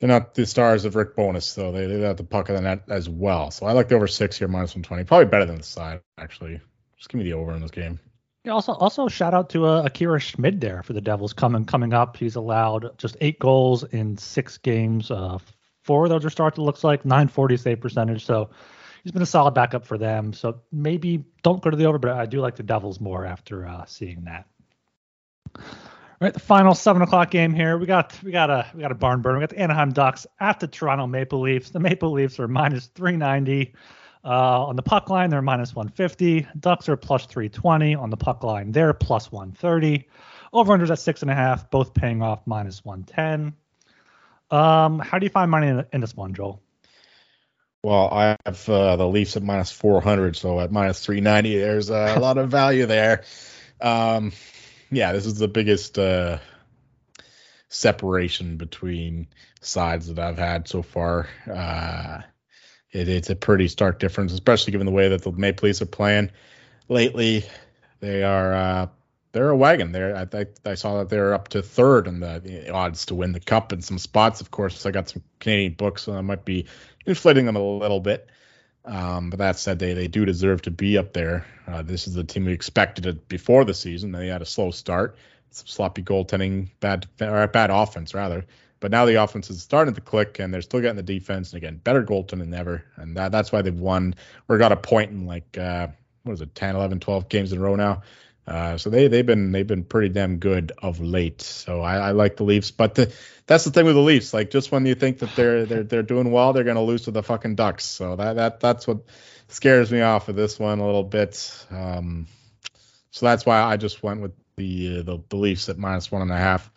they're 0.00 0.08
not 0.08 0.34
the 0.34 0.44
Stars 0.44 0.84
of 0.84 0.96
Rick 0.96 1.16
Bowness, 1.16 1.54
though. 1.54 1.72
they 1.72 1.86
they 1.86 2.00
got 2.00 2.18
the 2.18 2.24
puck 2.24 2.48
in 2.50 2.56
the 2.56 2.60
net 2.60 2.82
as 2.88 3.08
well. 3.08 3.50
So 3.50 3.66
I 3.66 3.72
like 3.72 3.88
the 3.88 3.94
over 3.94 4.08
six 4.08 4.36
here, 4.36 4.48
minus 4.48 4.74
one 4.74 4.82
twenty, 4.82 5.04
probably 5.04 5.26
better 5.26 5.46
than 5.46 5.56
the 5.56 5.62
side 5.62 6.02
actually. 6.18 6.60
Just 6.98 7.08
give 7.08 7.18
me 7.18 7.24
the 7.24 7.34
over 7.34 7.54
in 7.54 7.62
this 7.62 7.70
game. 7.70 8.00
Yeah, 8.44 8.52
also, 8.52 8.72
also 8.72 9.08
shout 9.08 9.32
out 9.32 9.48
to 9.50 9.64
uh, 9.64 9.82
Akira 9.84 10.20
Schmid 10.20 10.60
there 10.60 10.82
for 10.82 10.92
the 10.92 11.00
Devils 11.00 11.32
coming 11.32 11.64
coming 11.64 11.94
up. 11.94 12.16
He's 12.18 12.36
allowed 12.36 12.98
just 12.98 13.16
eight 13.22 13.38
goals 13.38 13.84
in 13.84 14.18
six 14.18 14.58
games. 14.58 15.10
Uh, 15.10 15.38
four 15.82 16.04
of 16.04 16.10
those 16.10 16.24
are 16.26 16.30
starts. 16.30 16.58
It 16.58 16.62
looks 16.62 16.84
like 16.84 17.06
940 17.06 17.56
save 17.56 17.80
percentage. 17.80 18.26
So 18.26 18.50
he's 19.02 19.12
been 19.12 19.22
a 19.22 19.26
solid 19.26 19.54
backup 19.54 19.86
for 19.86 19.96
them. 19.96 20.34
So 20.34 20.60
maybe 20.70 21.24
don't 21.42 21.62
go 21.62 21.70
to 21.70 21.76
the 21.76 21.86
over, 21.86 21.98
but 21.98 22.10
I 22.12 22.26
do 22.26 22.40
like 22.40 22.56
the 22.56 22.62
Devils 22.62 23.00
more 23.00 23.24
after 23.24 23.66
uh, 23.66 23.86
seeing 23.86 24.24
that. 24.24 24.46
All 26.20 26.26
right, 26.26 26.32
the 26.32 26.38
final 26.38 26.76
seven 26.76 27.02
o'clock 27.02 27.32
game 27.32 27.52
here. 27.52 27.76
We 27.76 27.86
got 27.86 28.16
we 28.22 28.30
got 28.30 28.48
a 28.48 28.70
we 28.72 28.80
got 28.80 28.92
a 28.92 28.94
barn 28.94 29.20
burner. 29.20 29.38
We 29.38 29.42
got 29.42 29.50
the 29.50 29.58
Anaheim 29.58 29.90
Ducks 29.90 30.28
at 30.38 30.60
the 30.60 30.68
Toronto 30.68 31.08
Maple 31.08 31.40
Leafs. 31.40 31.70
The 31.70 31.80
Maple 31.80 32.12
Leafs 32.12 32.38
are 32.38 32.46
minus 32.46 32.86
390. 32.86 33.74
Uh, 34.24 34.66
on 34.66 34.76
the 34.76 34.82
puck 34.82 35.10
line, 35.10 35.28
they're 35.30 35.42
minus 35.42 35.74
150. 35.74 36.46
Ducks 36.58 36.88
are 36.88 36.96
plus 36.96 37.26
320. 37.26 37.96
On 37.96 38.10
the 38.10 38.16
puck 38.16 38.44
line, 38.44 38.70
they're 38.70 38.94
plus 38.94 39.32
130. 39.32 40.08
Over 40.52 40.78
unders 40.78 40.90
at 40.90 41.00
six 41.00 41.22
and 41.22 41.32
a 41.32 41.34
half, 41.34 41.68
both 41.68 41.94
paying 41.94 42.22
off 42.22 42.46
minus 42.46 42.84
110. 42.84 43.54
Um, 44.56 45.00
how 45.00 45.18
do 45.18 45.26
you 45.26 45.30
find 45.30 45.50
money 45.50 45.66
in, 45.66 45.84
in 45.92 46.00
this 46.00 46.16
one, 46.16 46.32
Joel? 46.32 46.62
Well, 47.82 48.08
I 48.10 48.36
have 48.46 48.68
uh, 48.68 48.96
the 48.96 49.06
Leafs 49.06 49.36
at 49.36 49.42
minus 49.42 49.72
400, 49.72 50.36
so 50.36 50.60
at 50.60 50.70
minus 50.70 51.04
390, 51.04 51.58
there's 51.58 51.90
a 51.90 52.18
lot 52.20 52.38
of 52.38 52.50
value 52.50 52.86
there. 52.86 53.24
Um, 53.80 54.32
yeah, 54.90 55.12
this 55.12 55.26
is 55.26 55.38
the 55.38 55.48
biggest 55.48 55.98
uh, 55.98 56.38
separation 57.68 58.56
between 58.56 59.26
sides 59.60 60.08
that 60.08 60.18
I've 60.18 60.38
had 60.38 60.68
so 60.68 60.82
far. 60.82 61.28
Uh, 61.50 62.20
it, 62.92 63.08
it's 63.08 63.30
a 63.30 63.36
pretty 63.36 63.68
stark 63.68 63.98
difference, 63.98 64.32
especially 64.32 64.72
given 64.72 64.86
the 64.86 64.92
way 64.92 65.08
that 65.08 65.22
the 65.22 65.32
Maple 65.32 65.66
Leafs 65.66 65.82
are 65.82 65.86
playing 65.86 66.30
lately. 66.88 67.44
They 68.00 68.22
are 68.22 68.54
uh, 68.54 68.86
they're 69.32 69.50
a 69.50 69.56
wagon. 69.56 69.92
They're 69.92 70.16
I, 70.16 70.26
I, 70.32 70.46
I 70.64 70.74
saw 70.74 70.98
that 70.98 71.08
they're 71.08 71.34
up 71.34 71.48
to 71.48 71.62
third 71.62 72.06
in 72.06 72.20
the, 72.20 72.40
the 72.42 72.70
odds 72.70 73.06
to 73.06 73.14
win 73.14 73.32
the 73.32 73.40
cup 73.40 73.72
in 73.72 73.82
some 73.82 73.98
spots. 73.98 74.40
Of 74.40 74.50
course, 74.50 74.86
I 74.86 74.90
got 74.90 75.08
some 75.08 75.22
Canadian 75.40 75.74
books, 75.74 76.02
so 76.02 76.14
I 76.14 76.20
might 76.20 76.44
be 76.44 76.66
inflating 77.04 77.46
them 77.46 77.56
a 77.56 77.62
little 77.62 78.00
bit. 78.00 78.30
Um, 78.84 79.30
but 79.30 79.38
that 79.38 79.58
said, 79.58 79.78
they 79.78 79.94
they 79.94 80.08
do 80.08 80.24
deserve 80.24 80.62
to 80.62 80.70
be 80.70 80.98
up 80.98 81.12
there. 81.12 81.46
Uh, 81.66 81.82
this 81.82 82.06
is 82.06 82.14
the 82.14 82.24
team 82.24 82.44
we 82.44 82.52
expected 82.52 83.06
it 83.06 83.28
before 83.28 83.64
the 83.64 83.74
season. 83.74 84.12
They 84.12 84.28
had 84.28 84.42
a 84.42 84.46
slow 84.46 84.70
start, 84.70 85.16
some 85.50 85.66
sloppy 85.66 86.02
goaltending, 86.02 86.68
bad 86.80 87.06
or 87.20 87.46
bad 87.46 87.70
offense 87.70 88.14
rather. 88.14 88.44
But 88.80 88.90
now 88.90 89.06
the 89.06 89.22
offense 89.22 89.48
is 89.48 89.62
starting 89.62 89.94
to 89.94 90.00
click, 90.02 90.38
and 90.38 90.52
they're 90.52 90.60
still 90.60 90.80
getting 90.80 90.96
the 90.96 91.02
defense, 91.02 91.52
and 91.52 91.56
again, 91.56 91.80
better 91.82 92.04
goaltending 92.04 92.40
than 92.40 92.54
ever. 92.54 92.84
And 92.96 93.16
that, 93.16 93.32
that's 93.32 93.50
why 93.50 93.62
they've 93.62 93.74
won 93.74 94.14
or 94.48 94.58
got 94.58 94.72
a 94.72 94.76
point 94.76 95.10
in 95.10 95.24
like 95.24 95.56
uh, 95.56 95.86
what 96.24 96.34
is 96.34 96.40
it, 96.40 96.54
10, 96.54 96.76
11, 96.76 97.00
12 97.00 97.28
games 97.28 97.52
in 97.52 97.58
a 97.58 97.62
row 97.62 97.76
now. 97.76 98.02
Uh, 98.46 98.76
so 98.76 98.90
they 98.90 99.08
they've 99.08 99.24
been 99.24 99.52
they've 99.52 99.66
been 99.66 99.84
pretty 99.84 100.10
damn 100.10 100.36
good 100.36 100.72
of 100.82 101.00
late. 101.00 101.40
So 101.40 101.80
I, 101.80 101.96
I 101.96 102.10
like 102.10 102.36
the 102.36 102.44
Leafs, 102.44 102.70
but 102.70 102.94
the, 102.94 103.12
that's 103.46 103.64
the 103.64 103.70
thing 103.70 103.86
with 103.86 103.94
the 103.94 104.02
Leafs. 104.02 104.34
Like 104.34 104.50
just 104.50 104.70
when 104.70 104.84
you 104.84 104.94
think 104.94 105.20
that 105.20 105.34
they're 105.34 105.64
they're 105.64 105.82
they're 105.82 106.02
doing 106.02 106.30
well, 106.30 106.52
they're 106.52 106.64
gonna 106.64 106.82
lose 106.82 107.02
to 107.02 107.10
the 107.10 107.22
fucking 107.22 107.54
Ducks. 107.54 107.84
So 107.84 108.16
that 108.16 108.34
that 108.36 108.60
that's 108.60 108.86
what 108.86 108.98
scares 109.48 109.90
me 109.90 110.02
off 110.02 110.28
of 110.28 110.36
this 110.36 110.58
one 110.58 110.80
a 110.80 110.86
little 110.86 111.04
bit. 111.04 111.66
Um, 111.70 112.26
so 113.10 113.26
that's 113.26 113.46
why 113.46 113.62
I 113.62 113.78
just 113.78 114.02
went 114.02 114.20
with 114.20 114.32
the 114.56 114.98
uh, 114.98 115.02
the, 115.02 115.22
the 115.28 115.36
Leafs 115.36 115.70
at 115.70 115.78
minus 115.78 116.12
one 116.12 116.22
and 116.22 116.32
a 116.32 116.36
half. 116.36 116.70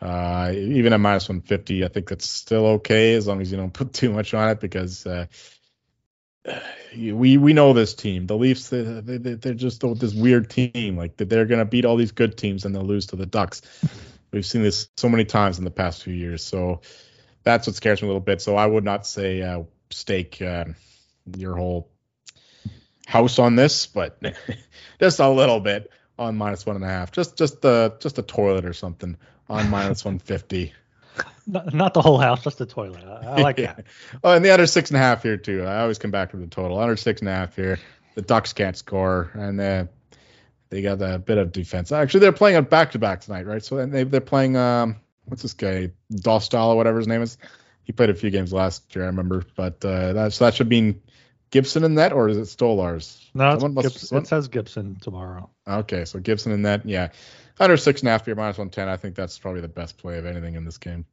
Uh, 0.00 0.52
even 0.54 0.92
at 0.92 1.00
minus 1.00 1.28
150, 1.28 1.84
I 1.84 1.88
think 1.88 2.08
that's 2.08 2.30
still 2.30 2.66
okay 2.66 3.14
as 3.14 3.26
long 3.26 3.40
as 3.40 3.50
you 3.50 3.56
don't 3.56 3.72
put 3.72 3.92
too 3.92 4.12
much 4.12 4.32
on 4.32 4.48
it 4.48 4.60
because 4.60 5.04
uh, 5.06 5.26
we 6.96 7.36
we 7.36 7.52
know 7.52 7.72
this 7.72 7.94
team. 7.94 8.26
The 8.26 8.36
Leafs, 8.36 8.68
they, 8.68 8.82
they, 8.82 9.34
they're 9.34 9.54
just 9.54 9.82
this 9.98 10.14
weird 10.14 10.50
team. 10.50 10.96
Like 10.96 11.16
that 11.18 11.28
they're 11.28 11.46
gonna 11.46 11.64
beat 11.64 11.84
all 11.84 11.96
these 11.96 12.12
good 12.12 12.36
teams 12.36 12.64
and 12.64 12.74
they'll 12.74 12.82
lose 12.82 13.06
to 13.08 13.16
the 13.16 13.26
Ducks. 13.26 13.62
We've 14.32 14.46
seen 14.46 14.62
this 14.62 14.88
so 14.96 15.08
many 15.08 15.24
times 15.24 15.58
in 15.58 15.64
the 15.64 15.70
past 15.70 16.02
few 16.02 16.14
years. 16.14 16.44
So 16.44 16.82
that's 17.44 17.66
what 17.66 17.76
scares 17.76 18.02
me 18.02 18.06
a 18.06 18.10
little 18.10 18.20
bit. 18.20 18.42
So 18.42 18.56
I 18.56 18.66
would 18.66 18.84
not 18.84 19.06
say 19.06 19.42
uh, 19.42 19.62
stake 19.90 20.42
uh, 20.42 20.66
your 21.36 21.56
whole 21.56 21.90
house 23.06 23.38
on 23.38 23.56
this, 23.56 23.86
but 23.86 24.20
just 25.00 25.18
a 25.20 25.28
little 25.28 25.60
bit 25.60 25.90
on 26.18 26.36
minus 26.36 26.66
one 26.66 26.76
and 26.76 26.84
a 26.84 26.88
half. 26.88 27.12
Just 27.12 27.36
just 27.36 27.62
the 27.62 27.96
just 28.00 28.18
a 28.18 28.22
toilet 28.22 28.64
or 28.64 28.72
something 28.72 29.16
on 29.48 29.70
minus 29.70 30.04
150. 30.04 30.72
Not, 31.46 31.72
not 31.72 31.94
the 31.94 32.02
whole 32.02 32.18
house, 32.18 32.44
just 32.44 32.58
the 32.58 32.66
toilet. 32.66 33.04
I, 33.04 33.26
I 33.26 33.40
like 33.40 33.58
yeah. 33.58 33.74
that. 33.74 33.86
Oh, 34.24 34.32
and 34.32 34.44
the 34.44 34.52
under 34.52 34.66
six 34.66 34.90
and 34.90 34.96
a 34.96 35.00
half 35.00 35.22
here 35.22 35.36
too. 35.36 35.64
I 35.64 35.80
always 35.80 35.98
come 35.98 36.10
back 36.10 36.30
to 36.32 36.36
the 36.36 36.46
total. 36.46 36.78
Under 36.78 36.96
six 36.96 37.20
and 37.20 37.28
a 37.28 37.32
half 37.32 37.56
here. 37.56 37.78
The 38.14 38.22
Ducks 38.22 38.52
can't 38.52 38.76
score, 38.76 39.30
and 39.34 39.60
uh, 39.60 39.84
they 40.70 40.82
got 40.82 41.00
a 41.00 41.18
bit 41.18 41.38
of 41.38 41.52
defense. 41.52 41.92
Actually, 41.92 42.20
they're 42.20 42.32
playing 42.32 42.56
a 42.56 42.62
back 42.62 42.92
to 42.92 42.98
back 42.98 43.20
tonight, 43.20 43.46
right? 43.46 43.64
So 43.64 43.86
they 43.86 44.04
they're 44.04 44.20
playing 44.20 44.56
um 44.56 44.96
what's 45.26 45.42
this 45.42 45.54
guy 45.54 45.90
Dostal 46.12 46.68
or 46.68 46.76
whatever 46.76 46.98
his 46.98 47.06
name 47.06 47.22
is. 47.22 47.38
He 47.84 47.92
played 47.92 48.10
a 48.10 48.14
few 48.14 48.30
games 48.30 48.52
last 48.52 48.94
year, 48.94 49.04
I 49.04 49.08
remember. 49.08 49.44
But 49.56 49.84
uh, 49.84 50.12
that 50.12 50.32
so 50.32 50.44
that 50.44 50.54
should 50.54 50.68
mean 50.68 51.00
Gibson 51.50 51.84
in 51.84 51.94
that, 51.94 52.12
or 52.12 52.28
is 52.28 52.36
it 52.36 52.42
Stolarz? 52.42 53.24
No, 53.34 53.52
it's 53.52 53.62
must- 53.62 53.76
Gibson, 53.76 54.06
someone- 54.08 54.22
it 54.24 54.28
says 54.28 54.48
Gibson 54.48 54.96
tomorrow. 55.00 55.48
Okay, 55.66 56.04
so 56.04 56.18
Gibson 56.18 56.52
in 56.52 56.62
that, 56.62 56.86
yeah. 56.86 57.08
Under 57.60 57.76
six 57.76 58.00
and 58.00 58.08
a 58.08 58.12
half 58.12 58.24
here, 58.24 58.34
minus 58.34 58.58
one 58.58 58.70
ten. 58.70 58.88
I 58.88 58.96
think 58.96 59.14
that's 59.14 59.38
probably 59.38 59.60
the 59.60 59.68
best 59.68 59.98
play 59.98 60.18
of 60.18 60.26
anything 60.26 60.54
in 60.54 60.64
this 60.64 60.78
game. 60.78 61.04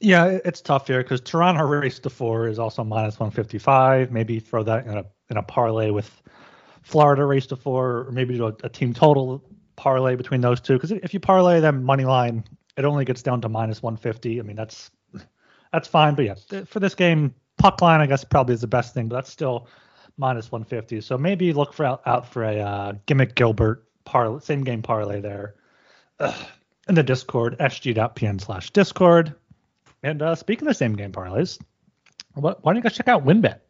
Yeah, 0.00 0.38
it's 0.44 0.60
tough 0.60 0.86
here 0.86 1.02
because 1.02 1.20
Toronto 1.20 1.64
race 1.64 1.98
to 2.00 2.10
four 2.10 2.46
is 2.46 2.58
also 2.58 2.84
minus 2.84 3.18
155. 3.18 4.12
Maybe 4.12 4.38
throw 4.38 4.62
that 4.62 4.86
in 4.86 4.98
a 4.98 5.04
in 5.30 5.36
a 5.36 5.42
parlay 5.42 5.90
with 5.90 6.22
Florida 6.82 7.24
race 7.24 7.46
to 7.46 7.56
four, 7.56 8.06
or 8.06 8.12
maybe 8.12 8.36
do 8.36 8.46
a, 8.46 8.54
a 8.62 8.68
team 8.68 8.94
total 8.94 9.42
parlay 9.76 10.14
between 10.14 10.40
those 10.40 10.60
two. 10.60 10.74
Because 10.74 10.92
if 10.92 11.12
you 11.12 11.20
parlay 11.20 11.60
them 11.60 11.82
money 11.82 12.04
line, 12.04 12.44
it 12.76 12.84
only 12.84 13.04
gets 13.04 13.22
down 13.22 13.40
to 13.40 13.48
minus 13.48 13.82
150. 13.82 14.38
I 14.38 14.42
mean, 14.42 14.56
that's 14.56 14.90
that's 15.72 15.88
fine. 15.88 16.14
But 16.14 16.24
yeah, 16.26 16.64
for 16.64 16.78
this 16.78 16.94
game, 16.94 17.34
puck 17.56 17.82
line, 17.82 18.00
I 18.00 18.06
guess 18.06 18.22
probably 18.24 18.54
is 18.54 18.60
the 18.60 18.66
best 18.66 18.94
thing, 18.94 19.08
but 19.08 19.16
that's 19.16 19.30
still 19.30 19.68
minus 20.16 20.52
150. 20.52 21.00
So 21.00 21.18
maybe 21.18 21.52
look 21.52 21.72
for 21.72 21.84
out, 21.84 22.02
out 22.06 22.26
for 22.30 22.44
a 22.44 22.58
uh, 22.58 22.92
gimmick 23.06 23.34
Gilbert 23.34 23.87
parlay, 24.08 24.40
same 24.40 24.64
game 24.64 24.82
parlay 24.82 25.20
there. 25.20 25.54
Ugh. 26.20 26.46
In 26.88 26.94
the 26.94 27.02
Discord, 27.02 27.58
sg.pn 27.58 28.40
slash 28.40 28.70
Discord. 28.70 29.34
And 30.02 30.22
uh, 30.22 30.34
speaking 30.34 30.66
of 30.68 30.76
same 30.76 30.96
game 30.96 31.12
parlays, 31.12 31.58
why 32.34 32.54
don't 32.64 32.76
you 32.76 32.82
guys 32.82 32.96
check 32.96 33.08
out 33.08 33.26
WynnBET? 33.26 33.60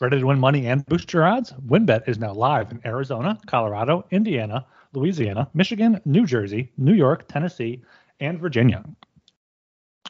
Ready 0.00 0.18
to 0.18 0.26
win 0.26 0.38
money 0.38 0.66
and 0.66 0.84
boost 0.86 1.12
your 1.12 1.24
odds? 1.24 1.52
WynnBET 1.52 2.08
is 2.08 2.18
now 2.18 2.32
live 2.32 2.72
in 2.72 2.80
Arizona, 2.84 3.38
Colorado, 3.46 4.04
Indiana, 4.10 4.66
Louisiana, 4.92 5.48
Michigan, 5.54 6.00
New 6.04 6.26
Jersey, 6.26 6.72
New 6.76 6.94
York, 6.94 7.28
Tennessee, 7.28 7.82
and 8.18 8.40
Virginia. 8.40 8.84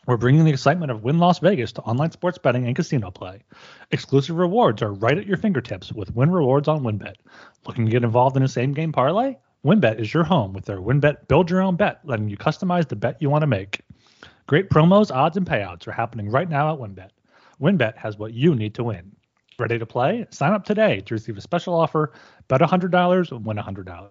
We're 0.07 0.17
bringing 0.17 0.45
the 0.45 0.53
excitement 0.53 0.91
of 0.91 1.03
Wynn 1.03 1.19
Las 1.19 1.39
Vegas 1.41 1.73
to 1.73 1.83
online 1.83 2.13
sports 2.13 2.39
betting 2.39 2.67
and 2.67 2.75
casino 2.75 3.11
play. 3.11 3.43
Exclusive 3.91 4.37
rewards 4.37 4.81
are 4.81 4.95
right 4.95 5.19
at 5.19 5.27
your 5.27 5.37
fingertips 5.37 5.93
with 5.93 6.15
Wynn 6.15 6.31
Rewards 6.31 6.69
on 6.69 6.83
WynnBET. 6.83 7.17
Looking 7.67 7.85
to 7.85 7.93
get 7.93 8.05
involved 8.05 8.37
in 8.37 8.43
a 8.43 8.49
same 8.49 8.73
game 8.73 8.93
parlay? 8.93 9.37
WynnBET 9.65 9.99
is 9.99 10.15
your 10.15 10.23
home 10.23 10.53
with 10.53 10.67
their 10.67 10.79
WynnBET 10.79 11.27
Build 11.27 11.51
Your 11.51 11.63
Own 11.63 11.75
Bet, 11.75 11.99
letting 12.05 12.29
you 12.29 12.37
customize 12.37 12.87
the 12.87 12.95
bet 12.95 13.21
you 13.21 13.29
want 13.29 13.43
to 13.43 13.49
make. 13.49 13.81
Great 14.47 14.71
promos, 14.71 15.13
odds, 15.13 15.37
and 15.37 15.45
payouts 15.45 15.89
are 15.89 15.93
happening 15.93 16.31
right 16.31 16.49
now 16.49 16.73
at 16.73 16.79
WynnBET. 16.79 17.09
WynnBET 17.61 17.97
has 17.97 18.17
what 18.19 18.33
you 18.35 18.55
need 18.55 18.73
to 18.77 18.85
win. 18.85 19.11
Ready 19.59 19.77
to 19.77 19.85
play? 19.85 20.25
Sign 20.31 20.53
up 20.53 20.65
today 20.65 21.01
to 21.01 21.15
receive 21.15 21.37
a 21.37 21.41
special 21.41 21.75
offer. 21.75 22.13
Bet 22.47 22.61
$100 22.61 23.33
and 23.33 23.45
win 23.45 23.57
$100. 23.57 24.11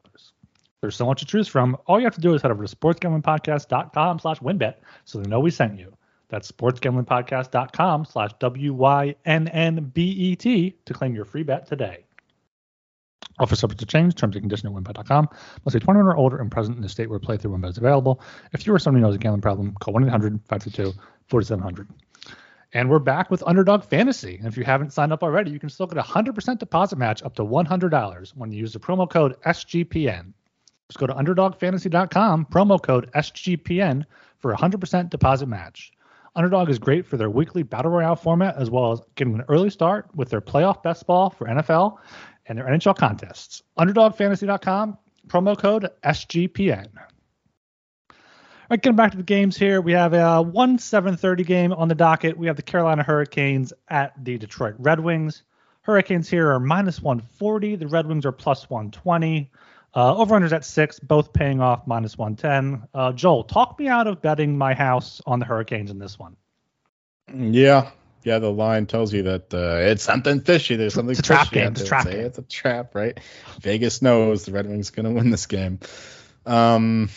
There's 0.81 0.97
so 0.97 1.05
much 1.05 1.21
to 1.21 1.25
choose 1.25 1.47
from. 1.47 1.77
All 1.85 1.97
you 1.97 2.05
have 2.05 2.15
to 2.15 2.21
do 2.21 2.33
is 2.33 2.41
head 2.41 2.51
over 2.51 2.67
to 2.67 2.75
sportsgamblingpodcast.com 2.75 4.19
slash 4.19 4.39
wynnbet 4.39 4.75
so 5.05 5.19
they 5.19 5.29
know 5.29 5.39
we 5.39 5.51
sent 5.51 5.79
you. 5.79 5.95
That's 6.27 6.51
sportsgamblingpodcast.com 6.51 8.03
slash 8.03 8.31
W-Y-N-N-B-E-T 8.39 9.15
to 10.83 10.93
claim 10.93 11.15
your 11.15 11.23
free 11.23 11.43
bet 11.43 11.65
today. 11.67 12.03
Offer 13.39 13.55
subject 13.55 13.79
to 13.79 13.85
change. 13.85 14.15
Terms 14.15 14.35
and 14.35 14.43
conditions 14.43 14.75
at 14.75 14.83
wynnbet.com. 14.83 15.29
Must 15.65 15.73
be 15.73 15.79
21 15.79 16.07
or 16.07 16.15
older 16.15 16.37
and 16.37 16.51
present 16.51 16.75
in 16.77 16.81
the 16.81 16.89
state 16.89 17.09
where 17.09 17.19
playthrough 17.19 17.57
wynnbet 17.57 17.69
is 17.69 17.77
available. 17.77 18.21
If 18.53 18.65
you 18.65 18.73
or 18.73 18.79
somebody 18.79 19.03
knows 19.03 19.15
a 19.15 19.19
gambling 19.19 19.41
problem, 19.41 19.75
call 19.79 19.93
1-800-522-4700. 19.95 21.87
And 22.73 22.89
we're 22.89 22.99
back 22.99 23.31
with 23.31 23.43
Underdog 23.45 23.83
Fantasy. 23.83 24.37
And 24.37 24.47
if 24.47 24.57
you 24.57 24.63
haven't 24.63 24.91
signed 24.91 25.13
up 25.13 25.23
already, 25.23 25.51
you 25.51 25.59
can 25.59 25.69
still 25.69 25.87
get 25.87 25.97
a 25.97 26.03
100% 26.03 26.59
deposit 26.59 26.97
match 26.97 27.23
up 27.23 27.35
to 27.35 27.43
$100 27.43 28.35
when 28.35 28.51
you 28.51 28.59
use 28.59 28.73
the 28.73 28.79
promo 28.79 29.09
code 29.09 29.35
SGPN. 29.45 30.33
Just 30.89 30.99
go 30.99 31.07
to 31.07 31.13
underdogfantasy.com, 31.13 32.45
promo 32.45 32.81
code 32.81 33.09
SGPN 33.13 34.03
for 34.37 34.51
a 34.51 34.57
100% 34.57 35.09
deposit 35.09 35.47
match. 35.47 35.91
Underdog 36.35 36.69
is 36.69 36.77
great 36.77 37.05
for 37.05 37.17
their 37.17 37.29
weekly 37.29 37.63
battle 37.63 37.91
royale 37.91 38.15
format 38.15 38.55
as 38.57 38.69
well 38.69 38.91
as 38.91 39.01
getting 39.15 39.33
an 39.33 39.43
early 39.49 39.71
start 39.71 40.07
with 40.15 40.29
their 40.29 40.39
playoff 40.41 40.83
best 40.83 41.07
ball 41.07 41.31
for 41.31 41.47
NFL 41.47 41.97
and 42.47 42.57
their 42.57 42.65
NHL 42.65 42.95
contests. 42.95 43.63
Underdogfantasy.com, 43.77 44.97
promo 45.27 45.57
code 45.57 45.89
SGPN. 46.03 46.87
All 48.69 48.73
right, 48.73 48.81
getting 48.81 48.97
back 48.97 49.11
to 49.11 49.17
the 49.17 49.23
games 49.23 49.55
here. 49.55 49.79
We 49.79 49.93
have 49.93 50.13
a 50.13 50.41
1 50.41 50.77
7:30 50.77 51.45
game 51.45 51.71
on 51.71 51.87
the 51.87 51.95
docket. 51.95 52.37
We 52.37 52.47
have 52.47 52.57
the 52.57 52.61
Carolina 52.61 53.01
Hurricanes 53.01 53.71
at 53.87 54.13
the 54.23 54.37
Detroit 54.37 54.75
Red 54.77 54.99
Wings. 54.99 55.43
Hurricanes 55.83 56.29
here 56.29 56.51
are 56.51 56.59
minus 56.59 57.01
140. 57.01 57.77
The 57.77 57.87
Red 57.87 58.07
Wings 58.07 58.25
are 58.25 58.33
plus 58.33 58.69
120. 58.69 59.49
Uh, 59.95 60.15
over-unders 60.17 60.51
at 60.51 60.65
six, 60.65 60.99
both 60.99 61.31
paying 61.31 61.61
off 61.61 61.87
minus 61.87 62.17
110. 62.17 62.87
Uh, 62.93 63.13
Joel, 63.13 63.45
talk 63.45 63.79
me 63.79 63.87
out 63.87 64.05
of 64.05 64.21
betting 64.21 64.57
my 64.57 64.73
house 64.73 65.21
on 65.25 65.39
the 65.39 65.45
Hurricanes 65.45 65.89
in 65.89 65.97
this 65.97 66.19
one. 66.19 66.35
Yeah, 67.33 67.89
yeah. 68.27 68.39
The 68.39 68.51
line 68.51 68.85
tells 68.85 69.13
you 69.13 69.23
that 69.23 69.53
uh, 69.53 69.89
it's 69.89 70.03
something 70.03 70.41
fishy. 70.41 70.75
There's 70.75 70.93
something 70.93 71.11
it's 71.11 71.21
a 71.21 71.23
trap 71.23 71.47
fishy 71.47 71.55
game. 71.55 71.71
It's 71.71 71.81
a 71.81 71.85
trap 71.85 72.05
game. 72.05 72.19
It's 72.19 72.37
a 72.37 72.43
trap, 72.43 72.93
right? 72.93 73.19
Vegas 73.61 74.01
knows 74.01 74.45
the 74.45 74.51
Red 74.51 74.67
Wings 74.67 74.89
going 74.89 75.05
to 75.05 75.11
win 75.11 75.31
this 75.31 75.45
game. 75.45 75.79
Um, 76.45 77.09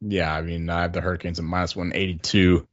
yeah, 0.00 0.34
I 0.34 0.42
mean, 0.42 0.68
I 0.68 0.82
have 0.82 0.92
the 0.92 1.00
Hurricanes 1.00 1.38
at 1.38 1.44
minus 1.44 1.76
182. 1.76 2.66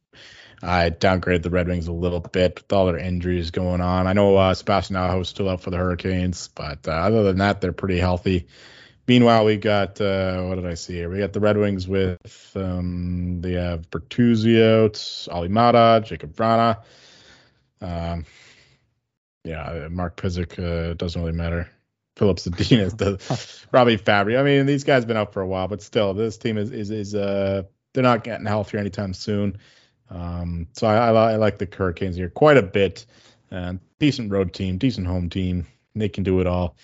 I 0.64 0.90
downgraded 0.90 1.44
the 1.44 1.50
Red 1.50 1.68
Wings 1.68 1.88
a 1.88 1.92
little 1.92 2.20
bit 2.20 2.56
with 2.56 2.74
all 2.74 2.86
their 2.88 2.98
injuries 2.98 3.52
going 3.52 3.82
on. 3.82 4.08
I 4.08 4.14
know 4.14 4.36
uh, 4.38 4.54
Sebastian 4.54 4.96
Aho 4.96 5.22
is 5.22 5.30
still 5.30 5.50
out 5.50 5.62
for 5.62 5.72
the 5.72 5.78
Hurricanes, 5.78 6.50
but 6.50 6.88
uh, 6.88 6.92
other 6.92 7.24
than 7.24 7.38
that, 7.38 7.62
they're 7.62 7.74
pretty 7.74 7.98
healthy. 7.98 8.48
Meanwhile, 9.08 9.46
we 9.46 9.58
got 9.58 10.00
uh, 10.00 10.44
what 10.44 10.56
did 10.56 10.68
I 10.68 10.76
see 10.76 10.94
here? 10.94 11.10
We 11.10 11.18
got 11.18 11.34
the 11.34 11.40
Red 11.40 11.58
Wings 11.58 11.88
with 11.88 12.52
um, 12.56 13.42
they 13.42 13.54
have 13.54 13.90
Bertuzzi 13.90 14.62
out, 14.62 15.34
Olli 15.34 15.50
Maatta, 15.50 16.04
Jakub 16.06 16.34
Vrana. 16.34 16.78
Um, 17.82 18.26
yeah, 19.44 19.88
Mark 19.90 20.18
Pysyk 20.18 20.60
uh, 20.60 20.94
doesn't 20.94 21.22
really 21.22 21.34
matter. 21.34 21.70
Phillips 22.16 22.48
Adinas, 22.48 22.98
the 22.98 23.66
Robby 23.72 23.98
Fabbri. 23.98 24.40
I 24.40 24.44
mean, 24.44 24.66
these 24.66 24.84
guys 24.84 25.04
have 25.04 25.08
been 25.08 25.18
out 25.18 25.34
for 25.34 25.42
a 25.42 25.48
while, 25.48 25.68
but 25.68 25.82
still, 25.82 26.14
this 26.14 26.38
team 26.38 26.58
is 26.58 26.72
is 26.72 26.92
is 26.92 27.16
uh 27.16 27.64
they're 27.94 28.04
not 28.04 28.24
getting 28.24 28.46
healthier 28.46 28.80
anytime 28.80 29.14
soon. 29.14 29.58
Um, 30.10 30.68
so 30.74 30.88
I, 30.88 31.10
I, 31.10 31.32
I 31.32 31.36
like 31.38 31.58
the 31.58 31.68
Hurricanes 31.72 32.16
here 32.16 32.30
quite 32.30 32.58
a 32.58 32.62
bit. 32.62 33.06
Um, 33.50 33.80
decent 34.00 34.32
road 34.32 34.54
team, 34.54 34.78
decent 34.78 35.08
home 35.08 35.30
team. 35.30 35.68
They 35.96 36.10
can 36.10 36.24
do 36.24 36.40
it 36.42 36.48
all. 36.48 36.76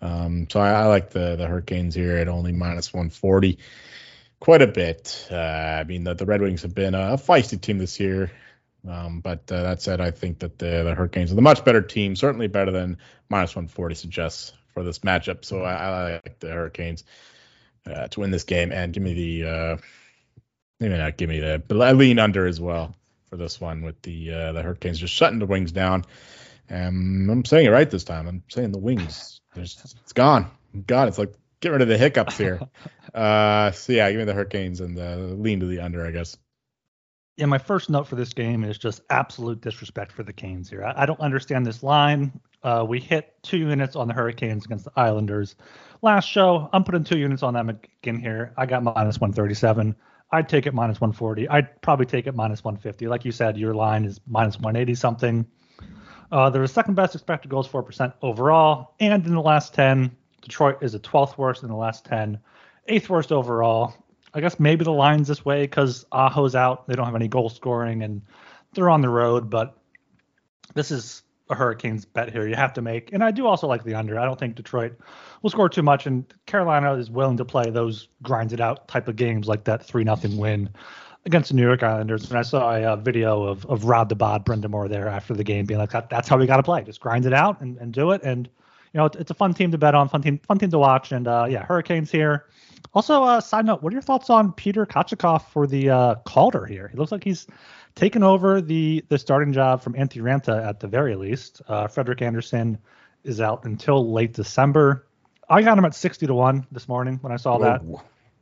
Um, 0.00 0.46
so 0.50 0.60
I, 0.60 0.70
I 0.70 0.86
like 0.86 1.10
the 1.10 1.36
the 1.36 1.46
Hurricanes 1.46 1.94
here 1.94 2.16
at 2.16 2.28
only 2.28 2.52
minus 2.52 2.92
140, 2.92 3.58
quite 4.40 4.62
a 4.62 4.66
bit. 4.66 5.26
Uh, 5.30 5.36
I 5.36 5.84
mean, 5.84 6.04
the, 6.04 6.14
the 6.14 6.26
Red 6.26 6.42
Wings 6.42 6.62
have 6.62 6.74
been 6.74 6.94
a 6.94 7.16
feisty 7.16 7.60
team 7.60 7.78
this 7.78 7.98
year. 7.98 8.30
Um, 8.88 9.20
but 9.20 9.50
uh, 9.50 9.62
that 9.62 9.82
said, 9.82 10.00
I 10.00 10.10
think 10.10 10.40
that 10.40 10.58
the, 10.58 10.84
the 10.84 10.94
Hurricanes 10.94 11.32
are 11.32 11.34
the 11.34 11.42
much 11.42 11.64
better 11.64 11.82
team, 11.82 12.16
certainly 12.16 12.46
better 12.46 12.70
than 12.70 12.98
minus 13.28 13.56
140 13.56 13.94
suggests 13.94 14.52
for 14.74 14.82
this 14.82 15.00
matchup. 15.00 15.44
So 15.44 15.62
I, 15.62 15.74
I 15.74 16.12
like 16.24 16.38
the 16.38 16.48
Hurricanes 16.48 17.04
uh, 17.86 18.08
to 18.08 18.20
win 18.20 18.30
this 18.30 18.44
game 18.44 18.72
and 18.72 18.92
give 18.92 19.02
me 19.02 19.14
the 19.14 19.48
uh, 19.48 19.76
maybe 20.80 20.96
not 20.96 21.16
give 21.16 21.28
me 21.28 21.40
the, 21.40 21.62
but 21.66 21.80
I 21.80 21.92
lean 21.92 22.18
under 22.18 22.46
as 22.46 22.60
well 22.60 22.94
for 23.28 23.36
this 23.36 23.60
one 23.60 23.82
with 23.82 24.00
the 24.02 24.32
uh, 24.32 24.52
the 24.52 24.62
Hurricanes 24.62 24.98
just 24.98 25.14
shutting 25.14 25.38
the 25.38 25.46
Wings 25.46 25.72
down. 25.72 26.04
Um, 26.68 27.28
I'm 27.30 27.44
saying 27.44 27.66
it 27.66 27.70
right 27.70 27.90
this 27.90 28.04
time. 28.04 28.26
I'm 28.26 28.42
saying 28.48 28.72
the 28.72 28.78
Wings. 28.78 29.40
There's, 29.54 29.80
it's 30.02 30.12
gone. 30.12 30.50
God, 30.86 31.08
it's 31.08 31.18
like 31.18 31.32
get 31.60 31.70
rid 31.70 31.82
of 31.82 31.88
the 31.88 31.98
hiccups 31.98 32.36
here. 32.36 32.60
uh, 33.14 33.70
so 33.70 33.92
yeah, 33.92 34.10
give 34.10 34.18
me 34.18 34.24
the 34.24 34.34
Hurricanes 34.34 34.80
and 34.80 34.96
the 34.96 35.16
lean 35.16 35.60
to 35.60 35.66
the 35.66 35.80
under, 35.80 36.06
I 36.06 36.10
guess. 36.10 36.36
Yeah, 37.36 37.46
my 37.46 37.58
first 37.58 37.90
note 37.90 38.06
for 38.06 38.16
this 38.16 38.32
game 38.32 38.64
is 38.64 38.78
just 38.78 39.02
absolute 39.10 39.60
disrespect 39.60 40.10
for 40.10 40.22
the 40.22 40.32
Canes 40.32 40.70
here. 40.70 40.82
I, 40.82 41.02
I 41.02 41.06
don't 41.06 41.20
understand 41.20 41.66
this 41.66 41.82
line. 41.82 42.40
Uh, 42.62 42.84
we 42.88 42.98
hit 42.98 43.34
two 43.42 43.58
units 43.58 43.94
on 43.94 44.08
the 44.08 44.14
Hurricanes 44.14 44.64
against 44.64 44.86
the 44.86 44.92
Islanders 44.96 45.54
last 46.00 46.26
show. 46.26 46.70
I'm 46.72 46.82
putting 46.82 47.04
two 47.04 47.18
units 47.18 47.42
on 47.42 47.52
them 47.52 47.68
again 47.68 48.18
here. 48.18 48.54
I 48.56 48.64
got 48.64 48.82
minus 48.82 49.20
137. 49.20 49.94
I'd 50.32 50.48
take 50.48 50.66
it 50.66 50.72
minus 50.72 50.98
140. 50.98 51.48
I'd 51.48 51.82
probably 51.82 52.06
take 52.06 52.26
it 52.26 52.34
minus 52.34 52.64
150. 52.64 53.06
Like 53.06 53.26
you 53.26 53.32
said, 53.32 53.58
your 53.58 53.74
line 53.74 54.06
is 54.06 54.18
minus 54.26 54.56
180 54.56 54.94
something. 54.94 55.46
Uh, 56.32 56.50
they're 56.50 56.62
the 56.62 56.68
second 56.68 56.94
best 56.94 57.14
expected 57.14 57.50
goals 57.50 57.68
4% 57.68 58.14
overall. 58.22 58.94
And 58.98 59.24
in 59.26 59.34
the 59.34 59.40
last 59.40 59.74
10, 59.74 60.10
Detroit 60.40 60.78
is 60.82 60.92
the 60.92 61.00
12th 61.00 61.36
worst 61.36 61.62
in 61.62 61.68
the 61.68 61.76
last 61.76 62.06
10, 62.06 62.38
eighth 62.88 63.10
worst 63.10 63.30
overall. 63.30 63.94
I 64.36 64.40
guess 64.40 64.60
maybe 64.60 64.84
the 64.84 64.92
line's 64.92 65.28
this 65.28 65.46
way 65.46 65.62
because 65.62 66.04
Aho's 66.12 66.54
out. 66.54 66.86
They 66.86 66.94
don't 66.94 67.06
have 67.06 67.16
any 67.16 67.26
goal 67.26 67.48
scoring 67.48 68.02
and 68.02 68.20
they're 68.74 68.90
on 68.90 69.00
the 69.00 69.08
road, 69.08 69.48
but 69.48 69.78
this 70.74 70.90
is 70.90 71.22
a 71.48 71.54
Hurricanes 71.54 72.04
bet 72.04 72.30
here 72.30 72.46
you 72.46 72.54
have 72.54 72.74
to 72.74 72.82
make. 72.82 73.14
And 73.14 73.24
I 73.24 73.30
do 73.30 73.46
also 73.46 73.66
like 73.66 73.82
the 73.82 73.94
under. 73.94 74.18
I 74.18 74.26
don't 74.26 74.38
think 74.38 74.54
Detroit 74.54 74.92
will 75.40 75.48
score 75.48 75.70
too 75.70 75.82
much, 75.82 76.06
and 76.06 76.22
Carolina 76.44 76.92
is 76.96 77.10
willing 77.10 77.38
to 77.38 77.46
play 77.46 77.70
those 77.70 78.08
grinds 78.22 78.52
it 78.52 78.60
out 78.60 78.86
type 78.88 79.08
of 79.08 79.16
games 79.16 79.48
like 79.48 79.64
that 79.64 79.82
3 79.82 80.04
nothing 80.04 80.36
win 80.36 80.68
against 81.24 81.48
the 81.48 81.56
New 81.56 81.62
York 81.62 81.82
Islanders. 81.82 82.28
And 82.28 82.38
I 82.38 82.42
saw 82.42 82.74
a, 82.74 82.82
uh 82.82 82.96
video 82.96 83.44
of, 83.44 83.64
of 83.66 83.86
Rod 83.86 84.10
the 84.10 84.16
Bod, 84.16 84.44
Brind'Amour 84.44 84.90
there 84.90 85.08
after 85.08 85.32
the 85.32 85.44
game 85.44 85.64
being 85.64 85.80
like, 85.80 85.92
that, 85.92 86.10
that's 86.10 86.28
how 86.28 86.36
we 86.36 86.44
got 86.44 86.58
to 86.58 86.62
play. 86.62 86.82
Just 86.82 87.00
grind 87.00 87.24
it 87.24 87.32
out 87.32 87.62
and, 87.62 87.78
and 87.78 87.90
do 87.90 88.10
it. 88.10 88.22
And, 88.22 88.50
you 88.92 88.98
know, 88.98 89.06
it's, 89.06 89.16
it's 89.16 89.30
a 89.30 89.34
fun 89.34 89.54
team 89.54 89.70
to 89.70 89.78
bet 89.78 89.94
on, 89.94 90.10
fun 90.10 90.20
team, 90.20 90.38
fun 90.46 90.58
team 90.58 90.70
to 90.72 90.78
watch. 90.78 91.10
And 91.10 91.26
uh, 91.26 91.46
yeah, 91.48 91.64
Hurricanes 91.64 92.10
here. 92.10 92.44
Also, 92.94 93.22
uh, 93.22 93.40
side 93.40 93.66
note, 93.66 93.82
what 93.82 93.92
are 93.92 93.94
your 93.94 94.02
thoughts 94.02 94.30
on 94.30 94.52
Pyotr 94.52 94.86
Kochetkov 94.86 95.46
for 95.48 95.66
the 95.66 95.90
uh, 95.90 96.14
Calder 96.24 96.66
here? 96.66 96.88
He 96.88 96.96
looks 96.96 97.12
like 97.12 97.24
he's 97.24 97.46
taken 97.94 98.22
over 98.22 98.60
the 98.60 99.04
the 99.08 99.18
starting 99.18 99.52
job 99.52 99.82
from 99.82 99.94
Antti 99.94 100.22
Raanta 100.22 100.64
at 100.66 100.80
the 100.80 100.86
very 100.86 101.16
least. 101.16 101.62
Uh, 101.68 101.88
Frederik 101.88 102.22
Andersen 102.22 102.78
is 103.24 103.40
out 103.40 103.64
until 103.64 104.12
late 104.12 104.32
December. 104.32 105.06
I 105.48 105.62
got 105.62 105.78
him 105.78 105.84
at 105.84 105.94
60 105.94 106.26
to 106.26 106.34
1 106.34 106.66
this 106.72 106.88
morning 106.88 107.18
when 107.20 107.32
I 107.32 107.36
saw 107.36 107.58
that. 107.58 107.82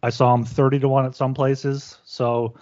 I 0.03 0.11
saw 0.11 0.35
him 0.35 0.45
30 0.45 0.81
to 0.81 0.89
1 0.89 1.07
at 1.07 1.15
some 1.15 1.35
places. 1.35 1.99
So, 2.05 2.55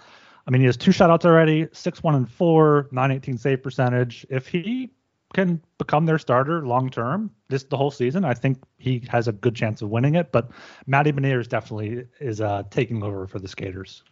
I 0.47 0.51
mean, 0.51 0.61
he 0.61 0.65
has 0.65 0.77
two 0.77 0.91
shutouts 0.91 1.25
already, 1.25 1.67
6 1.71 2.03
1 2.03 2.15
and 2.15 2.29
4, 2.29 2.89
918 2.91 3.37
save 3.37 3.63
percentage. 3.63 4.25
If 4.29 4.47
he 4.47 4.91
can 5.33 5.61
become 5.77 6.05
their 6.05 6.19
starter 6.19 6.65
long 6.65 6.89
term 6.89 7.31
this 7.49 7.63
the 7.63 7.77
whole 7.77 7.91
season, 7.91 8.23
I 8.23 8.33
think 8.33 8.63
he 8.77 9.03
has 9.09 9.27
a 9.27 9.31
good 9.31 9.55
chance 9.55 9.81
of 9.81 9.89
winning 9.89 10.15
it. 10.15 10.31
But 10.31 10.51
Matty 10.87 11.11
Beniers 11.11 11.47
definitely 11.47 12.05
is 12.19 12.39
uh, 12.39 12.63
taking 12.69 13.03
over 13.03 13.27
for 13.27 13.39
the 13.39 13.47
skaters. 13.47 14.03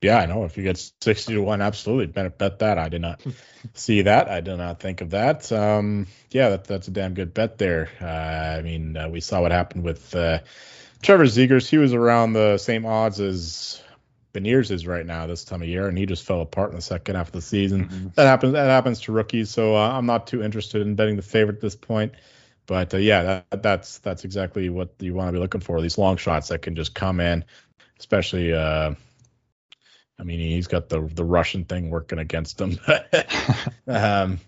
Yeah, 0.00 0.18
I 0.18 0.26
know. 0.26 0.44
If 0.44 0.56
you 0.56 0.64
get 0.64 0.78
sixty 1.00 1.34
to 1.34 1.42
one, 1.42 1.60
absolutely 1.60 2.06
bet 2.06 2.36
bet 2.36 2.58
that. 2.58 2.78
I 2.78 2.88
did 2.88 3.02
not 3.02 3.24
see 3.74 4.02
that. 4.02 4.28
I 4.28 4.40
did 4.40 4.56
not 4.56 4.80
think 4.80 5.00
of 5.00 5.10
that. 5.10 5.50
Um, 5.52 6.08
yeah, 6.30 6.50
that, 6.50 6.64
that's 6.64 6.88
a 6.88 6.90
damn 6.90 7.14
good 7.14 7.32
bet 7.32 7.56
there. 7.58 7.88
Uh, 8.00 8.58
I 8.58 8.62
mean, 8.62 8.96
uh, 8.96 9.08
we 9.08 9.20
saw 9.20 9.40
what 9.40 9.52
happened 9.52 9.84
with 9.84 10.14
uh, 10.14 10.40
Trevor 11.02 11.24
Zegras. 11.24 11.68
He 11.68 11.78
was 11.78 11.94
around 11.94 12.32
the 12.32 12.58
same 12.58 12.84
odds 12.84 13.20
as 13.20 13.80
Beniers 14.32 14.70
is 14.70 14.86
right 14.86 15.04
now 15.04 15.26
this 15.26 15.44
time 15.44 15.62
of 15.62 15.68
year, 15.68 15.88
and 15.88 15.98
he 15.98 16.06
just 16.06 16.24
fell 16.24 16.40
apart 16.40 16.70
in 16.70 16.76
the 16.76 16.82
second 16.82 17.16
half 17.16 17.28
of 17.28 17.32
the 17.32 17.42
season. 17.42 17.88
Mm-hmm. 17.88 18.08
That 18.14 18.26
happens. 18.26 18.52
That 18.54 18.66
happens 18.66 19.00
to 19.02 19.12
rookies. 19.12 19.50
So 19.50 19.76
uh, 19.76 19.90
I'm 19.90 20.06
not 20.06 20.26
too 20.26 20.42
interested 20.42 20.82
in 20.82 20.94
betting 20.94 21.16
the 21.16 21.22
favorite 21.22 21.56
at 21.56 21.60
this 21.60 21.76
point. 21.76 22.14
But 22.66 22.94
uh, 22.94 22.98
yeah, 22.98 23.42
that, 23.50 23.62
that's 23.62 23.98
that's 23.98 24.24
exactly 24.24 24.70
what 24.70 24.94
you 25.00 25.14
want 25.14 25.28
to 25.28 25.32
be 25.32 25.38
looking 25.38 25.60
for. 25.60 25.80
These 25.82 25.98
long 25.98 26.16
shots 26.16 26.48
that 26.48 26.62
can 26.62 26.76
just 26.76 26.94
come 26.94 27.20
in, 27.20 27.44
especially 27.98 28.54
uh, 28.54 28.94
I 30.18 30.24
mean, 30.24 30.40
he's 30.40 30.68
got 30.68 30.88
the 30.88 31.00
the 31.00 31.24
Russian 31.24 31.64
thing 31.64 31.90
working 31.90 32.18
against 32.18 32.60
him. 32.60 32.78
um, 33.86 34.40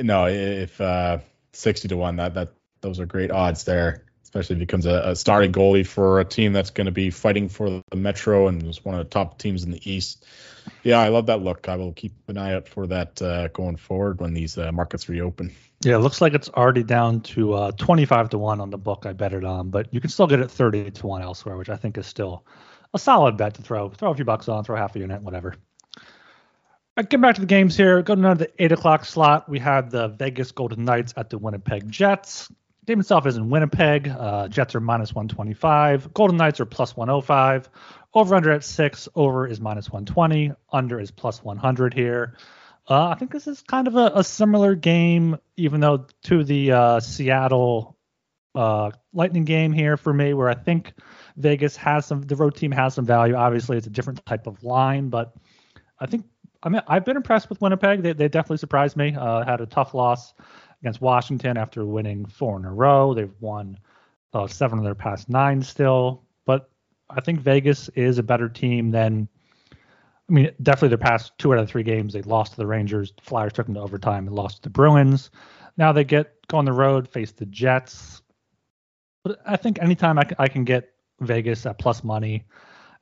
no, 0.00 0.26
if 0.26 0.80
uh, 0.80 1.18
sixty 1.52 1.88
to 1.88 1.96
one, 1.96 2.16
that 2.16 2.34
that 2.34 2.52
those 2.80 3.00
are 3.00 3.06
great 3.06 3.30
odds 3.30 3.64
there, 3.64 4.05
especially 4.26 4.54
if 4.54 4.58
he 4.58 4.64
becomes 4.64 4.86
a, 4.86 5.02
a 5.04 5.14
starting 5.14 5.52
goalie 5.52 5.86
for 5.86 6.18
a 6.18 6.24
team 6.24 6.52
that's 6.52 6.70
going 6.70 6.86
to 6.86 6.90
be 6.90 7.10
fighting 7.10 7.48
for 7.48 7.70
the 7.70 7.96
Metro 7.96 8.48
and 8.48 8.60
is 8.66 8.84
one 8.84 8.96
of 8.96 8.98
the 8.98 9.08
top 9.08 9.38
teams 9.38 9.62
in 9.62 9.70
the 9.70 9.80
East. 9.88 10.26
Yeah, 10.82 10.98
I 10.98 11.08
love 11.08 11.26
that 11.26 11.42
look. 11.42 11.68
I 11.68 11.76
will 11.76 11.92
keep 11.92 12.12
an 12.26 12.36
eye 12.36 12.54
out 12.54 12.68
for 12.68 12.88
that 12.88 13.22
uh, 13.22 13.46
going 13.48 13.76
forward 13.76 14.20
when 14.20 14.34
these 14.34 14.58
uh, 14.58 14.72
markets 14.72 15.08
reopen. 15.08 15.54
Yeah, 15.82 15.94
it 15.94 15.98
looks 15.98 16.20
like 16.20 16.34
it's 16.34 16.48
already 16.48 16.82
down 16.82 17.20
to 17.20 17.52
uh, 17.52 17.70
25 17.70 18.30
to 18.30 18.38
1 18.38 18.60
on 18.60 18.70
the 18.70 18.78
book 18.78 19.06
I 19.06 19.12
bet 19.12 19.32
it 19.32 19.44
on, 19.44 19.70
but 19.70 19.94
you 19.94 20.00
can 20.00 20.10
still 20.10 20.26
get 20.26 20.40
it 20.40 20.50
30 20.50 20.90
to 20.90 21.06
1 21.06 21.22
elsewhere, 21.22 21.56
which 21.56 21.68
I 21.68 21.76
think 21.76 21.96
is 21.96 22.08
still 22.08 22.44
a 22.94 22.98
solid 22.98 23.36
bet 23.36 23.54
to 23.54 23.62
throw. 23.62 23.90
Throw 23.90 24.10
a 24.10 24.14
few 24.14 24.24
bucks 24.24 24.48
on, 24.48 24.64
throw 24.64 24.74
half 24.74 24.96
a 24.96 24.98
unit, 24.98 25.22
whatever. 25.22 25.54
Right, 26.96 27.08
getting 27.08 27.20
back 27.20 27.36
to 27.36 27.42
the 27.42 27.46
games 27.46 27.76
here. 27.76 28.02
Go 28.02 28.16
to 28.16 28.34
the 28.34 28.50
eight 28.58 28.72
o'clock 28.72 29.04
slot. 29.04 29.48
We 29.48 29.60
had 29.60 29.92
the 29.92 30.08
Vegas 30.08 30.50
Golden 30.50 30.84
Knights 30.84 31.14
at 31.16 31.30
the 31.30 31.38
Winnipeg 31.38 31.88
Jets. 31.88 32.50
Game 32.86 33.00
itself 33.00 33.26
is 33.26 33.36
in 33.36 33.50
Winnipeg. 33.50 34.08
Uh, 34.08 34.46
Jets 34.46 34.76
are 34.76 34.80
minus 34.80 35.12
125. 35.12 36.14
Golden 36.14 36.36
Knights 36.36 36.60
are 36.60 36.66
plus 36.66 36.96
105. 36.96 37.68
Over 38.14 38.34
under 38.34 38.52
at 38.52 38.62
six. 38.62 39.08
Over 39.14 39.48
is 39.48 39.60
minus 39.60 39.90
120. 39.90 40.52
Under 40.72 41.00
is 41.00 41.10
plus 41.10 41.42
100 41.42 41.94
here. 41.94 42.36
Uh, 42.88 43.08
I 43.08 43.14
think 43.16 43.32
this 43.32 43.48
is 43.48 43.62
kind 43.62 43.88
of 43.88 43.96
a, 43.96 44.12
a 44.14 44.24
similar 44.24 44.76
game, 44.76 45.36
even 45.56 45.80
though 45.80 46.06
to 46.24 46.44
the 46.44 46.70
uh, 46.70 47.00
Seattle 47.00 47.96
uh, 48.54 48.92
Lightning 49.12 49.44
game 49.44 49.72
here 49.72 49.96
for 49.96 50.14
me, 50.14 50.32
where 50.32 50.48
I 50.48 50.54
think 50.54 50.92
Vegas 51.36 51.76
has 51.76 52.06
some, 52.06 52.22
the 52.22 52.36
road 52.36 52.54
team 52.54 52.70
has 52.70 52.94
some 52.94 53.04
value. 53.04 53.34
Obviously, 53.34 53.76
it's 53.76 53.88
a 53.88 53.90
different 53.90 54.24
type 54.24 54.46
of 54.46 54.62
line, 54.62 55.08
but 55.08 55.34
I 55.98 56.06
think 56.06 56.26
I 56.62 56.68
mean 56.68 56.82
I've 56.86 57.04
been 57.04 57.16
impressed 57.16 57.48
with 57.48 57.60
Winnipeg. 57.60 58.02
They, 58.02 58.12
they 58.12 58.28
definitely 58.28 58.58
surprised 58.58 58.96
me. 58.96 59.14
Uh, 59.18 59.44
had 59.44 59.60
a 59.60 59.66
tough 59.66 59.92
loss 59.92 60.32
against 60.86 61.00
Washington 61.00 61.56
after 61.56 61.84
winning 61.84 62.24
four 62.24 62.56
in 62.56 62.64
a 62.64 62.72
row. 62.72 63.12
They've 63.12 63.34
won 63.40 63.76
uh, 64.32 64.46
seven 64.46 64.78
of 64.78 64.84
their 64.84 64.94
past 64.94 65.28
nine 65.28 65.60
still, 65.60 66.22
but 66.44 66.70
I 67.10 67.20
think 67.20 67.40
Vegas 67.40 67.88
is 67.90 68.18
a 68.18 68.22
better 68.22 68.48
team 68.48 68.92
than. 68.92 69.28
I 70.28 70.32
mean, 70.32 70.50
definitely 70.62 70.88
their 70.88 70.98
past 70.98 71.32
two 71.38 71.52
out 71.52 71.60
of 71.60 71.68
three 71.68 71.84
games 71.84 72.12
they 72.12 72.22
lost 72.22 72.52
to 72.52 72.56
the 72.56 72.66
Rangers. 72.66 73.12
The 73.16 73.22
Flyers 73.22 73.52
took 73.52 73.66
them 73.66 73.76
to 73.76 73.80
overtime 73.80 74.26
and 74.26 74.34
lost 74.34 74.56
to 74.56 74.62
the 74.62 74.70
Bruins. 74.70 75.30
Now 75.76 75.92
they 75.92 76.02
get 76.04 76.34
go 76.48 76.58
on 76.58 76.64
the 76.64 76.72
road, 76.72 77.08
face 77.08 77.32
the 77.32 77.46
Jets. 77.46 78.22
But 79.24 79.40
I 79.44 79.56
think 79.56 79.80
anytime 79.80 80.18
I, 80.18 80.28
I 80.38 80.48
can 80.48 80.64
get 80.64 80.90
Vegas 81.20 81.66
at 81.66 81.78
plus 81.78 82.04
money. 82.04 82.44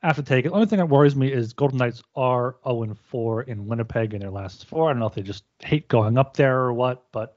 I 0.01 0.07
have 0.07 0.17
to 0.17 0.23
take 0.23 0.45
it. 0.45 0.49
The 0.49 0.55
only 0.55 0.67
thing 0.67 0.77
that 0.77 0.87
worries 0.87 1.15
me 1.15 1.31
is 1.31 1.53
Golden 1.53 1.77
Knights 1.77 2.03
are 2.15 2.57
0 2.63 2.95
4 2.95 3.43
in 3.43 3.65
Winnipeg 3.65 4.13
in 4.13 4.21
their 4.21 4.29
last 4.29 4.65
four. 4.65 4.89
I 4.89 4.93
don't 4.93 4.99
know 4.99 5.07
if 5.07 5.15
they 5.15 5.23
just 5.23 5.45
hate 5.63 5.87
going 5.87 6.17
up 6.17 6.37
there 6.37 6.59
or 6.59 6.73
what, 6.73 7.05
but 7.11 7.35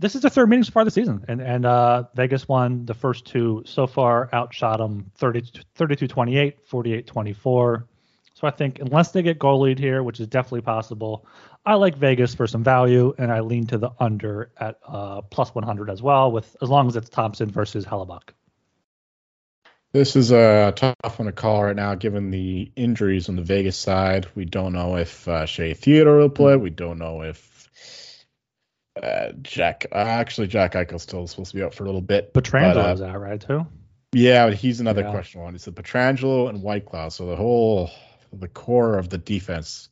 this 0.00 0.14
is 0.14 0.22
the 0.22 0.30
third 0.30 0.48
meeting 0.48 0.64
so 0.64 0.72
far 0.72 0.84
this 0.84 0.94
season, 0.94 1.24
and 1.28 1.40
and 1.42 1.66
uh, 1.66 2.04
Vegas 2.14 2.48
won 2.48 2.86
the 2.86 2.94
first 2.94 3.26
two 3.26 3.62
so 3.66 3.86
far, 3.86 4.30
outshot 4.32 4.78
them 4.78 5.12
30, 5.18 5.42
32 5.74 6.08
28, 6.08 6.66
48 6.66 7.06
24. 7.06 7.86
So 8.34 8.46
I 8.46 8.50
think 8.50 8.78
unless 8.78 9.12
they 9.12 9.20
get 9.20 9.38
goal 9.38 9.60
lead 9.60 9.78
here, 9.78 10.02
which 10.02 10.18
is 10.18 10.26
definitely 10.26 10.62
possible, 10.62 11.26
I 11.66 11.74
like 11.74 11.96
Vegas 11.96 12.34
for 12.34 12.46
some 12.46 12.64
value, 12.64 13.14
and 13.18 13.30
I 13.30 13.40
lean 13.40 13.66
to 13.66 13.78
the 13.78 13.90
under 14.00 14.50
at 14.56 14.78
uh, 14.88 15.20
plus 15.20 15.54
100 15.54 15.90
as 15.90 16.00
well, 16.00 16.32
with 16.32 16.56
as 16.62 16.70
long 16.70 16.88
as 16.88 16.96
it's 16.96 17.10
Thompson 17.10 17.50
versus 17.50 17.84
Hellebuyck. 17.84 18.30
This 19.92 20.16
is 20.16 20.30
a 20.30 20.72
tough 20.74 21.18
one 21.18 21.26
to 21.26 21.32
call 21.32 21.64
right 21.64 21.76
now, 21.76 21.96
given 21.96 22.30
the 22.30 22.72
injuries 22.76 23.28
on 23.28 23.36
the 23.36 23.42
Vegas 23.42 23.76
side. 23.76 24.28
We 24.34 24.46
don't 24.46 24.72
know 24.72 24.96
if 24.96 25.28
uh, 25.28 25.44
Shea 25.44 25.74
Theodore 25.74 26.18
will 26.18 26.30
play. 26.30 26.56
We 26.56 26.70
don't 26.70 26.98
know 26.98 27.22
if 27.22 27.49
uh, 29.02 29.32
Jack. 29.42 29.86
Uh, 29.92 29.96
actually, 29.96 30.46
Jack 30.46 30.74
Eichel's 30.74 31.02
still 31.02 31.26
supposed 31.26 31.50
to 31.52 31.56
be 31.56 31.62
out 31.62 31.74
for 31.74 31.84
a 31.84 31.86
little 31.86 32.00
bit. 32.00 32.32
Pietrangelo 32.32 32.94
is 32.94 33.02
out, 33.02 33.20
right, 33.20 33.40
too? 33.40 33.66
Yeah, 34.12 34.46
but 34.46 34.54
he's 34.54 34.80
another 34.80 35.02
yeah. 35.02 35.10
question 35.10 35.40
one. 35.40 35.54
It's 35.54 35.64
the 35.64 35.72
Pietrangelo 35.72 36.48
and 36.48 36.62
Whitecloud. 36.62 37.12
So 37.12 37.26
the 37.26 37.36
whole, 37.36 37.90
the 38.32 38.48
core 38.48 38.98
of 38.98 39.08
the 39.08 39.18
defense. 39.18 39.88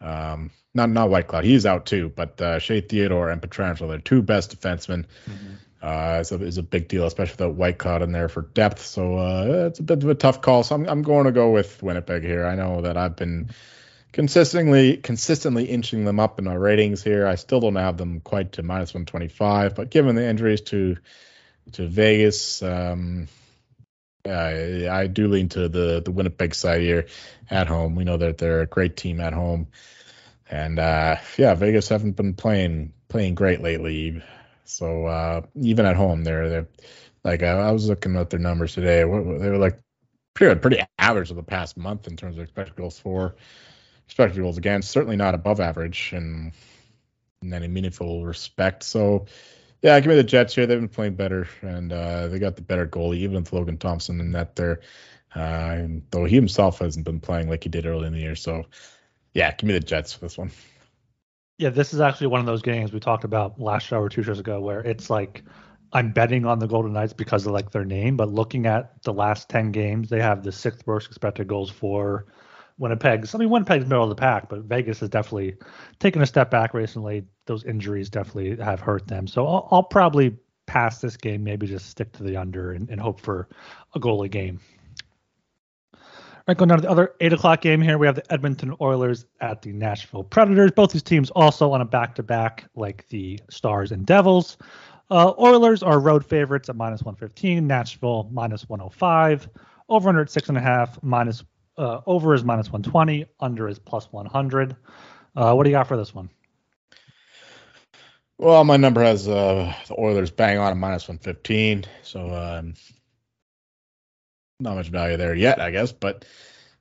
Um, 0.00 0.50
not 0.74 0.90
not 0.90 1.10
Whitecloud. 1.10 1.44
He's 1.44 1.66
out 1.66 1.86
too, 1.86 2.12
but 2.14 2.40
uh, 2.40 2.58
Shea 2.58 2.80
Theodore 2.80 3.30
and 3.30 3.40
Pietrangelo, 3.40 3.88
they're 3.88 3.98
two 3.98 4.22
best 4.22 4.58
defensemen. 4.58 5.04
Mm-hmm 5.26 5.54
uh, 5.82 6.18
is, 6.20 6.30
a, 6.30 6.40
is 6.42 6.58
a 6.58 6.62
big 6.62 6.88
deal, 6.88 7.06
especially 7.06 7.46
with 7.46 7.56
Whitecloud 7.56 8.02
in 8.02 8.12
there 8.12 8.28
for 8.28 8.42
depth. 8.42 8.80
So 8.80 9.16
uh, 9.18 9.66
it's 9.68 9.80
a 9.80 9.82
bit 9.82 10.02
of 10.02 10.08
a 10.08 10.14
tough 10.14 10.40
call. 10.40 10.62
So 10.62 10.76
I'm, 10.76 10.88
I'm 10.88 11.02
going 11.02 11.24
to 11.24 11.32
go 11.32 11.50
with 11.50 11.82
Winnipeg 11.82 12.22
here. 12.22 12.46
I 12.46 12.54
know 12.54 12.82
that 12.82 12.96
I've 12.96 13.16
been 13.16 13.50
consistently 14.12 14.98
consistently 14.98 15.64
inching 15.64 16.04
them 16.04 16.20
up 16.20 16.38
in 16.38 16.46
our 16.46 16.58
ratings 16.58 17.02
here. 17.02 17.26
I 17.26 17.34
still 17.36 17.60
don't 17.60 17.76
have 17.76 17.96
them 17.96 18.20
quite 18.20 18.52
to 18.52 18.62
minus 18.62 18.94
125, 18.94 19.74
but 19.74 19.90
given 19.90 20.14
the 20.14 20.26
injuries 20.26 20.60
to 20.62 20.96
to 21.72 21.86
Vegas, 21.86 22.62
um, 22.62 23.28
I, 24.26 24.88
I 24.88 25.06
do 25.06 25.28
lean 25.28 25.48
to 25.50 25.68
the 25.68 26.02
the 26.04 26.12
Winnipeg 26.12 26.54
side 26.54 26.82
here 26.82 27.06
at 27.50 27.68
home. 27.68 27.94
We 27.94 28.04
know 28.04 28.16
that 28.16 28.38
they're 28.38 28.62
a 28.62 28.66
great 28.66 28.96
team 28.96 29.20
at 29.20 29.32
home, 29.32 29.68
and 30.50 30.78
uh, 30.78 31.16
yeah, 31.36 31.54
Vegas 31.54 31.88
haven't 31.88 32.16
been 32.16 32.34
playing 32.34 32.92
playing 33.08 33.34
great 33.34 33.60
lately. 33.60 34.22
So 34.64 35.06
uh, 35.06 35.42
even 35.56 35.86
at 35.86 35.96
home, 35.96 36.24
they're 36.24 36.48
they're 36.48 36.68
like 37.24 37.42
I, 37.42 37.52
I, 37.52 37.72
was 37.72 37.88
looking 37.88 38.16
at 38.16 38.30
their 38.30 38.40
numbers 38.40 38.74
today. 38.74 38.98
They 38.98 39.04
were 39.04 39.58
like 39.58 39.78
pretty 40.34 40.58
pretty 40.60 40.82
average 40.98 41.30
of 41.30 41.36
the 41.36 41.42
past 41.42 41.76
month 41.76 42.06
in 42.06 42.16
terms 42.16 42.36
of 42.36 42.42
expected 42.42 42.76
goals 42.76 42.98
for, 42.98 43.34
expected 44.12 44.42
goals 44.42 44.58
against. 44.58 44.90
Certainly 44.90 45.16
not 45.16 45.34
above 45.34 45.58
average 45.58 46.10
in, 46.12 46.52
in 47.40 47.52
any 47.52 47.66
meaningful 47.66 48.24
respect. 48.24 48.82
So 48.82 49.26
yeah, 49.80 49.98
give 49.98 50.10
me 50.10 50.16
the 50.16 50.22
Jets 50.22 50.54
here. 50.54 50.66
They've 50.66 50.78
been 50.78 50.88
playing 50.88 51.14
better, 51.14 51.48
and 51.62 51.92
uh, 51.92 52.28
they 52.28 52.38
got 52.38 52.56
the 52.56 52.62
better 52.62 52.86
goalie, 52.86 53.18
even 53.18 53.36
with 53.36 53.52
Logan 53.52 53.78
Thompson 53.78 54.20
in 54.20 54.32
that 54.32 54.54
there. 54.54 54.80
Uh, 55.34 55.86
though 56.10 56.26
he 56.26 56.34
himself 56.34 56.80
hasn't 56.80 57.06
been 57.06 57.18
playing 57.18 57.48
like 57.48 57.64
he 57.64 57.70
did 57.70 57.86
early 57.86 58.06
in 58.06 58.12
the 58.12 58.20
year. 58.20 58.36
So 58.36 58.66
yeah, 59.32 59.50
give 59.54 59.66
me 59.66 59.72
the 59.72 59.80
Jets 59.80 60.12
for 60.12 60.20
this 60.20 60.36
one. 60.36 60.50
Yeah, 61.58 61.70
this 61.70 61.94
is 61.94 62.00
actually 62.00 62.26
one 62.28 62.40
of 62.40 62.46
those 62.46 62.62
games 62.62 62.92
we 62.92 63.00
talked 63.00 63.24
about 63.24 63.58
last 63.58 63.86
show 63.86 63.98
or 63.98 64.08
two 64.10 64.22
shows 64.22 64.38
ago 64.38 64.60
where 64.60 64.80
it's 64.80 65.08
like 65.08 65.42
I'm 65.92 66.12
betting 66.12 66.44
on 66.44 66.58
the 66.58 66.66
Golden 66.66 66.92
Knights 66.92 67.14
because 67.14 67.46
of 67.46 67.52
like 67.52 67.70
their 67.70 67.84
name, 67.84 68.16
but 68.16 68.28
looking 68.28 68.66
at 68.66 69.02
the 69.04 69.12
last 69.12 69.48
ten 69.48 69.72
games, 69.72 70.10
they 70.10 70.20
have 70.20 70.42
the 70.42 70.52
sixth 70.52 70.86
worst 70.86 71.08
expected 71.08 71.48
goals 71.48 71.70
for 71.70 72.26
Winnipeg's. 72.78 73.34
I 73.34 73.38
mean, 73.38 73.50
Winnipeg's 73.50 73.86
middle 73.86 74.04
of 74.04 74.10
the 74.10 74.16
pack, 74.16 74.48
but 74.48 74.60
Vegas 74.62 75.00
has 75.00 75.08
definitely 75.08 75.56
taken 75.98 76.22
a 76.22 76.26
step 76.26 76.50
back 76.50 76.74
recently. 76.74 77.24
Those 77.46 77.64
injuries 77.64 78.08
definitely 78.10 78.56
have 78.62 78.80
hurt 78.80 79.06
them. 79.06 79.26
So 79.26 79.46
I'll, 79.46 79.68
I'll 79.70 79.82
probably 79.82 80.36
pass 80.66 81.00
this 81.00 81.16
game, 81.16 81.44
maybe 81.44 81.66
just 81.66 81.88
stick 81.88 82.12
to 82.12 82.22
the 82.22 82.36
under 82.36 82.72
and, 82.72 82.88
and 82.88 83.00
hope 83.00 83.20
for 83.20 83.48
a 83.94 84.00
goalie 84.00 84.30
game. 84.30 84.60
All 85.94 86.46
right, 86.48 86.56
going 86.56 86.70
down 86.70 86.78
to 86.78 86.82
the 86.82 86.90
other 86.90 87.14
eight 87.20 87.32
o'clock 87.32 87.60
game 87.60 87.80
here. 87.80 87.98
We 87.98 88.06
have 88.06 88.16
the 88.16 88.32
Edmonton 88.32 88.74
Oilers 88.80 89.26
at 89.40 89.62
the 89.62 89.72
Nashville 89.72 90.24
Predators. 90.24 90.72
Both 90.72 90.90
these 90.90 91.02
teams 91.02 91.30
also 91.30 91.70
on 91.70 91.80
a 91.80 91.84
back-to-back, 91.84 92.64
like 92.74 93.06
the 93.10 93.38
Stars 93.48 93.92
and 93.92 94.04
Devils. 94.04 94.56
Uh, 95.08 95.34
Oilers 95.38 95.84
are 95.84 96.00
road 96.00 96.24
favorites 96.24 96.68
at 96.68 96.74
minus 96.74 97.02
115. 97.02 97.64
Nashville 97.64 98.28
minus 98.32 98.68
105. 98.68 99.48
Over 99.88 100.08
under 100.08 100.22
at 100.22 100.30
six 100.30 100.48
and 100.48 100.58
a 100.58 100.60
half. 100.60 101.00
Minus 101.02 101.44
uh, 101.76 102.00
over 102.06 102.34
is 102.34 102.44
minus 102.44 102.66
120. 102.66 103.26
Under 103.40 103.68
is 103.68 103.78
plus 103.78 104.10
100. 104.10 104.76
Uh, 105.34 105.54
what 105.54 105.64
do 105.64 105.70
you 105.70 105.76
got 105.76 105.88
for 105.88 105.96
this 105.96 106.14
one? 106.14 106.30
Well, 108.38 108.64
my 108.64 108.76
number 108.76 109.02
has 109.02 109.28
uh, 109.28 109.72
the 109.86 110.00
Oilers 110.00 110.30
bang 110.30 110.58
on 110.58 110.72
at 110.72 110.76
minus 110.76 111.06
115. 111.08 111.84
So 112.02 112.34
um, 112.34 112.74
not 114.58 114.74
much 114.74 114.88
value 114.88 115.16
there 115.16 115.34
yet, 115.34 115.60
I 115.60 115.70
guess. 115.70 115.92
But 115.92 116.24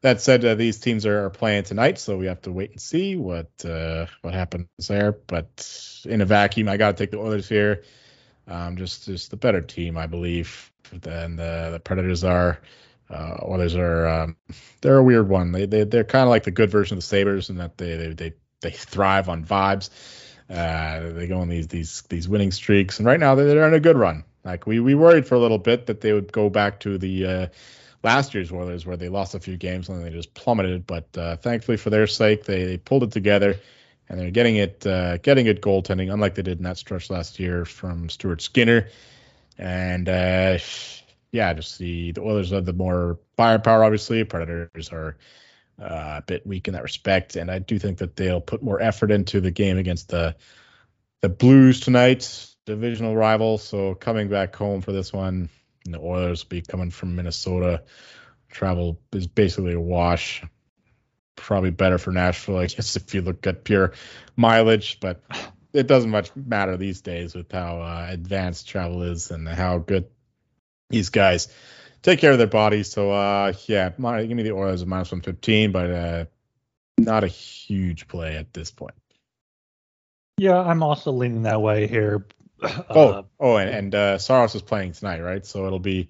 that 0.02 0.22
said, 0.22 0.44
uh, 0.44 0.56
these 0.56 0.80
teams 0.80 1.06
are, 1.06 1.30
playing 1.30 1.64
tonight, 1.64 2.00
so 2.00 2.18
we 2.18 2.26
have 2.26 2.42
to 2.42 2.52
wait 2.52 2.72
and 2.72 2.82
see 2.82 3.16
what 3.16 3.50
uh, 3.64 4.08
what 4.22 4.34
happens 4.34 4.68
there. 4.88 5.12
But 5.12 6.02
in 6.06 6.22
a 6.22 6.26
vacuum, 6.26 6.68
I 6.68 6.78
got 6.78 6.98
to 6.98 7.04
take 7.04 7.12
the 7.12 7.20
Oilers 7.20 7.48
here. 7.48 7.84
Um, 8.48 8.78
just 8.78 9.06
just 9.06 9.30
the 9.30 9.38
better 9.38 9.62
team, 9.62 9.98
I 9.98 10.08
believe, 10.08 10.72
than 10.92 11.36
the, 11.36 11.70
the 11.74 11.80
Predators 11.80 12.24
are. 12.24 12.60
Uh, 13.12 13.38
Oilers 13.46 13.76
are 13.76 14.08
um, 14.08 14.38
they're 14.82 14.98
a 14.98 15.04
weird 15.04 15.30
one. 15.30 15.52
They 15.52 15.66
they 15.66 15.84
they're 15.84 16.04
kind 16.04 16.24
of 16.24 16.30
like 16.30 16.44
the 16.44 16.52
good 16.52 16.70
version 16.70 16.98
of 16.98 17.04
the 17.04 17.08
Sabres 17.08 17.50
in 17.50 17.58
that 17.58 17.78
they 17.78 17.98
they 17.98 18.14
they, 18.14 18.34
they 18.62 18.72
thrive 18.72 19.30
on 19.30 19.44
vibes. 19.46 19.90
Uh, 20.50 21.12
they 21.14 21.28
go 21.28 21.40
on 21.40 21.50
these 21.50 21.68
these 21.68 22.04
these 22.04 22.28
winning 22.30 22.52
streaks, 22.52 23.00
and 23.00 23.06
right 23.06 23.20
now 23.20 23.36
they're, 23.36 23.48
they're 23.48 23.66
on 23.66 23.74
a 23.74 23.80
good 23.80 23.98
run. 23.98 24.24
Like 24.44 24.66
we 24.66 24.80
we 24.80 24.96
worried 24.96 25.28
for 25.28 25.36
a 25.36 25.40
little 25.40 25.58
bit 25.58 25.86
that 25.88 26.02
they 26.02 26.14
would 26.14 26.32
go 26.32 26.50
back 26.50 26.80
to 26.82 26.98
the 26.98 27.26
uh, 27.26 27.48
last 28.04 28.34
year's 28.34 28.52
Oilers 28.52 28.86
where 28.86 28.98
they 28.98 29.10
lost 29.10 29.36
a 29.36 29.40
few 29.40 29.58
games 29.58 29.90
and 29.90 30.04
they 30.04 30.10
just 30.10 30.34
plummeted. 30.34 30.88
But 30.88 31.16
uh, 31.18 31.36
thankfully 31.38 31.78
for 31.78 31.90
their 31.90 32.08
sake, 32.08 32.46
they, 32.46 32.64
they 32.64 32.78
pulled 32.78 33.04
it 33.04 33.12
together 33.12 33.60
and 34.10 34.20
they're 34.20 34.32
getting 34.32 34.58
it 34.58 34.86
uh, 34.86 35.18
getting 35.18 35.46
it 35.46 35.62
goaltending, 35.62 36.12
unlike 36.12 36.36
they 36.36 36.42
did 36.42 36.58
in 36.58 36.64
that 36.64 36.78
stretch 36.78 37.10
last 37.10 37.40
year 37.40 37.66
from 37.66 38.10
Stuart 38.10 38.42
Skinner. 38.42 38.88
And 39.58 40.10
uh, 40.10 40.58
yeah, 41.32 41.54
just 41.54 41.80
the 41.80 42.12
the 42.12 42.22
Oilers 42.22 42.52
have 42.52 42.66
the 42.66 42.74
more 42.74 43.20
firepower. 43.38 43.84
Obviously, 43.84 44.24
Predators 44.24 44.90
are 44.90 45.18
uh, 45.82 46.20
a 46.20 46.24
bit 46.26 46.46
weak 46.46 46.68
in 46.68 46.74
that 46.74 46.84
respect, 46.84 47.36
and 47.36 47.50
I 47.50 47.60
do 47.60 47.80
think 47.80 48.00
that 48.00 48.16
they'll 48.16 48.42
put 48.42 48.62
more 48.62 48.82
effort 48.82 49.12
into 49.12 49.40
the 49.42 49.52
game 49.52 49.78
against 49.78 50.10
the 50.10 50.36
the 51.22 51.30
Blues 51.30 51.80
tonight, 51.80 52.48
divisional 52.66 53.16
rival. 53.16 53.58
So 53.58 53.96
coming 53.96 54.28
back 54.28 54.56
home 54.56 54.82
for 54.82 54.92
this 54.92 55.14
one, 55.14 55.50
the 55.86 56.00
Oilers 56.00 56.44
will 56.44 56.50
be 56.50 56.62
coming 56.62 56.92
from 56.92 57.16
Minnesota. 57.16 57.84
Travel 58.50 59.00
is 59.14 59.28
basically 59.28 59.74
a 59.74 59.80
wash. 59.80 60.44
Probably 61.38 61.72
better 61.72 61.98
for 61.98 62.12
Nashville, 62.12 62.58
I 62.58 62.68
guess, 62.68 62.96
if 62.98 63.14
you 63.14 63.22
look 63.22 63.48
at 63.48 63.64
pure 63.64 63.94
mileage, 64.36 65.00
but 65.00 65.24
it 65.74 65.88
doesn't 65.88 66.10
much 66.10 66.36
matter 66.36 66.76
these 66.76 67.00
days 67.00 67.34
with 67.34 67.50
how 67.52 67.82
uh, 67.82 68.08
advanced 68.10 68.68
travel 68.68 69.04
is 69.04 69.32
and 69.32 69.48
how 69.48 69.78
good 69.78 70.08
these 70.92 71.10
guys 71.10 71.48
take 72.02 72.20
care 72.20 72.32
of 72.32 72.38
their 72.38 72.48
bodies. 72.48 72.92
So, 72.92 73.12
uh, 73.12 73.54
yeah, 73.68 73.90
give 73.90 74.00
me 74.00 74.44
the 74.44 74.52
Oilers 74.52 74.82
at 74.82 74.88
minus 74.88 75.12
115, 75.12 75.72
but 75.72 75.92
uh, 75.92 76.26
not 76.98 77.24
a 77.24 77.28
huge 77.28 78.08
play 78.08 78.38
at 78.38 78.54
this 78.54 78.72
point. 78.72 78.96
Yeah, 80.38 80.60
I'm 80.60 80.84
also 80.84 81.12
leaning 81.12 81.44
that 81.44 81.62
way 81.62 81.88
here. 81.88 82.26
oh, 82.90 83.10
uh, 83.10 83.24
oh, 83.40 83.58
and, 83.58 83.70
and 83.70 83.96
uh, 83.96 84.18
Saros 84.18 84.56
is 84.56 84.62
playing 84.62 84.94
tonight, 84.94 85.22
right? 85.22 85.46
So 85.46 85.66
it'll 85.66 85.80
be 85.80 86.10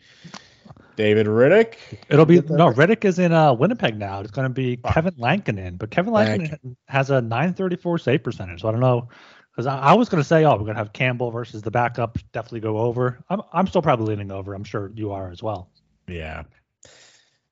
David 0.96 1.28
Rittich. 1.28 1.76
It'll 2.10 2.26
be 2.26 2.42
no 2.42 2.72
Rittich 2.72 3.06
is 3.06 3.20
in 3.20 3.34
uh, 3.34 3.54
Winnipeg 3.54 3.98
now. 3.98 4.22
It's 4.22 4.32
going 4.32 4.48
to 4.48 4.54
be 4.54 4.80
oh. 4.84 4.92
Kevin 4.92 5.16
Lankinen, 5.18 5.78
but 5.78 5.92
Kevin 5.92 6.14
Lankinen 6.14 6.78
has 6.88 7.10
a 7.10 7.22
934 7.22 7.98
save 7.98 8.24
percentage. 8.24 8.62
So 8.62 8.70
I 8.70 8.72
don't 8.72 8.82
know 8.82 9.10
because 9.52 9.68
I, 9.68 9.78
I, 9.78 9.94
was 9.94 10.10
going 10.10 10.22
to 10.22 10.28
say, 10.28 10.44
oh, 10.46 10.52
we're 10.52 10.60
going 10.60 10.76
to 10.76 10.80
have 10.80 10.94
Campbell 10.94 11.32
versus 11.32 11.62
the 11.62 11.72
backup. 11.72 12.18
Definitely 12.32 12.62
go 12.62 12.78
over. 12.78 13.24
I'm 13.30 13.42
I'm 13.52 13.68
still 13.68 13.82
probably 13.82 14.08
leaning 14.08 14.32
over. 14.32 14.54
I'm 14.54 14.64
sure 14.64 14.92
you 14.96 15.12
are 15.12 15.30
as 15.30 15.44
well. 15.44 15.70
Yeah. 16.08 16.44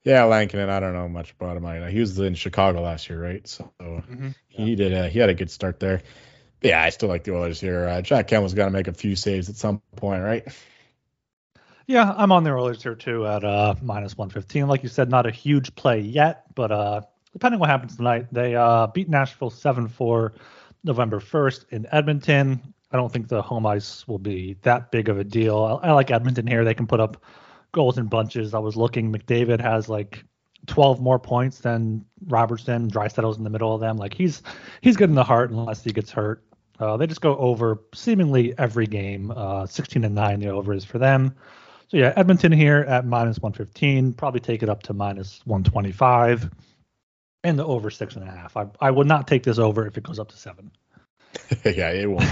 Yeah, 0.04 0.24
Lankinen. 0.24 0.70
I 0.70 0.80
don't 0.80 0.94
know 0.94 1.10
much 1.10 1.32
about 1.32 1.58
him. 1.58 1.66
I, 1.66 1.92
He 1.92 2.00
was 2.00 2.18
in 2.18 2.34
Chicago 2.36 2.82
last 2.82 3.10
year, 3.10 3.22
right? 3.22 3.46
So 3.48 3.72
mm-hmm. 3.82 4.30
he 4.48 4.76
did. 4.76 4.94
A, 4.94 5.10
he 5.10 5.20
had 5.20 5.30
a 5.30 5.34
good 5.34 5.52
start 5.52 5.80
there 5.80 6.02
yeah, 6.62 6.82
I 6.82 6.90
still 6.90 7.10
like 7.10 7.24
the 7.24 7.36
Oilers 7.36 7.60
here. 7.60 7.88
Uh, 7.88 8.02
Jack 8.02 8.28
Campbell's 8.28 8.54
got 8.54 8.66
to 8.66 8.72
make 8.72 8.88
a 8.88 8.94
few 8.94 9.16
saves 9.16 9.50
at 9.50 9.56
some 9.56 9.82
point, 9.96 10.24
right? 10.24 10.48
Yeah, 11.88 12.14
I'm 12.16 12.32
on 12.32 12.44
the 12.44 12.52
Oilers 12.52 12.84
here 12.84 12.96
too 12.96 13.26
at 13.26 13.44
uh, 13.44 13.76
minus 13.82 14.18
115. 14.18 14.68
Like 14.68 14.84
you 14.84 14.90
said, 14.90 15.10
not 15.10 15.26
a 15.26 15.32
huge 15.32 15.74
play 15.76 16.02
yet, 16.02 16.44
but 16.54 16.72
uh, 16.72 17.02
depending 17.34 17.60
what 17.60 17.70
happens 17.70 17.96
tonight, 17.96 18.28
they 18.32 18.56
uh, 18.56 18.88
beat 18.88 19.10
Nashville 19.10 19.50
7 19.50 19.88
4 19.88 20.34
November 20.84 21.20
1st 21.20 21.66
in 21.70 21.88
Edmonton. 21.92 22.74
I 22.92 22.98
don't 22.98 23.12
think 23.12 23.28
the 23.28 23.42
home 23.42 23.66
ice 23.66 24.08
will 24.08 24.20
be 24.20 24.58
that 24.64 24.92
big 24.92 25.10
of 25.10 25.20
a 25.20 25.24
deal. 25.24 25.80
I, 25.84 25.90
I 25.90 25.92
like 25.92 26.12
Edmonton 26.12 26.48
here. 26.48 26.64
They 26.64 26.74
can 26.74 26.88
put 26.88 27.00
up 27.00 27.24
goals 27.72 27.98
in 27.98 28.08
bunches. 28.08 28.54
I 28.54 28.60
was 28.60 28.76
looking, 28.76 29.12
McDavid 29.12 29.62
has 29.62 29.90
like 29.90 30.24
12 30.68 31.00
more 31.00 31.20
points 31.20 31.60
than 31.60 32.06
Robertson. 32.28 32.90
Draisaitl's 32.90 33.38
in 33.38 33.44
the 33.44 33.50
middle 33.50 33.74
of 33.74 33.82
them. 33.82 33.98
Like 33.98 34.14
he's 34.14 34.42
he's 34.82 34.98
good 34.98 35.10
in 35.10 35.16
the 35.16 35.24
heart 35.24 35.52
unless 35.52 35.84
he 35.84 35.92
gets 35.92 36.12
hurt. 36.12 36.44
Uh, 36.80 36.96
they 36.96 37.08
just 37.08 37.22
go 37.22 37.36
over 37.38 37.82
seemingly 37.94 38.58
every 38.58 38.88
game. 38.88 39.32
Uh, 39.36 39.66
16 39.66 40.04
and 40.06 40.16
9, 40.16 40.40
the 40.40 40.48
over 40.48 40.74
is 40.74 40.86
for 40.86 40.98
them. 40.98 41.36
So 41.90 41.98
yeah, 41.98 42.14
Edmonton 42.16 42.52
here 42.52 42.86
at 42.88 43.06
minus 43.06 43.40
115. 43.40 44.14
Probably 44.14 44.40
take 44.40 44.64
it 44.64 44.70
up 44.70 44.84
to 44.84 44.94
minus 44.94 45.42
125, 45.46 46.50
and 47.44 47.58
the 47.58 47.66
over 47.66 47.90
six 47.90 48.16
and 48.16 48.28
a 48.28 48.32
half. 48.32 48.58
I 48.58 48.68
I 48.80 48.92
would 48.92 49.08
not 49.08 49.28
take 49.28 49.44
this 49.44 49.60
over 49.60 49.88
if 49.88 49.98
it 49.98 50.04
goes 50.04 50.20
up 50.20 50.30
to 50.30 50.38
seven. 50.38 50.72
yeah, 51.66 51.92
it 51.92 52.10
won't. 52.10 52.24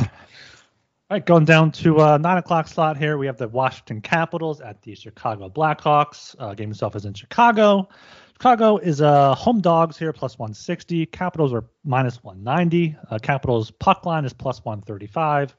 All 1.10 1.15
right, 1.15 1.26
going 1.26 1.46
down 1.46 1.72
to 1.72 2.02
uh, 2.02 2.17
nine 2.17 2.38
o'clock 2.38 2.67
slot 2.67 2.98
here, 2.98 3.17
we 3.17 3.28
have 3.28 3.38
the 3.38 3.48
Washington 3.48 4.02
Capitals 4.02 4.60
at 4.60 4.82
the 4.82 4.93
Chicago 4.93 5.48
Blackhawks. 5.50 6.36
Uh, 6.38 6.54
game 6.54 6.72
itself 6.72 6.98
is 6.98 7.06
in 7.06 7.13
Chicago. 7.13 7.88
Chicago 8.34 8.78
is 8.78 9.02
uh, 9.02 9.34
home 9.34 9.62
dogs 9.62 9.98
here, 9.98 10.12
plus 10.12 10.38
160. 10.38 11.06
Capitals 11.08 11.54
are 11.54 11.63
minus 11.86 12.22
190. 12.24 12.98
Uh, 13.10 13.17
Capitals 13.20 13.72
puck 13.72 14.06
line 14.06 14.26
is 14.26 14.34
plus 14.34 14.63
135. 14.65 15.56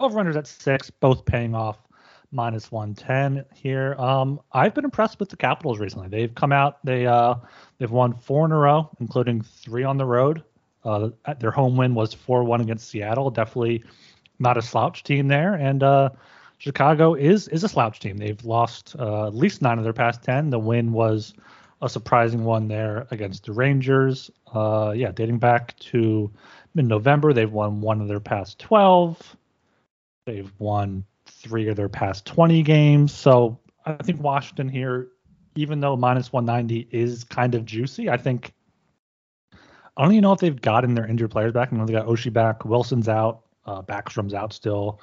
Overrunners 0.00 0.36
at 0.36 0.48
six, 0.48 0.90
both 0.90 1.24
paying 1.24 1.54
off 1.54 1.78
minus 2.32 2.70
110 2.70 3.44
here. 3.54 3.94
Um, 3.98 4.40
I've 4.52 4.74
been 4.74 4.84
impressed 4.84 5.20
with 5.20 5.28
the 5.28 5.36
Capitals 5.36 5.78
recently. 5.78 6.08
They've 6.08 6.34
come 6.34 6.52
out, 6.52 6.84
they 6.84 7.06
uh, 7.06 7.36
they've 7.78 7.90
won 7.90 8.14
four 8.14 8.44
in 8.44 8.52
a 8.52 8.56
row, 8.56 8.90
including 9.00 9.42
three 9.42 9.84
on 9.84 9.96
the 9.96 10.06
road. 10.06 10.42
Uh, 10.84 11.10
their 11.38 11.50
home 11.50 11.76
win 11.76 11.94
was 11.94 12.14
4-1 12.14 12.62
against 12.62 12.88
Seattle. 12.88 13.30
Definitely 13.30 13.84
not 14.38 14.56
a 14.56 14.62
slouch 14.62 15.02
team 15.02 15.28
there, 15.28 15.54
and 15.54 15.82
uh, 15.82 16.10
Chicago 16.58 17.14
is 17.14 17.48
is 17.48 17.64
a 17.64 17.68
slouch 17.68 18.00
team. 18.00 18.16
They've 18.16 18.44
lost 18.44 18.94
uh, 18.98 19.26
at 19.26 19.34
least 19.34 19.62
nine 19.62 19.78
of 19.78 19.84
their 19.84 19.92
past 19.92 20.22
ten. 20.22 20.50
The 20.50 20.58
win 20.58 20.92
was 20.92 21.34
a 21.80 21.88
surprising 21.88 22.44
one 22.44 22.68
there 22.68 23.06
against 23.10 23.46
the 23.46 23.52
Rangers. 23.52 24.30
Uh, 24.52 24.92
yeah, 24.96 25.12
dating 25.12 25.38
back 25.38 25.78
to 25.78 26.30
mid-November, 26.74 27.32
they've 27.32 27.52
won 27.52 27.80
one 27.80 28.00
of 28.00 28.08
their 28.08 28.20
past 28.20 28.58
12. 28.58 29.36
They've 30.26 30.52
won 30.58 31.04
three 31.26 31.68
of 31.68 31.76
their 31.76 31.88
past 31.88 32.26
20 32.26 32.62
games. 32.62 33.12
So 33.14 33.58
I 33.86 33.94
think 33.94 34.20
Washington 34.20 34.68
here, 34.68 35.08
even 35.58 35.80
though 35.80 35.96
minus 35.96 36.32
190 36.32 36.88
is 36.96 37.24
kind 37.24 37.56
of 37.56 37.64
juicy, 37.64 38.08
I 38.08 38.16
think 38.16 38.52
I 39.96 40.02
don't 40.02 40.12
even 40.12 40.22
know 40.22 40.32
if 40.32 40.38
they've 40.38 40.60
gotten 40.60 40.94
their 40.94 41.04
injured 41.04 41.32
players 41.32 41.52
back. 41.52 41.72
I 41.72 41.76
know 41.76 41.84
they 41.84 41.92
got 41.92 42.06
Oshie 42.06 42.32
back, 42.32 42.64
Wilson's 42.64 43.08
out, 43.08 43.40
uh, 43.66 43.82
Backstrom's 43.82 44.34
out 44.34 44.52
still. 44.52 45.00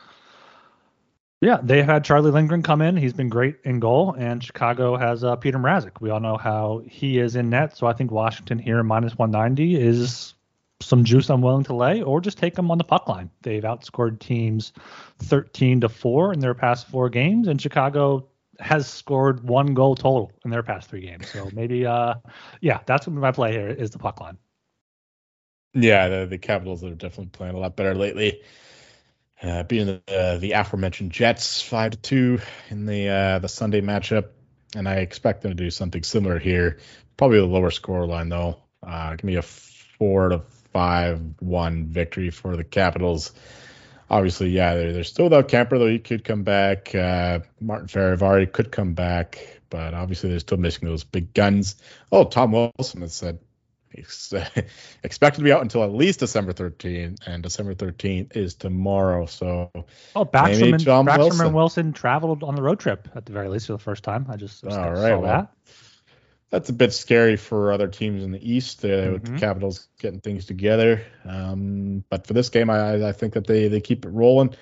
Yeah, 1.42 1.60
they 1.62 1.84
had 1.84 2.06
Charlie 2.06 2.32
Lindgren 2.32 2.64
come 2.64 2.82
in. 2.82 2.96
He's 2.96 3.12
been 3.12 3.28
great 3.28 3.58
in 3.66 3.82
goal, 3.82 4.16
and 4.18 4.42
Chicago 4.42 4.96
has 4.96 5.26
uh, 5.26 5.36
Peter 5.36 5.60
Mrazek. 5.60 6.00
We 6.00 6.10
all 6.10 6.22
know 6.22 6.38
how 6.38 6.82
he 6.88 7.20
is 7.20 7.36
in 7.36 7.50
net, 7.50 7.76
so 7.76 7.88
I 7.88 7.94
think 7.94 8.10
Washington 8.10 8.58
here 8.58 8.82
minus 8.82 9.18
190 9.18 9.76
is 9.76 10.34
some 10.80 11.04
juice 11.04 11.30
I'm 11.30 11.42
willing 11.42 11.66
to 11.66 11.76
lay, 11.76 12.02
or 12.02 12.22
just 12.22 12.38
take 12.38 12.56
them 12.56 12.72
on 12.72 12.78
the 12.78 12.86
puck 12.86 13.10
line. 13.10 13.30
They've 13.42 13.62
outscored 13.62 14.20
teams 14.20 14.72
13 15.20 15.82
to 15.82 15.90
four 15.90 16.32
in 16.32 16.40
their 16.40 16.54
past 16.54 16.88
four 16.88 17.10
games, 17.10 17.50
and 17.50 17.62
Chicago 17.62 18.26
has 18.60 18.88
scored 18.88 19.44
one 19.44 19.74
goal 19.74 19.96
total 19.96 20.32
in 20.44 20.52
their 20.52 20.64
past 20.64 20.90
three 20.90 21.02
games. 21.02 21.30
So 21.30 21.50
maybe, 21.54 21.86
uh, 21.86 22.16
yeah, 22.62 22.80
that's 22.86 23.08
my 23.08 23.32
play 23.32 23.52
here 23.52 23.70
is 23.70 23.92
the 23.92 24.00
puck 24.00 24.22
line. 24.22 24.38
Yeah, 25.74 26.08
the, 26.08 26.26
the 26.26 26.38
Capitals 26.38 26.84
are 26.84 26.96
definitely 26.96 27.32
playing 27.32 27.56
a 27.56 27.60
lot 27.60 27.76
better 27.76 27.94
lately 27.94 28.42
uh, 29.42 29.64
being 29.64 29.86
the, 29.86 30.02
uh, 30.08 30.38
the 30.38 30.54
aforementioned 30.54 31.12
Jets 31.12 31.62
five 31.62 31.92
to 31.92 31.98
two 31.98 32.40
in 32.70 32.86
the 32.86 33.10
uh, 33.10 33.40
the 33.40 33.50
Sunday 33.50 33.82
matchup, 33.82 34.30
and 34.76 34.88
I 34.88 34.96
expect 34.98 35.42
them 35.42 35.52
to 35.52 35.56
do 35.56 35.70
something 35.70 36.04
similar 36.04 36.40
here. 36.40 36.80
Probably 37.18 37.40
a 37.40 37.46
lower 37.46 37.72
score 37.72 38.06
line 38.06 38.30
though. 38.30 38.62
Uh, 38.82 39.12
give 39.12 39.24
me 39.24 39.36
a 39.36 39.42
four 39.42 40.30
to 40.30 40.40
five 40.74 41.22
one 41.40 41.86
victory 41.88 42.30
for 42.30 42.56
the 42.56 42.64
Capitals. 42.64 43.34
Obviously, 44.10 44.50
yeah, 44.50 44.76
they're, 44.76 44.94
they're 44.94 45.04
still 45.04 45.26
without 45.26 45.48
Camper, 45.48 45.78
though. 45.80 45.88
He 45.88 46.00
could 46.00 46.24
come 46.24 46.44
back. 46.44 46.94
Uh, 46.94 47.40
Martin 47.60 47.88
Fehervary 47.88 48.52
could 48.52 48.72
come 48.72 48.94
back, 48.94 49.60
but 49.70 49.94
obviously 49.94 50.30
they're 50.30 50.40
still 50.40 50.58
missing 50.58 50.88
those 50.88 51.04
big 51.04 51.34
guns. 51.34 51.76
Oh, 52.12 52.24
Tom 52.24 52.52
Wilson 52.52 53.02
has 53.02 53.14
said 53.14 53.40
He's 53.96 54.34
expected 55.04 55.40
to 55.40 55.44
be 55.44 55.52
out 55.52 55.62
until 55.62 55.84
at 55.84 55.94
least 55.94 56.20
December 56.20 56.54
13th, 56.54 57.20
and 57.26 57.42
December 57.42 57.76
13th 57.76 58.36
is 58.36 58.56
tomorrow. 58.56 59.26
So, 59.26 59.72
oh, 60.16 60.26
Backstrom, 60.26 60.74
and, 60.74 60.84
Backstrom 60.84 61.18
Wilson. 61.18 61.46
and 61.46 61.56
Wilson 61.56 61.94
traveled 61.94 62.44
on 62.44 62.56
the 62.56 62.62
road 62.62 62.80
trip 62.80 63.08
at 63.16 63.26
the 63.26 63.32
very 63.32 63.48
least 63.48 63.68
for 63.68 63.74
the 63.74 63.80
first 63.80 64.04
time. 64.04 64.26
I 64.30 64.36
just, 64.36 64.64
just 64.64 64.78
All 64.78 64.92
right, 64.92 64.96
saw 64.96 65.20
well, 65.20 65.22
that. 65.22 65.54
That's 66.56 66.70
a 66.70 66.74
bit 66.74 66.94
scary 66.94 67.36
for 67.36 67.74
other 67.74 67.90
teams 67.90 68.24
in 68.24 68.32
the 68.32 68.40
East 68.40 68.86
uh, 68.86 68.88
mm-hmm. 68.88 69.12
with 69.12 69.26
the 69.26 69.40
Capitals 69.40 69.90
getting 70.00 70.22
things 70.22 70.46
together. 70.46 71.02
Um, 71.26 72.06
but 72.10 72.26
for 72.26 72.32
this 72.32 72.48
game, 72.48 72.70
I, 72.70 73.10
I 73.10 73.12
think 73.12 73.34
that 73.34 73.46
they, 73.46 73.68
they 73.68 73.82
keep 73.82 74.06
it 74.06 74.10
rolling 74.10 74.56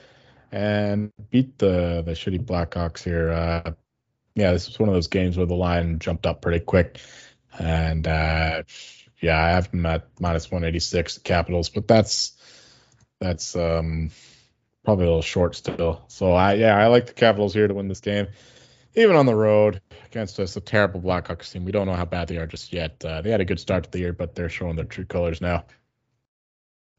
and 0.52 1.12
beat 1.30 1.60
the 1.60 2.02
the 2.04 2.14
shitty 2.14 2.46
Blackhawks 2.46 3.04
here. 3.04 3.30
Uh, 3.30 3.74
yeah, 4.34 4.54
this 4.54 4.68
was 4.68 4.80
one 4.80 4.90
of 4.90 4.96
those 4.96 5.06
games 5.06 5.38
where 5.38 5.46
the 5.46 5.54
line 5.54 6.00
jumped 6.00 6.26
up 6.26 6.42
pretty 6.42 6.62
quick. 6.62 7.00
And 7.60 8.08
uh, 8.08 8.64
yeah, 9.22 9.40
I 9.40 9.50
have 9.50 9.70
them 9.70 9.86
at 9.86 10.08
minus 10.20 10.50
186, 10.50 11.14
the 11.14 11.22
Capitals, 11.22 11.70
but 11.70 11.88
that's 11.88 12.36
that's 13.20 13.56
um, 13.56 14.10
probably 14.84 15.06
a 15.06 15.10
little 15.10 15.22
short 15.22 15.54
still. 15.54 16.06
So 16.08 16.34
I 16.34 16.56
yeah, 16.56 16.76
I 16.76 16.88
like 16.88 17.06
the 17.06 17.14
Capitals 17.14 17.54
here 17.54 17.68
to 17.68 17.74
win 17.76 17.88
this 17.88 18.00
game, 18.00 18.30
even 18.96 19.16
on 19.16 19.28
the 19.28 19.36
road 19.36 19.80
against 20.14 20.40
us 20.40 20.56
a 20.56 20.62
terrible 20.62 21.02
Blackhawks 21.02 21.52
team. 21.52 21.66
We 21.66 21.72
don't 21.72 21.88
know 21.88 21.96
how 21.96 22.06
bad 22.06 22.28
they 22.28 22.38
are 22.38 22.46
just 22.46 22.72
yet. 22.72 23.04
Uh, 23.04 23.22
they 23.22 23.32
had 23.32 23.42
a 23.42 23.46
good 23.46 23.60
start 23.60 23.86
to 23.86 23.92
the 23.92 24.00
year, 24.00 24.14
but 24.14 24.36
they're 24.36 24.50
showing 24.50 24.76
their 24.76 24.86
true 24.86 25.06
colors 25.06 25.42
now. 25.42 25.66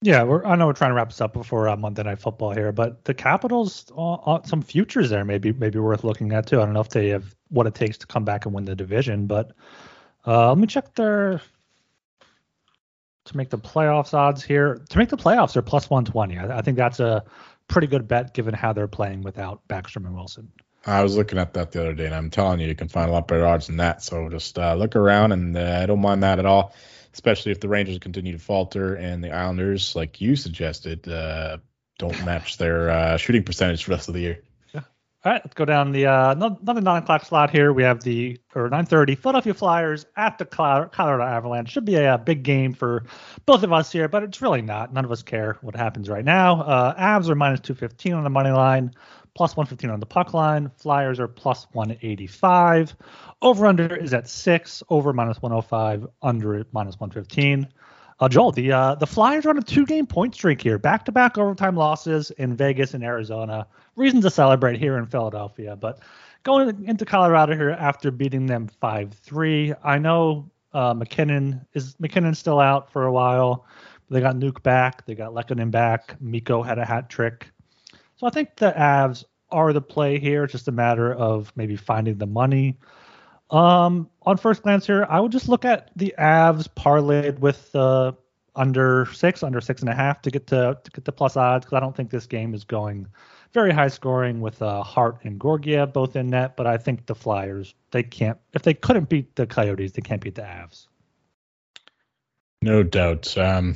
Yeah, 0.02 0.22
I 0.22 0.56
know 0.56 0.66
we're 0.66 0.74
trying 0.74 0.90
to 0.90 0.94
wrap 0.94 1.08
this 1.08 1.20
up 1.20 1.32
before 1.32 1.68
uh, 1.68 1.76
Monday 1.76 2.02
Night 2.02 2.18
Football 2.18 2.52
here, 2.52 2.72
but 2.72 3.04
the 3.04 3.14
Capitals, 3.14 3.90
uh, 3.96 4.14
uh, 4.14 4.42
some 4.42 4.60
futures 4.60 5.08
there 5.08 5.24
maybe 5.24 5.52
maybe 5.52 5.78
worth 5.78 6.04
looking 6.04 6.32
at 6.32 6.46
too. 6.46 6.60
I 6.60 6.64
don't 6.64 6.74
know 6.74 6.80
if 6.80 6.90
they 6.90 7.08
have 7.08 7.34
what 7.48 7.66
it 7.66 7.74
takes 7.74 7.96
to 7.98 8.06
come 8.06 8.24
back 8.24 8.44
and 8.44 8.54
win 8.54 8.66
the 8.66 8.74
division, 8.74 9.26
but 9.26 9.52
uh, 10.26 10.48
let 10.48 10.58
me 10.58 10.66
check 10.66 10.94
their 10.94 11.40
to 13.24 13.36
make 13.36 13.48
the 13.48 13.56
playoffs 13.56 14.12
odds 14.12 14.42
here. 14.42 14.84
To 14.90 14.98
make 14.98 15.08
the 15.08 15.16
playoffs, 15.16 15.54
they're 15.54 15.62
plus 15.62 15.88
120. 15.88 16.36
I, 16.36 16.58
I 16.58 16.60
think 16.60 16.76
that's 16.76 17.00
a 17.00 17.24
pretty 17.68 17.86
good 17.86 18.06
bet 18.06 18.34
given 18.34 18.52
how 18.52 18.74
they're 18.74 18.88
playing 18.88 19.22
without 19.22 19.66
Backstrom 19.68 20.04
and 20.04 20.14
Wilson. 20.14 20.52
I 20.86 21.02
was 21.02 21.16
looking 21.16 21.38
at 21.38 21.54
that 21.54 21.72
the 21.72 21.80
other 21.80 21.94
day, 21.94 22.06
and 22.06 22.14
I'm 22.14 22.30
telling 22.30 22.60
you, 22.60 22.68
you 22.68 22.74
can 22.74 22.88
find 22.88 23.08
a 23.08 23.12
lot 23.12 23.28
better 23.28 23.46
odds 23.46 23.68
than 23.68 23.78
that. 23.78 24.02
So 24.02 24.28
just 24.28 24.58
uh, 24.58 24.74
look 24.74 24.96
around, 24.96 25.32
and 25.32 25.56
uh, 25.56 25.80
I 25.82 25.86
don't 25.86 26.00
mind 26.00 26.22
that 26.22 26.38
at 26.38 26.46
all 26.46 26.74
especially 27.14 27.52
if 27.52 27.60
the 27.60 27.68
Rangers 27.68 27.98
continue 27.98 28.32
to 28.32 28.38
falter 28.38 28.96
and 28.96 29.22
the 29.22 29.30
Islanders, 29.30 29.96
like 29.96 30.20
you 30.20 30.36
suggested, 30.36 31.08
uh, 31.08 31.58
don't 31.98 32.24
match 32.26 32.58
their 32.58 32.90
uh, 32.90 33.16
shooting 33.16 33.44
percentage 33.44 33.84
for 33.84 33.90
the 33.90 33.96
rest 33.96 34.08
of 34.08 34.14
the 34.14 34.20
year. 34.20 34.42
Yeah. 34.74 34.80
All 35.24 35.32
right, 35.32 35.40
let's 35.42 35.54
go 35.54 35.64
down 35.64 35.92
the 35.92 36.06
uh, 36.06 36.32
another 36.32 36.80
nine 36.80 37.02
o'clock 37.02 37.24
slot 37.24 37.50
here. 37.50 37.72
We 37.72 37.84
have 37.84 38.02
the 38.02 38.38
or 38.54 38.68
nine 38.68 38.84
thirty 38.84 39.14
Philadelphia 39.14 39.54
Flyers 39.54 40.06
at 40.16 40.38
the 40.38 40.44
Colorado 40.44 41.22
Avalanche. 41.22 41.70
Should 41.70 41.84
be 41.84 41.94
a, 41.94 42.14
a, 42.14 42.18
big 42.18 42.42
game 42.42 42.74
for 42.74 43.04
both 43.46 43.62
of 43.62 43.72
us 43.72 43.92
here, 43.92 44.08
but 44.08 44.24
it's 44.24 44.42
really 44.42 44.62
not. 44.62 44.92
None 44.92 45.04
of 45.04 45.12
us 45.12 45.22
care 45.22 45.56
what 45.62 45.76
happens 45.76 46.08
right 46.08 46.24
now. 46.24 46.62
Uh, 46.62 46.94
Avs 47.00 47.28
are 47.28 47.34
minus 47.36 47.60
two 47.60 47.74
fifteen 47.74 48.12
on 48.12 48.24
the 48.24 48.30
money 48.30 48.50
line 48.50 48.92
plus 49.34 49.56
115 49.56 49.90
on 49.90 50.00
the 50.00 50.06
puck 50.06 50.32
line. 50.34 50.70
Flyers 50.76 51.18
are 51.20 51.28
plus 51.28 51.66
185. 51.72 52.94
Over 53.42 53.66
under 53.66 53.96
is 53.96 54.14
at 54.14 54.28
six. 54.28 54.82
Over 54.88 55.12
minus 55.12 55.42
105. 55.42 56.06
Under 56.22 56.66
minus 56.72 56.98
115. 56.98 57.68
Uh, 58.20 58.28
Joel, 58.28 58.52
the 58.52 58.70
uh, 58.70 58.94
the 58.94 59.06
Flyers 59.06 59.44
are 59.44 59.50
on 59.50 59.58
a 59.58 59.62
two 59.62 59.84
game 59.84 60.06
point 60.06 60.34
streak 60.34 60.60
here, 60.60 60.78
back 60.78 61.04
to 61.06 61.12
back 61.12 61.36
overtime 61.36 61.76
losses 61.76 62.30
in 62.32 62.54
Vegas 62.56 62.94
and 62.94 63.02
Arizona. 63.02 63.66
Reason 63.96 64.20
to 64.20 64.30
celebrate 64.30 64.78
here 64.78 64.96
in 64.98 65.06
Philadelphia, 65.06 65.74
but 65.74 65.98
going 66.44 66.84
into 66.86 67.04
Colorado 67.04 67.56
here 67.56 67.70
after 67.70 68.12
beating 68.12 68.46
them 68.46 68.68
five 68.80 69.12
three. 69.14 69.74
I 69.82 69.98
know 69.98 70.48
uh, 70.72 70.94
MacKinnon 70.94 71.66
is 71.74 71.96
MacKinnon 71.98 72.34
still 72.34 72.60
out 72.60 72.92
for 72.92 73.04
a 73.04 73.12
while. 73.12 73.66
They 74.10 74.20
got 74.20 74.36
Nuke 74.36 74.62
back. 74.62 75.04
They 75.06 75.14
got 75.14 75.32
Lehkonen 75.32 75.70
back. 75.70 76.14
Mikko 76.20 76.62
had 76.62 76.78
a 76.78 76.84
hat 76.84 77.08
trick. 77.08 77.48
So 78.16 78.26
I 78.26 78.30
think 78.30 78.56
the 78.56 78.72
Avs 78.72 79.24
are 79.50 79.72
the 79.72 79.80
play 79.80 80.18
here. 80.18 80.44
It's 80.44 80.52
just 80.52 80.68
a 80.68 80.72
matter 80.72 81.12
of 81.12 81.52
maybe 81.56 81.76
finding 81.76 82.18
the 82.18 82.26
money. 82.26 82.78
Um, 83.50 84.10
on 84.22 84.36
first 84.36 84.62
glance 84.62 84.86
here, 84.86 85.06
I 85.08 85.20
would 85.20 85.32
just 85.32 85.48
look 85.48 85.64
at 85.64 85.90
the 85.96 86.14
Avs 86.18 86.66
parlayed 86.68 87.38
with 87.38 87.74
uh, 87.74 88.12
under 88.56 89.06
six, 89.12 89.42
under 89.42 89.60
six 89.60 89.80
and 89.80 89.90
a 89.90 89.94
half 89.94 90.22
to 90.22 90.30
get 90.30 90.46
to, 90.48 90.78
to 90.82 90.90
get 90.90 91.04
the 91.04 91.12
plus 91.12 91.36
odds 91.36 91.64
because 91.64 91.76
I 91.76 91.80
don't 91.80 91.94
think 91.94 92.10
this 92.10 92.26
game 92.26 92.54
is 92.54 92.64
going 92.64 93.06
very 93.52 93.72
high 93.72 93.88
scoring 93.88 94.40
with 94.40 94.60
uh, 94.62 94.82
Hart 94.82 95.18
and 95.22 95.40
Georgiev 95.40 95.92
both 95.92 96.16
in 96.16 96.28
net. 96.28 96.56
But 96.56 96.66
I 96.66 96.76
think 96.76 97.06
the 97.06 97.14
Flyers 97.14 97.74
they 97.90 98.02
can't 98.02 98.38
if 98.52 98.62
they 98.62 98.74
couldn't 98.74 99.08
beat 99.08 99.36
the 99.36 99.46
Coyotes, 99.46 99.92
they 99.92 100.02
can't 100.02 100.20
beat 100.20 100.34
the 100.34 100.42
Avs. 100.42 100.88
No 102.62 102.82
doubt. 102.82 103.36
Um, 103.36 103.74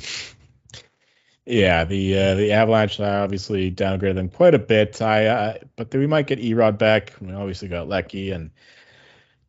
yeah, 1.49 1.83
the 1.83 2.17
uh, 2.17 2.35
the 2.35 2.51
Avalanche 2.51 2.99
I 2.99 3.21
obviously 3.21 3.71
downgraded 3.71 4.15
them 4.15 4.29
quite 4.29 4.53
a 4.53 4.59
bit. 4.59 5.01
I 5.01 5.25
uh, 5.25 5.57
but 5.75 5.93
we 5.93 6.05
might 6.05 6.27
get 6.27 6.39
Erod 6.39 6.77
back. 6.77 7.13
We 7.19 7.33
obviously 7.33 7.67
got 7.67 7.89
Lecky 7.89 8.31
and 8.31 8.51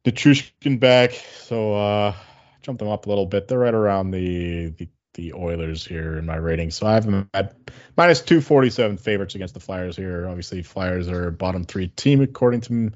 Nichushkin 0.04 0.80
back, 0.80 1.12
so 1.12 1.74
uh, 1.74 2.14
jump 2.62 2.78
them 2.78 2.88
up 2.88 3.04
a 3.04 3.08
little 3.10 3.26
bit. 3.26 3.48
They're 3.48 3.58
right 3.58 3.74
around 3.74 4.12
the, 4.12 4.68
the 4.70 4.88
the 5.12 5.34
Oilers 5.34 5.84
here 5.84 6.16
in 6.16 6.24
my 6.24 6.36
rating. 6.36 6.70
So 6.70 6.86
I 6.86 6.94
have 6.94 7.04
them 7.04 7.28
at 7.34 7.54
minus 7.98 8.22
247 8.22 8.96
favorites 8.96 9.34
against 9.34 9.52
the 9.52 9.60
Flyers 9.60 9.96
here. 9.96 10.26
Obviously, 10.26 10.62
Flyers 10.62 11.06
are 11.08 11.30
bottom 11.30 11.64
three 11.64 11.88
team 11.88 12.22
according 12.22 12.62
to 12.62 12.92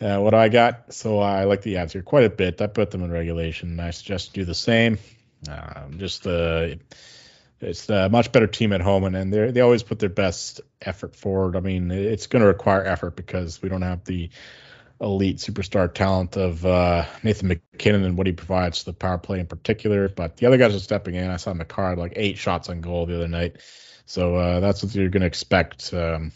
uh, 0.00 0.18
what 0.18 0.34
I 0.34 0.48
got. 0.48 0.92
So 0.92 1.20
I 1.20 1.44
like 1.44 1.62
the 1.62 1.74
Avs 1.74 1.92
here 1.92 2.02
quite 2.02 2.24
a 2.24 2.30
bit. 2.30 2.60
I 2.60 2.66
put 2.66 2.90
them 2.90 3.04
in 3.04 3.12
regulation. 3.12 3.78
I 3.78 3.90
suggest 3.90 4.32
do 4.32 4.44
the 4.44 4.54
same. 4.56 4.98
Um, 5.48 5.98
just 5.98 6.24
the 6.24 6.80
uh, 6.80 6.96
it's 7.62 7.88
a 7.88 8.08
much 8.08 8.32
better 8.32 8.46
team 8.46 8.72
at 8.72 8.80
home, 8.80 9.04
and, 9.04 9.16
and 9.16 9.32
they 9.32 9.50
they 9.50 9.60
always 9.60 9.82
put 9.82 9.98
their 9.98 10.08
best 10.08 10.60
effort 10.80 11.16
forward. 11.16 11.56
I 11.56 11.60
mean, 11.60 11.90
it's 11.90 12.26
going 12.26 12.40
to 12.40 12.46
require 12.46 12.84
effort 12.84 13.16
because 13.16 13.62
we 13.62 13.68
don't 13.68 13.82
have 13.82 14.04
the 14.04 14.30
elite 15.00 15.38
superstar 15.38 15.92
talent 15.92 16.36
of 16.36 16.64
uh, 16.64 17.04
Nathan 17.22 17.48
MacKinnon 17.48 18.04
and 18.04 18.16
what 18.16 18.26
he 18.26 18.32
provides 18.32 18.80
to 18.80 18.84
the 18.86 18.92
power 18.92 19.18
play 19.18 19.40
in 19.40 19.46
particular. 19.46 20.08
But 20.08 20.36
the 20.36 20.46
other 20.46 20.58
guys 20.58 20.74
are 20.74 20.80
stepping 20.80 21.14
in. 21.14 21.30
I 21.30 21.36
saw 21.36 21.54
had 21.54 21.98
like 21.98 22.12
eight 22.16 22.38
shots 22.38 22.68
on 22.68 22.80
goal 22.80 23.06
the 23.06 23.16
other 23.16 23.28
night, 23.28 23.56
so 24.06 24.36
uh, 24.36 24.60
that's 24.60 24.82
what 24.82 24.94
you're 24.94 25.08
going 25.08 25.22
to 25.22 25.26
expect. 25.26 25.92
Um, 25.94 26.32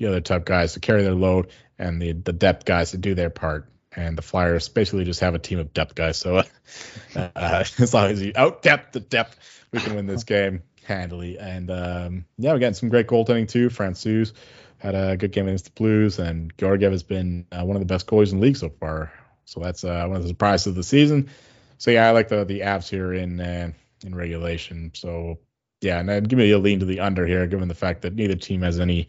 the 0.00 0.06
other 0.06 0.20
type 0.22 0.46
guys 0.46 0.72
to 0.72 0.80
carry 0.80 1.02
their 1.02 1.14
load 1.14 1.50
and 1.78 2.00
the 2.00 2.12
the 2.12 2.32
depth 2.32 2.64
guys 2.64 2.92
to 2.92 2.98
do 2.98 3.14
their 3.14 3.30
part. 3.30 3.70
And 3.94 4.16
the 4.16 4.22
Flyers 4.22 4.68
basically 4.68 5.04
just 5.04 5.20
have 5.20 5.34
a 5.34 5.38
team 5.38 5.58
of 5.58 5.72
depth 5.74 5.94
guys. 5.94 6.16
So 6.16 6.36
uh, 7.16 7.64
as 7.78 7.94
long 7.94 8.10
as 8.10 8.22
you 8.22 8.32
out 8.34 8.62
depth 8.62 8.92
the 8.92 9.00
depth, 9.00 9.36
we 9.72 9.80
can 9.80 9.94
win 9.94 10.06
this 10.06 10.24
game 10.24 10.62
handily. 10.90 11.38
And 11.38 11.70
um, 11.70 12.24
yeah, 12.36 12.52
we're 12.52 12.58
getting 12.58 12.74
some 12.74 12.88
great 12.88 13.06
goaltending 13.06 13.48
too. 13.48 13.68
Francouz 13.68 14.32
had 14.78 14.94
a 14.94 15.16
good 15.16 15.32
game 15.32 15.46
against 15.46 15.66
the 15.66 15.70
Blues, 15.72 16.18
and 16.18 16.52
Georgiev 16.58 16.92
has 16.92 17.02
been 17.02 17.46
uh, 17.52 17.64
one 17.64 17.76
of 17.76 17.80
the 17.80 17.86
best 17.86 18.06
goalies 18.06 18.32
in 18.32 18.38
the 18.38 18.46
league 18.46 18.56
so 18.56 18.68
far. 18.68 19.12
So 19.44 19.60
that's 19.60 19.84
uh, 19.84 20.04
one 20.06 20.16
of 20.16 20.22
the 20.22 20.28
surprises 20.28 20.68
of 20.68 20.74
the 20.74 20.82
season. 20.82 21.30
So 21.78 21.90
yeah, 21.90 22.06
I 22.06 22.10
like 22.10 22.28
the 22.28 22.44
the 22.44 22.60
Avs 22.60 22.88
here 22.88 23.12
in 23.12 23.40
uh, 23.40 23.72
in 24.04 24.14
regulation. 24.14 24.90
So 24.94 25.38
yeah, 25.80 26.00
and 26.00 26.08
then 26.08 26.24
give 26.24 26.38
me 26.38 26.50
a 26.50 26.58
lean 26.58 26.80
to 26.80 26.86
the 26.86 27.00
under 27.00 27.26
here, 27.26 27.46
given 27.46 27.68
the 27.68 27.74
fact 27.74 28.02
that 28.02 28.14
neither 28.14 28.36
team 28.36 28.62
has 28.62 28.80
any 28.80 29.08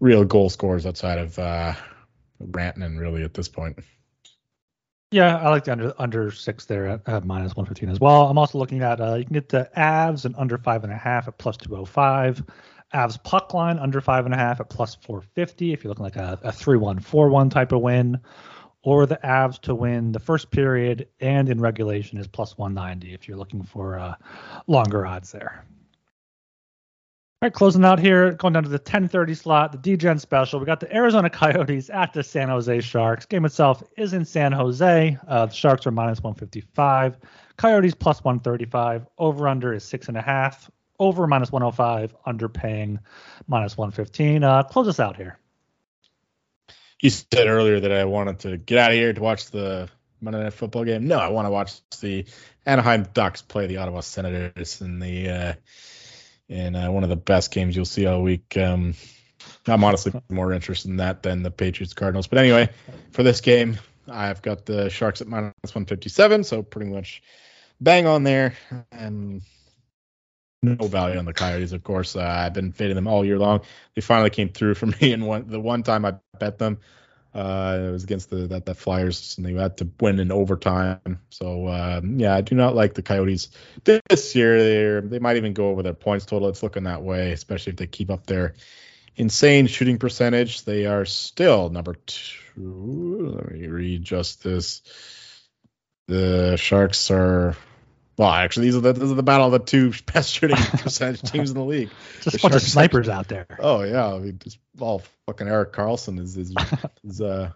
real 0.00 0.24
goal 0.24 0.50
scorers 0.50 0.86
outside 0.86 1.18
of 1.18 1.38
uh, 1.38 1.74
Rantanen 2.42 2.98
really 2.98 3.22
at 3.22 3.34
this 3.34 3.48
point. 3.48 3.78
Yeah, 5.12 5.36
I 5.36 5.50
like 5.50 5.64
the 5.64 5.72
under 5.72 5.94
under 5.98 6.30
six 6.32 6.64
there 6.64 6.88
at, 6.88 7.08
at 7.08 7.24
minus 7.24 7.54
one 7.54 7.64
fifteen 7.64 7.88
as 7.88 8.00
well. 8.00 8.28
I'm 8.28 8.38
also 8.38 8.58
looking 8.58 8.82
at 8.82 9.00
uh, 9.00 9.14
you 9.14 9.24
can 9.24 9.34
get 9.34 9.48
the 9.48 9.70
Avs 9.76 10.24
and 10.24 10.34
under 10.36 10.58
five 10.58 10.82
and 10.82 10.92
a 10.92 10.96
half 10.96 11.28
at 11.28 11.38
plus 11.38 11.56
two 11.56 11.76
oh 11.76 11.84
five. 11.84 12.42
Avs 12.92 13.22
puck 13.22 13.54
line 13.54 13.78
under 13.78 14.00
five 14.00 14.24
and 14.26 14.34
a 14.34 14.36
half 14.36 14.60
at 14.60 14.68
plus 14.68 14.96
four 14.96 15.20
fifty. 15.20 15.72
If 15.72 15.84
you're 15.84 15.90
looking 15.90 16.04
like 16.04 16.16
a, 16.16 16.38
a 16.42 16.50
three 16.50 16.76
one 16.76 16.98
four 16.98 17.28
one 17.28 17.50
type 17.50 17.70
of 17.70 17.82
win, 17.82 18.18
or 18.82 19.06
the 19.06 19.18
Avs 19.22 19.60
to 19.62 19.76
win 19.76 20.10
the 20.10 20.20
first 20.20 20.50
period 20.50 21.08
and 21.20 21.48
in 21.48 21.60
regulation 21.60 22.18
is 22.18 22.26
plus 22.26 22.58
one 22.58 22.74
ninety. 22.74 23.14
If 23.14 23.28
you're 23.28 23.38
looking 23.38 23.62
for 23.62 23.98
uh, 23.98 24.14
longer 24.66 25.06
odds 25.06 25.30
there. 25.30 25.64
Closing 27.50 27.84
out 27.84 27.98
here, 27.98 28.32
going 28.32 28.52
down 28.52 28.62
to 28.62 28.68
the 28.68 28.78
10:30 28.78 29.36
slot, 29.36 29.72
the 29.72 29.96
DGen 29.96 30.20
special. 30.20 30.60
We 30.60 30.66
got 30.66 30.80
the 30.80 30.94
Arizona 30.94 31.30
Coyotes 31.30 31.90
at 31.90 32.12
the 32.12 32.22
San 32.22 32.48
Jose 32.48 32.80
Sharks. 32.80 33.26
Game 33.26 33.44
itself 33.44 33.82
is 33.96 34.12
in 34.12 34.24
San 34.24 34.52
Jose. 34.52 35.18
Uh, 35.26 35.46
the 35.46 35.54
Sharks 35.54 35.86
are 35.86 35.90
minus 35.90 36.22
155. 36.22 37.18
Coyotes 37.56 37.94
plus 37.94 38.22
135. 38.22 39.06
Over 39.18 39.48
under 39.48 39.72
is 39.72 39.84
six 39.84 40.08
and 40.08 40.16
a 40.16 40.22
half. 40.22 40.70
Over 40.98 41.26
minus 41.26 41.50
105. 41.52 42.14
Under 42.24 42.48
paying 42.48 43.00
minus 43.46 43.76
115. 43.76 44.44
Uh, 44.44 44.62
close 44.64 44.88
us 44.88 45.00
out 45.00 45.16
here. 45.16 45.38
You 47.00 47.10
said 47.10 47.46
earlier 47.46 47.80
that 47.80 47.92
I 47.92 48.04
wanted 48.04 48.40
to 48.40 48.56
get 48.56 48.78
out 48.78 48.90
of 48.90 48.96
here 48.96 49.12
to 49.12 49.20
watch 49.20 49.50
the 49.50 49.88
Monday 50.20 50.42
Night 50.42 50.54
Football 50.54 50.84
game. 50.84 51.06
No, 51.06 51.18
I 51.18 51.28
want 51.28 51.46
to 51.46 51.50
watch 51.50 51.80
the 52.00 52.24
Anaheim 52.64 53.06
Ducks 53.12 53.42
play 53.42 53.66
the 53.66 53.76
Ottawa 53.78 54.00
Senators 54.00 54.80
in 54.80 54.98
the. 54.98 55.28
Uh, 55.28 55.52
and 56.48 56.76
uh, 56.76 56.88
one 56.88 57.02
of 57.02 57.08
the 57.08 57.16
best 57.16 57.50
games 57.50 57.74
you'll 57.74 57.84
see 57.84 58.06
all 58.06 58.22
week. 58.22 58.56
Um, 58.56 58.94
I'm 59.66 59.84
honestly 59.84 60.12
more 60.28 60.52
interested 60.52 60.90
in 60.90 60.96
that 60.98 61.22
than 61.22 61.42
the 61.42 61.50
Patriots 61.50 61.94
Cardinals. 61.94 62.26
But 62.26 62.38
anyway, 62.38 62.70
for 63.10 63.22
this 63.22 63.40
game, 63.40 63.78
I've 64.08 64.42
got 64.42 64.66
the 64.66 64.88
Sharks 64.88 65.20
at 65.20 65.26
minus 65.26 65.54
157, 65.64 66.44
so 66.44 66.62
pretty 66.62 66.90
much 66.90 67.22
bang 67.80 68.06
on 68.06 68.22
there. 68.22 68.54
And 68.92 69.42
no 70.62 70.86
value 70.86 71.18
on 71.18 71.24
the 71.24 71.32
Coyotes, 71.32 71.72
of 71.72 71.82
course. 71.82 72.16
Uh, 72.16 72.22
I've 72.22 72.54
been 72.54 72.72
fading 72.72 72.96
them 72.96 73.06
all 73.06 73.24
year 73.24 73.38
long. 73.38 73.60
They 73.94 74.00
finally 74.00 74.30
came 74.30 74.48
through 74.48 74.74
for 74.74 74.86
me, 75.00 75.12
and 75.12 75.26
one 75.26 75.48
the 75.48 75.60
one 75.60 75.82
time 75.82 76.04
I 76.04 76.14
bet 76.38 76.58
them, 76.58 76.78
uh, 77.36 77.78
it 77.88 77.90
was 77.90 78.04
against 78.04 78.30
the 78.30 78.46
that, 78.46 78.64
that 78.64 78.76
Flyers, 78.78 79.36
and 79.36 79.44
they 79.44 79.52
had 79.52 79.76
to 79.76 79.88
win 80.00 80.20
in 80.20 80.32
overtime. 80.32 81.20
So 81.28 81.68
um, 81.68 82.18
yeah, 82.18 82.34
I 82.34 82.40
do 82.40 82.54
not 82.54 82.74
like 82.74 82.94
the 82.94 83.02
Coyotes 83.02 83.50
this 83.84 84.34
year. 84.34 85.00
They 85.02 85.06
they 85.06 85.18
might 85.18 85.36
even 85.36 85.52
go 85.52 85.68
over 85.68 85.82
their 85.82 85.92
points 85.92 86.24
total. 86.24 86.48
It's 86.48 86.62
looking 86.62 86.84
that 86.84 87.02
way, 87.02 87.32
especially 87.32 87.72
if 87.72 87.76
they 87.76 87.86
keep 87.86 88.10
up 88.10 88.26
their 88.26 88.54
insane 89.16 89.66
shooting 89.66 89.98
percentage. 89.98 90.64
They 90.64 90.86
are 90.86 91.04
still 91.04 91.68
number 91.68 91.96
two. 92.06 93.34
Let 93.36 93.52
me 93.52 93.66
read 93.66 94.02
just 94.02 94.42
this. 94.42 94.80
The 96.08 96.56
Sharks 96.56 97.10
are. 97.10 97.54
Well, 98.18 98.30
actually, 98.30 98.66
these 98.66 98.76
are 98.76 98.80
the 98.80 98.92
these 98.94 99.10
are 99.10 99.14
the 99.14 99.22
battle 99.22 99.46
of 99.46 99.52
the 99.52 99.58
two 99.58 99.92
best 100.12 100.32
shooting 100.32 100.56
percentage 100.78 101.30
teams 101.30 101.50
in 101.50 101.56
the 101.56 101.64
league. 101.64 101.90
Just 102.22 102.40
The 102.40 102.46
a 102.46 102.50
bunch 102.50 102.62
of 102.62 102.68
snipers 102.68 103.08
out 103.08 103.28
there. 103.28 103.46
Oh 103.58 103.82
yeah, 103.82 104.14
I 104.14 104.18
mean, 104.18 104.38
just 104.42 104.58
all 104.80 105.02
fucking 105.26 105.48
Erik 105.48 105.72
Karlsson 105.72 106.18
is 106.18 106.36
is, 106.36 106.54
is 107.04 107.20
uh 107.20 107.52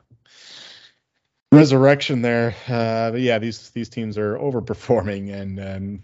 resurrection 1.52 2.22
there. 2.22 2.54
Uh, 2.68 3.12
but 3.12 3.20
yeah, 3.20 3.38
these 3.38 3.70
these 3.70 3.88
teams 3.88 4.18
are 4.18 4.36
overperforming, 4.36 5.32
and 5.32 5.58
and 5.58 6.02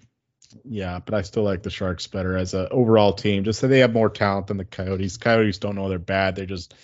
yeah, 0.65 1.01
but 1.05 1.15
I 1.15 1.23
still 1.23 1.43
like 1.43 1.63
the 1.63 1.71
Sharks 1.71 2.07
better 2.07 2.37
as 2.37 2.55
a 2.55 2.69
overall 2.69 3.13
team. 3.13 3.45
Just 3.45 3.61
that 3.61 3.69
they 3.69 3.81
have 3.81 3.93
more 3.93 4.11
talent 4.11 4.47
than 4.47 4.57
the 4.57 4.65
Coyotes. 4.65 5.17
Coyotes 5.19 5.59
don't 5.59 5.75
know 5.75 5.89
they're 5.89 5.99
bad. 5.99 6.37
They're 6.37 6.47
just 6.47 6.75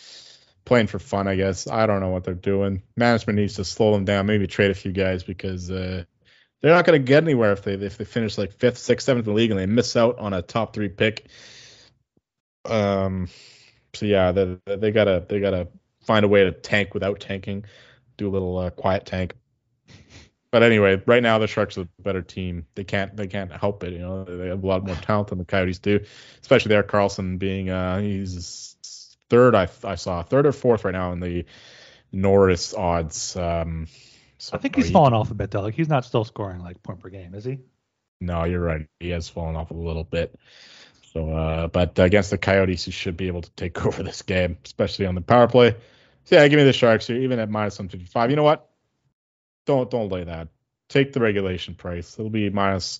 playing 0.64 0.86
for 0.86 0.98
fun, 0.98 1.26
I 1.26 1.36
guess. 1.36 1.66
I 1.66 1.86
don't 1.86 2.00
know 2.00 2.10
what 2.10 2.24
they're 2.24 2.34
doing. 2.34 2.82
Management 2.96 3.38
needs 3.38 3.54
to 3.54 3.64
slow 3.64 3.92
them 3.92 4.04
down. 4.04 4.26
Maybe 4.26 4.46
trade 4.46 4.70
a 4.70 4.74
few 4.74 4.92
guys 4.92 5.22
because 5.22 5.70
uh, 5.70 6.04
they're 6.62 6.72
not 6.72 6.86
going 6.86 7.00
to 7.00 7.04
get 7.06 7.22
anywhere 7.22 7.52
if 7.52 7.62
they 7.62 7.74
if 7.74 7.98
they 7.98 8.04
finish 8.04 8.38
like 8.38 8.52
fifth, 8.52 8.78
sixth, 8.78 9.04
seventh 9.04 9.26
in 9.26 9.32
the 9.32 9.36
league 9.36 9.50
and 9.50 9.60
they 9.60 9.66
miss 9.66 9.96
out 9.96 10.18
on 10.18 10.32
a 10.32 10.42
top 10.42 10.72
three 10.72 10.88
pick. 10.88 11.26
Um. 12.64 13.28
So 13.94 14.06
yeah, 14.06 14.32
they, 14.32 14.58
they 14.64 14.90
gotta 14.90 15.24
they 15.28 15.40
gotta 15.40 15.68
find 16.04 16.24
a 16.24 16.28
way 16.28 16.44
to 16.44 16.52
tank 16.52 16.94
without 16.94 17.20
tanking. 17.20 17.66
Do 18.16 18.28
a 18.28 18.30
little 18.30 18.56
uh, 18.56 18.70
quiet 18.70 19.04
tank. 19.04 19.34
But 20.50 20.62
anyway, 20.62 21.02
right 21.06 21.22
now 21.22 21.38
the 21.38 21.46
Sharks 21.46 21.78
are 21.78 21.84
the 21.84 22.02
better 22.02 22.22
team. 22.22 22.66
They 22.74 22.84
can't 22.84 23.16
they 23.16 23.26
can't 23.26 23.52
help 23.52 23.82
it. 23.84 23.92
You 23.92 24.00
know 24.00 24.24
they 24.24 24.48
have 24.48 24.62
a 24.62 24.66
lot 24.66 24.86
more 24.86 24.96
talent 24.96 25.28
than 25.28 25.38
the 25.38 25.44
Coyotes 25.44 25.78
do, 25.78 26.00
especially 26.40 26.70
there 26.70 26.82
Karlsson 26.82 27.38
being 27.38 27.70
uh 27.70 28.00
he's 28.00 28.76
third 29.28 29.54
I 29.54 29.68
I 29.82 29.96
saw 29.96 30.22
third 30.22 30.46
or 30.46 30.52
fourth 30.52 30.84
right 30.84 30.92
now 30.92 31.12
in 31.12 31.20
the 31.20 31.46
Norris 32.12 32.74
odds. 32.74 33.34
Um, 33.34 33.88
so 34.42 34.56
I 34.56 34.58
think 34.58 34.74
he's 34.74 34.88
he- 34.88 34.92
fallen 34.92 35.14
off 35.14 35.30
a 35.30 35.34
bit 35.34 35.52
though. 35.52 35.60
Like 35.60 35.74
he's 35.74 35.88
not 35.88 36.04
still 36.04 36.24
scoring 36.24 36.62
like 36.62 36.82
point 36.82 36.98
per 36.98 37.10
game, 37.10 37.32
is 37.32 37.44
he? 37.44 37.60
No, 38.20 38.42
you're 38.42 38.60
right. 38.60 38.88
He 38.98 39.10
has 39.10 39.28
fallen 39.28 39.54
off 39.54 39.70
a 39.70 39.74
little 39.74 40.02
bit. 40.02 40.34
So, 41.12 41.30
uh, 41.30 41.68
but 41.68 41.96
against 42.00 42.30
the 42.30 42.38
Coyotes, 42.38 42.84
he 42.84 42.90
should 42.90 43.16
be 43.16 43.28
able 43.28 43.42
to 43.42 43.50
take 43.52 43.86
over 43.86 44.02
this 44.02 44.22
game, 44.22 44.58
especially 44.64 45.06
on 45.06 45.14
the 45.14 45.20
power 45.20 45.46
play. 45.46 45.76
So 46.24 46.34
yeah, 46.34 46.48
give 46.48 46.56
me 46.56 46.64
the 46.64 46.72
Sharks 46.72 47.06
here, 47.06 47.18
even 47.18 47.38
at 47.38 47.50
minus 47.50 47.78
155. 47.78 48.30
You 48.30 48.36
know 48.36 48.42
what? 48.42 48.68
Don't 49.64 49.88
don't 49.88 50.10
lay 50.10 50.24
that. 50.24 50.48
Take 50.88 51.12
the 51.12 51.20
regulation 51.20 51.76
price. 51.76 52.18
It'll 52.18 52.28
be 52.28 52.50
minus 52.50 52.98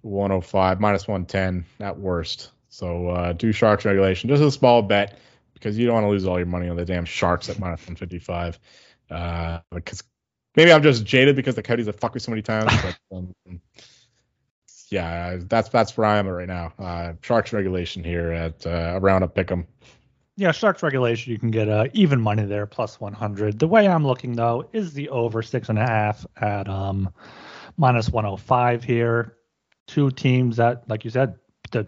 105, 0.00 0.80
minus 0.80 1.06
110 1.06 1.66
at 1.86 1.98
worst. 1.98 2.50
So 2.70 3.08
uh, 3.08 3.32
do 3.34 3.52
Sharks 3.52 3.84
regulation, 3.84 4.30
just 4.30 4.42
a 4.42 4.50
small 4.50 4.80
bet 4.80 5.18
because 5.52 5.78
you 5.78 5.84
don't 5.84 5.96
want 5.96 6.04
to 6.04 6.10
lose 6.10 6.26
all 6.26 6.38
your 6.38 6.46
money 6.46 6.70
on 6.70 6.76
the 6.76 6.86
damn 6.86 7.04
Sharks 7.04 7.50
at 7.50 7.58
minus 7.58 7.80
155. 7.80 8.58
Uh, 9.10 9.60
because 9.70 10.02
maybe 10.56 10.72
I'm 10.72 10.82
just 10.82 11.04
jaded 11.04 11.36
because 11.36 11.54
the 11.54 11.62
Coyotes 11.62 11.86
have 11.86 11.96
fucked 11.96 12.14
me 12.14 12.20
so 12.20 12.30
many 12.30 12.42
times, 12.42 12.72
but 12.82 12.98
um, 13.16 13.34
yeah, 14.90 15.38
that's 15.40 15.70
that's 15.70 15.96
where 15.96 16.06
I 16.06 16.18
am 16.18 16.28
right 16.28 16.46
now. 16.46 16.72
Uh, 16.78 17.14
Sharks 17.22 17.52
regulation 17.52 18.04
here 18.04 18.30
at 18.32 18.66
uh, 18.66 18.98
around 19.00 19.22
a 19.22 19.28
pick'em. 19.28 19.66
Yeah, 20.36 20.52
Sharks 20.52 20.82
regulation, 20.82 21.32
you 21.32 21.38
can 21.38 21.50
get 21.50 21.68
uh, 21.68 21.86
even 21.92 22.20
money 22.20 22.44
there, 22.44 22.66
plus 22.66 22.98
100. 23.00 23.58
The 23.58 23.68
way 23.68 23.86
I'm 23.86 24.06
looking, 24.06 24.32
though, 24.32 24.68
is 24.72 24.94
the 24.94 25.08
over 25.10 25.42
six 25.42 25.68
and 25.68 25.78
a 25.78 25.82
half 25.82 26.24
at 26.38 26.68
um, 26.68 27.12
minus 27.76 28.08
105 28.08 28.82
here. 28.82 29.36
Two 29.86 30.10
teams 30.10 30.56
that, 30.56 30.88
like 30.88 31.04
you 31.04 31.10
said, 31.10 31.34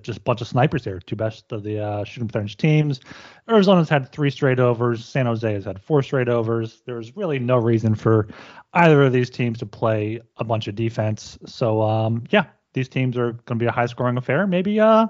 just 0.02 0.18
a 0.18 0.22
bunch 0.22 0.40
of 0.40 0.48
snipers 0.48 0.84
here. 0.84 1.00
Two 1.00 1.16
best 1.16 1.52
of 1.52 1.62
the 1.62 1.80
uh, 1.80 2.04
shooting 2.04 2.28
percentage 2.28 2.56
teams. 2.56 3.00
Arizona's 3.48 3.88
had 3.88 4.10
three 4.10 4.30
straight 4.30 4.60
overs. 4.60 5.04
San 5.04 5.26
Jose 5.26 5.52
has 5.52 5.64
had 5.64 5.80
four 5.80 6.02
straight 6.02 6.28
overs. 6.28 6.82
There's 6.86 7.16
really 7.16 7.38
no 7.38 7.56
reason 7.58 7.94
for 7.94 8.28
either 8.72 9.02
of 9.02 9.12
these 9.12 9.30
teams 9.30 9.58
to 9.58 9.66
play 9.66 10.20
a 10.36 10.44
bunch 10.44 10.68
of 10.68 10.74
defense. 10.74 11.38
So, 11.46 11.82
um, 11.82 12.24
yeah, 12.30 12.46
these 12.72 12.88
teams 12.88 13.16
are 13.16 13.32
going 13.32 13.58
to 13.58 13.62
be 13.62 13.66
a 13.66 13.72
high 13.72 13.86
scoring 13.86 14.16
affair. 14.16 14.46
Maybe 14.46 14.80
uh, 14.80 15.06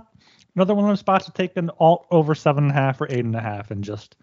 another 0.54 0.74
one 0.74 0.84
of 0.84 0.90
those 0.90 1.00
spots 1.00 1.26
to 1.26 1.32
take 1.32 1.56
an 1.56 1.70
alt 1.78 2.06
over 2.10 2.34
seven 2.34 2.64
and 2.64 2.72
a 2.72 2.74
half 2.74 3.00
or 3.00 3.06
eight 3.08 3.24
and 3.24 3.34
a 3.34 3.40
half 3.40 3.70
and 3.70 3.82
just 3.82 4.16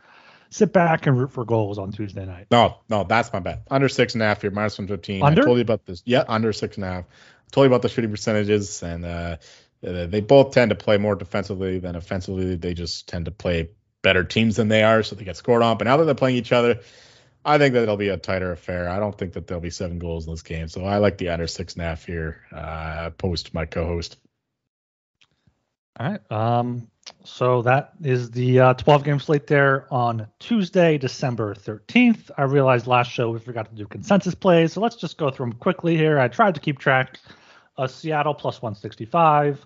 sit 0.50 0.74
back 0.74 1.08
and 1.08 1.18
root 1.18 1.32
for 1.32 1.46
goals 1.46 1.80
on 1.80 1.92
Tuesday 1.92 2.26
night. 2.26 2.48
No, 2.52 2.78
no, 2.90 3.04
that's 3.04 3.32
my 3.34 3.40
bet. 3.40 3.64
Under 3.72 3.90
six 3.90 4.14
and 4.14 4.22
a 4.22 4.26
half 4.26 4.42
here, 4.42 4.52
minus 4.52 4.78
one 4.78 4.88
fifteen. 4.88 5.24
Under? 5.24 5.42
I 5.42 5.46
told 5.46 5.58
you 5.58 5.62
about 5.62 5.86
this. 5.86 6.04
Yeah, 6.06 6.24
under 6.28 6.54
six 6.54 6.76
and 6.76 6.86
a 6.86 6.90
half. 6.90 7.06
I 7.06 7.50
told 7.52 7.66
you 7.66 7.68
about 7.68 7.82
the 7.82 7.90
shooting 7.90 8.12
percentages, 8.12 8.84
and 8.84 9.06
uh, 9.06 9.38
they 9.82 10.22
both 10.22 10.54
tend 10.54 10.70
to 10.70 10.76
play 10.76 10.98
more 10.98 11.16
defensively 11.16 11.80
than 11.80 11.96
offensively. 11.96 12.56
They 12.56 12.74
just 12.74 13.08
tend 13.08 13.26
to 13.26 13.32
play 13.32 13.70
better 14.02 14.24
teams 14.24 14.56
than 14.56 14.68
they 14.68 14.84
are, 14.84 15.04
so 15.04 15.16
they 15.16 15.24
get 15.24 15.38
scored 15.38 15.64
on. 15.64 15.78
But 15.78 15.86
now 15.86 15.98
that 15.98 16.06
they're 16.06 16.16
playing 16.16 16.38
each 16.38 16.52
other, 16.52 16.80
I 17.44 17.58
think 17.58 17.74
that 17.74 17.84
it'll 17.84 17.98
be 17.98 18.10
a 18.10 18.18
tighter 18.18 18.52
affair. 18.52 18.90
I 18.90 19.00
don't 19.00 19.18
think 19.18 19.34
that 19.34 19.48
there'll 19.48 19.62
be 19.62 19.72
seven 19.72 20.00
goals 20.00 20.28
in 20.28 20.34
this 20.34 20.44
game, 20.44 20.68
so 20.68 20.86
I 20.86 20.98
like 20.98 21.18
the 21.18 21.30
under 21.30 21.48
six 21.48 21.74
and 21.74 21.84
a 21.84 21.86
half 21.86 22.06
here. 22.06 22.42
Uh, 22.52 23.10
post 23.12 23.54
my 23.54 23.66
co-host. 23.66 24.18
All 26.00 26.10
right. 26.12 26.32
Um, 26.32 26.88
so 27.24 27.64
that 27.64 27.94
is 28.04 28.32
the 28.32 28.60
uh, 28.60 28.74
12 28.76 29.04
game 29.04 29.20
slate 29.20 29.48
there 29.48 29.88
on 29.92 30.28
Tuesday, 30.40 30.98
December 30.98 31.56
13th. 31.56 32.30
I 32.38 32.44
realized 32.44 32.88
last 32.88 33.12
show 33.12 33.32
we 33.32 33.40
forgot 33.40 33.70
to 33.70 33.76
do 33.76 33.88
consensus 33.88 34.36
plays, 34.36 34.74
so 34.74 34.82
let's 34.82 34.96
just 34.96 35.18
go 35.18 35.32
through 35.32 35.48
them 35.48 35.54
quickly 35.54 35.98
here. 35.98 36.20
I 36.20 36.28
tried 36.28 36.56
to 36.56 36.62
keep 36.62 36.80
track. 36.80 37.20
Uh, 37.78 37.88
Seattle 37.88 38.34
plus 38.34 38.62
165, 38.62 39.66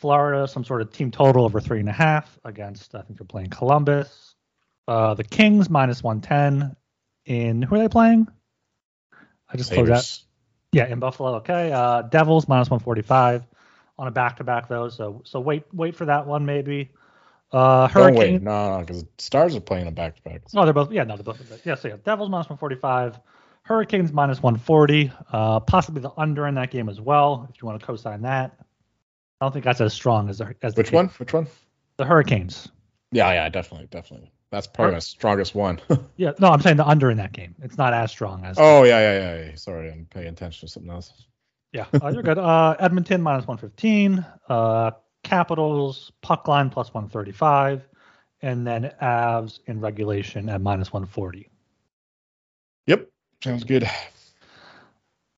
Florida 0.00 0.48
some 0.48 0.64
sort 0.64 0.80
of 0.80 0.90
team 0.90 1.10
total 1.10 1.44
over 1.44 1.60
three 1.60 1.78
and 1.78 1.88
a 1.88 1.92
half 1.92 2.38
against 2.44 2.94
I 2.94 3.02
think 3.02 3.18
they're 3.18 3.26
playing 3.26 3.50
Columbus. 3.50 4.34
Uh, 4.88 5.12
the 5.14 5.24
Kings 5.24 5.68
minus 5.68 6.02
110 6.02 6.74
in 7.26 7.60
who 7.60 7.74
are 7.74 7.78
they 7.78 7.88
playing? 7.88 8.26
I 9.48 9.56
just 9.56 9.72
closed 9.72 9.90
that. 9.90 10.18
Yeah, 10.72 10.86
in 10.86 11.00
Buffalo. 11.00 11.36
Okay. 11.36 11.70
Uh, 11.70 12.02
Devils 12.02 12.48
minus 12.48 12.70
145 12.70 13.46
on 13.98 14.08
a 14.08 14.10
back 14.10 14.38
to 14.38 14.44
back 14.44 14.68
though. 14.68 14.88
So 14.88 15.20
so 15.26 15.38
wait 15.38 15.64
wait 15.72 15.94
for 15.94 16.06
that 16.06 16.26
one 16.26 16.46
maybe. 16.46 16.90
Uh, 17.52 17.88
Don't 17.88 18.14
wait, 18.14 18.30
Hurricane. 18.30 18.44
no, 18.44 18.78
no, 18.78 18.80
because 18.80 19.04
Stars 19.18 19.54
are 19.54 19.60
playing 19.60 19.86
a 19.86 19.90
back 19.90 20.16
to 20.16 20.22
back. 20.22 20.42
No, 20.54 20.64
they're 20.64 20.72
both. 20.72 20.92
Yeah, 20.92 21.04
no, 21.04 21.16
they're 21.16 21.24
both. 21.24 21.66
Yeah, 21.66 21.74
so 21.74 21.88
yeah, 21.88 21.96
Devils 22.04 22.30
minus 22.30 22.48
145. 22.48 23.18
Hurricanes 23.64 24.12
minus 24.12 24.42
140. 24.42 25.12
Uh, 25.30 25.60
possibly 25.60 26.00
the 26.00 26.12
under 26.16 26.46
in 26.46 26.54
that 26.54 26.70
game 26.70 26.88
as 26.88 27.00
well 27.00 27.46
if 27.50 27.60
you 27.60 27.66
want 27.66 27.78
to 27.78 27.86
co-sign 27.86 28.22
that. 28.22 28.56
I 29.40 29.44
don't 29.46 29.52
think 29.52 29.64
that's 29.64 29.80
as 29.80 29.94
strong 29.94 30.28
as 30.28 30.38
the 30.38 30.54
as 30.62 30.74
the 30.74 30.80
Which 30.80 30.92
one? 30.92 31.08
Which 31.18 31.32
one? 31.32 31.46
The 31.96 32.04
Hurricanes. 32.04 32.68
Yeah, 33.12 33.32
yeah, 33.32 33.48
definitely, 33.48 33.88
definitely. 33.90 34.30
That's 34.50 34.66
probably 34.66 34.92
Hur- 34.92 34.96
my 34.96 35.00
strongest 35.00 35.54
one. 35.54 35.80
Yeah, 36.16 36.32
no, 36.38 36.48
I'm 36.48 36.60
saying 36.60 36.76
the 36.76 36.86
under 36.86 37.10
in 37.10 37.16
that 37.16 37.32
game. 37.32 37.54
It's 37.62 37.78
not 37.78 37.94
as 37.94 38.10
strong 38.10 38.44
as. 38.44 38.56
oh 38.58 38.84
yeah, 38.84 38.98
yeah, 39.00 39.18
yeah, 39.18 39.44
yeah. 39.46 39.54
Sorry, 39.54 39.90
I'm 39.90 40.06
paying 40.10 40.28
attention 40.28 40.66
to 40.66 40.72
something 40.72 40.90
else. 40.90 41.12
Yeah, 41.72 41.86
uh, 42.02 42.08
you're 42.08 42.22
good. 42.22 42.38
Uh, 42.38 42.76
Edmonton 42.78 43.22
minus 43.22 43.46
115. 43.46 44.24
Uh, 44.48 44.90
Capitals 45.22 46.10
puck 46.22 46.48
line 46.48 46.70
plus 46.70 46.92
135, 46.92 47.86
and 48.42 48.66
then 48.66 48.90
Avs 49.02 49.60
in 49.66 49.80
regulation 49.80 50.48
at 50.48 50.60
minus 50.60 50.92
140. 50.92 51.48
Yep, 52.86 53.08
sounds 53.44 53.64
good. 53.64 53.84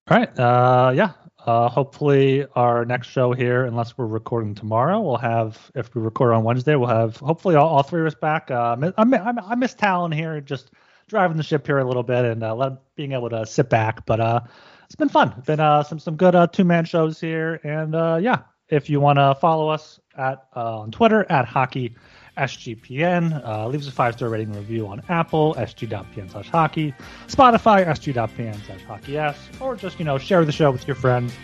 All 0.09 0.16
right. 0.18 0.38
Uh, 0.38 0.92
yeah. 0.94 1.12
Uh, 1.45 1.68
hopefully 1.68 2.47
our 2.55 2.84
next 2.84 3.09
show 3.09 3.32
here, 3.32 3.64
unless 3.64 3.99
we're 3.99 4.07
recording 4.07 4.55
tomorrow, 4.55 5.01
we'll 5.01 5.16
have. 5.16 5.70
If 5.74 5.93
we 5.95 6.01
record 6.01 6.32
on 6.34 6.45
Wednesday, 6.45 6.76
we'll 6.76 6.88
have 6.88 7.16
hopefully 7.16 7.57
all, 7.57 7.68
all 7.68 7.82
three 7.82 8.01
of 8.01 8.07
us 8.07 8.14
back. 8.14 8.51
Uh, 8.51 8.76
I, 8.97 9.03
I, 9.03 9.32
I 9.49 9.55
miss 9.57 9.74
Talon 9.74 10.12
here, 10.12 10.40
just 10.40 10.70
driving 11.09 11.36
the 11.36 11.43
ship 11.43 11.66
here 11.66 11.78
a 11.78 11.84
little 11.84 12.05
bit 12.05 12.24
and 12.24 12.45
uh, 12.45 12.76
being 12.95 13.12
able 13.12 13.28
to 13.30 13.45
sit 13.45 13.68
back. 13.68 14.07
But 14.07 14.20
uh, 14.20 14.40
it's 14.84 14.95
been 14.95 15.09
fun. 15.09 15.43
Been 15.45 15.59
uh, 15.59 15.82
some 15.82 15.99
some 15.99 16.16
good 16.16 16.34
uh, 16.34 16.47
two 16.47 16.64
man 16.64 16.84
shows 16.84 17.20
here, 17.20 17.61
and 17.64 17.95
uh, 17.95 18.18
yeah, 18.20 18.43
if 18.68 18.88
you 18.88 19.01
want 19.01 19.18
to 19.18 19.34
follow 19.40 19.68
us 19.68 19.99
at 20.16 20.47
uh, 20.55 20.80
on 20.80 20.90
Twitter 20.90 21.26
at 21.28 21.47
hockey 21.47 21.97
SGPN, 22.36 23.46
uh, 23.46 23.68
leave 23.68 23.80
us 23.80 23.88
a 23.88 23.92
five 23.92 24.14
star 24.14 24.28
rating 24.28 24.52
review 24.52 24.86
on 24.86 25.02
Apple 25.08 25.54
sg.pn 25.58 26.30
slash 26.30 26.48
hockey, 26.48 26.94
Spotify 27.28 27.86
sg.pn 27.86 28.66
slash 28.66 28.82
hockey 28.84 29.18
s, 29.18 29.36
or 29.60 29.76
just 29.76 29.98
you 29.98 30.04
know 30.04 30.18
share 30.18 30.44
the 30.44 30.52
show 30.52 30.70
with 30.70 30.86
your 30.86 30.96
friends. 30.96 31.34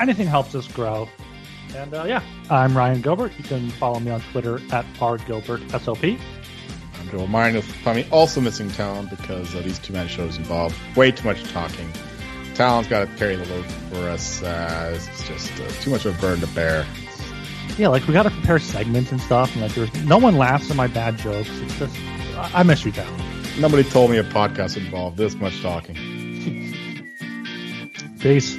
Anything 0.00 0.26
helps 0.26 0.54
us 0.54 0.66
grow. 0.68 1.08
And 1.76 1.92
uh, 1.92 2.04
yeah, 2.04 2.22
I'm 2.50 2.76
Ryan 2.76 3.02
Gilbert. 3.02 3.32
You 3.36 3.44
can 3.44 3.70
follow 3.70 4.00
me 4.00 4.10
on 4.10 4.20
Twitter 4.32 4.56
at 4.72 4.86
rgilbertsop. 4.94 6.18
I'm 6.98 7.08
Joel 7.10 7.26
Myron. 7.26 7.60
Find 7.60 7.96
me 7.96 8.06
also 8.10 8.40
missing 8.40 8.70
Talon 8.70 9.06
because 9.06 9.54
uh, 9.54 9.60
these 9.60 9.78
two 9.78 9.92
man 9.92 10.08
shows 10.08 10.36
involve 10.38 10.74
way 10.96 11.10
too 11.10 11.24
much 11.24 11.42
talking. 11.52 11.90
Talon's 12.54 12.88
got 12.88 13.06
to 13.06 13.14
carry 13.16 13.36
the 13.36 13.46
load 13.46 13.64
for 13.66 14.08
us. 14.08 14.42
Uh, 14.42 14.92
it's 14.94 15.28
just 15.28 15.60
uh, 15.60 15.68
too 15.80 15.90
much 15.90 16.06
of 16.06 16.18
a 16.18 16.20
burden 16.20 16.40
to 16.40 16.54
bear. 16.54 16.86
Yeah, 17.78 17.88
like 17.88 18.06
we 18.08 18.12
got 18.12 18.24
to 18.24 18.30
prepare 18.30 18.58
segments 18.58 19.12
and 19.12 19.20
stuff, 19.20 19.52
and 19.52 19.62
like 19.62 19.72
there's 19.72 19.94
no 20.04 20.18
one 20.18 20.36
laughs 20.36 20.68
at 20.68 20.76
my 20.76 20.88
bad 20.88 21.16
jokes. 21.16 21.48
It's 21.60 21.78
just 21.78 21.96
I 22.36 22.50
I 22.54 22.62
miss 22.64 22.84
you, 22.84 22.90
Tal. 22.90 23.06
Nobody 23.60 23.84
told 23.84 24.10
me 24.10 24.18
a 24.18 24.24
podcast 24.24 24.76
involved 24.76 25.16
this 25.16 25.34
much 25.36 25.60
talking. 25.62 25.94
Peace. 28.18 28.58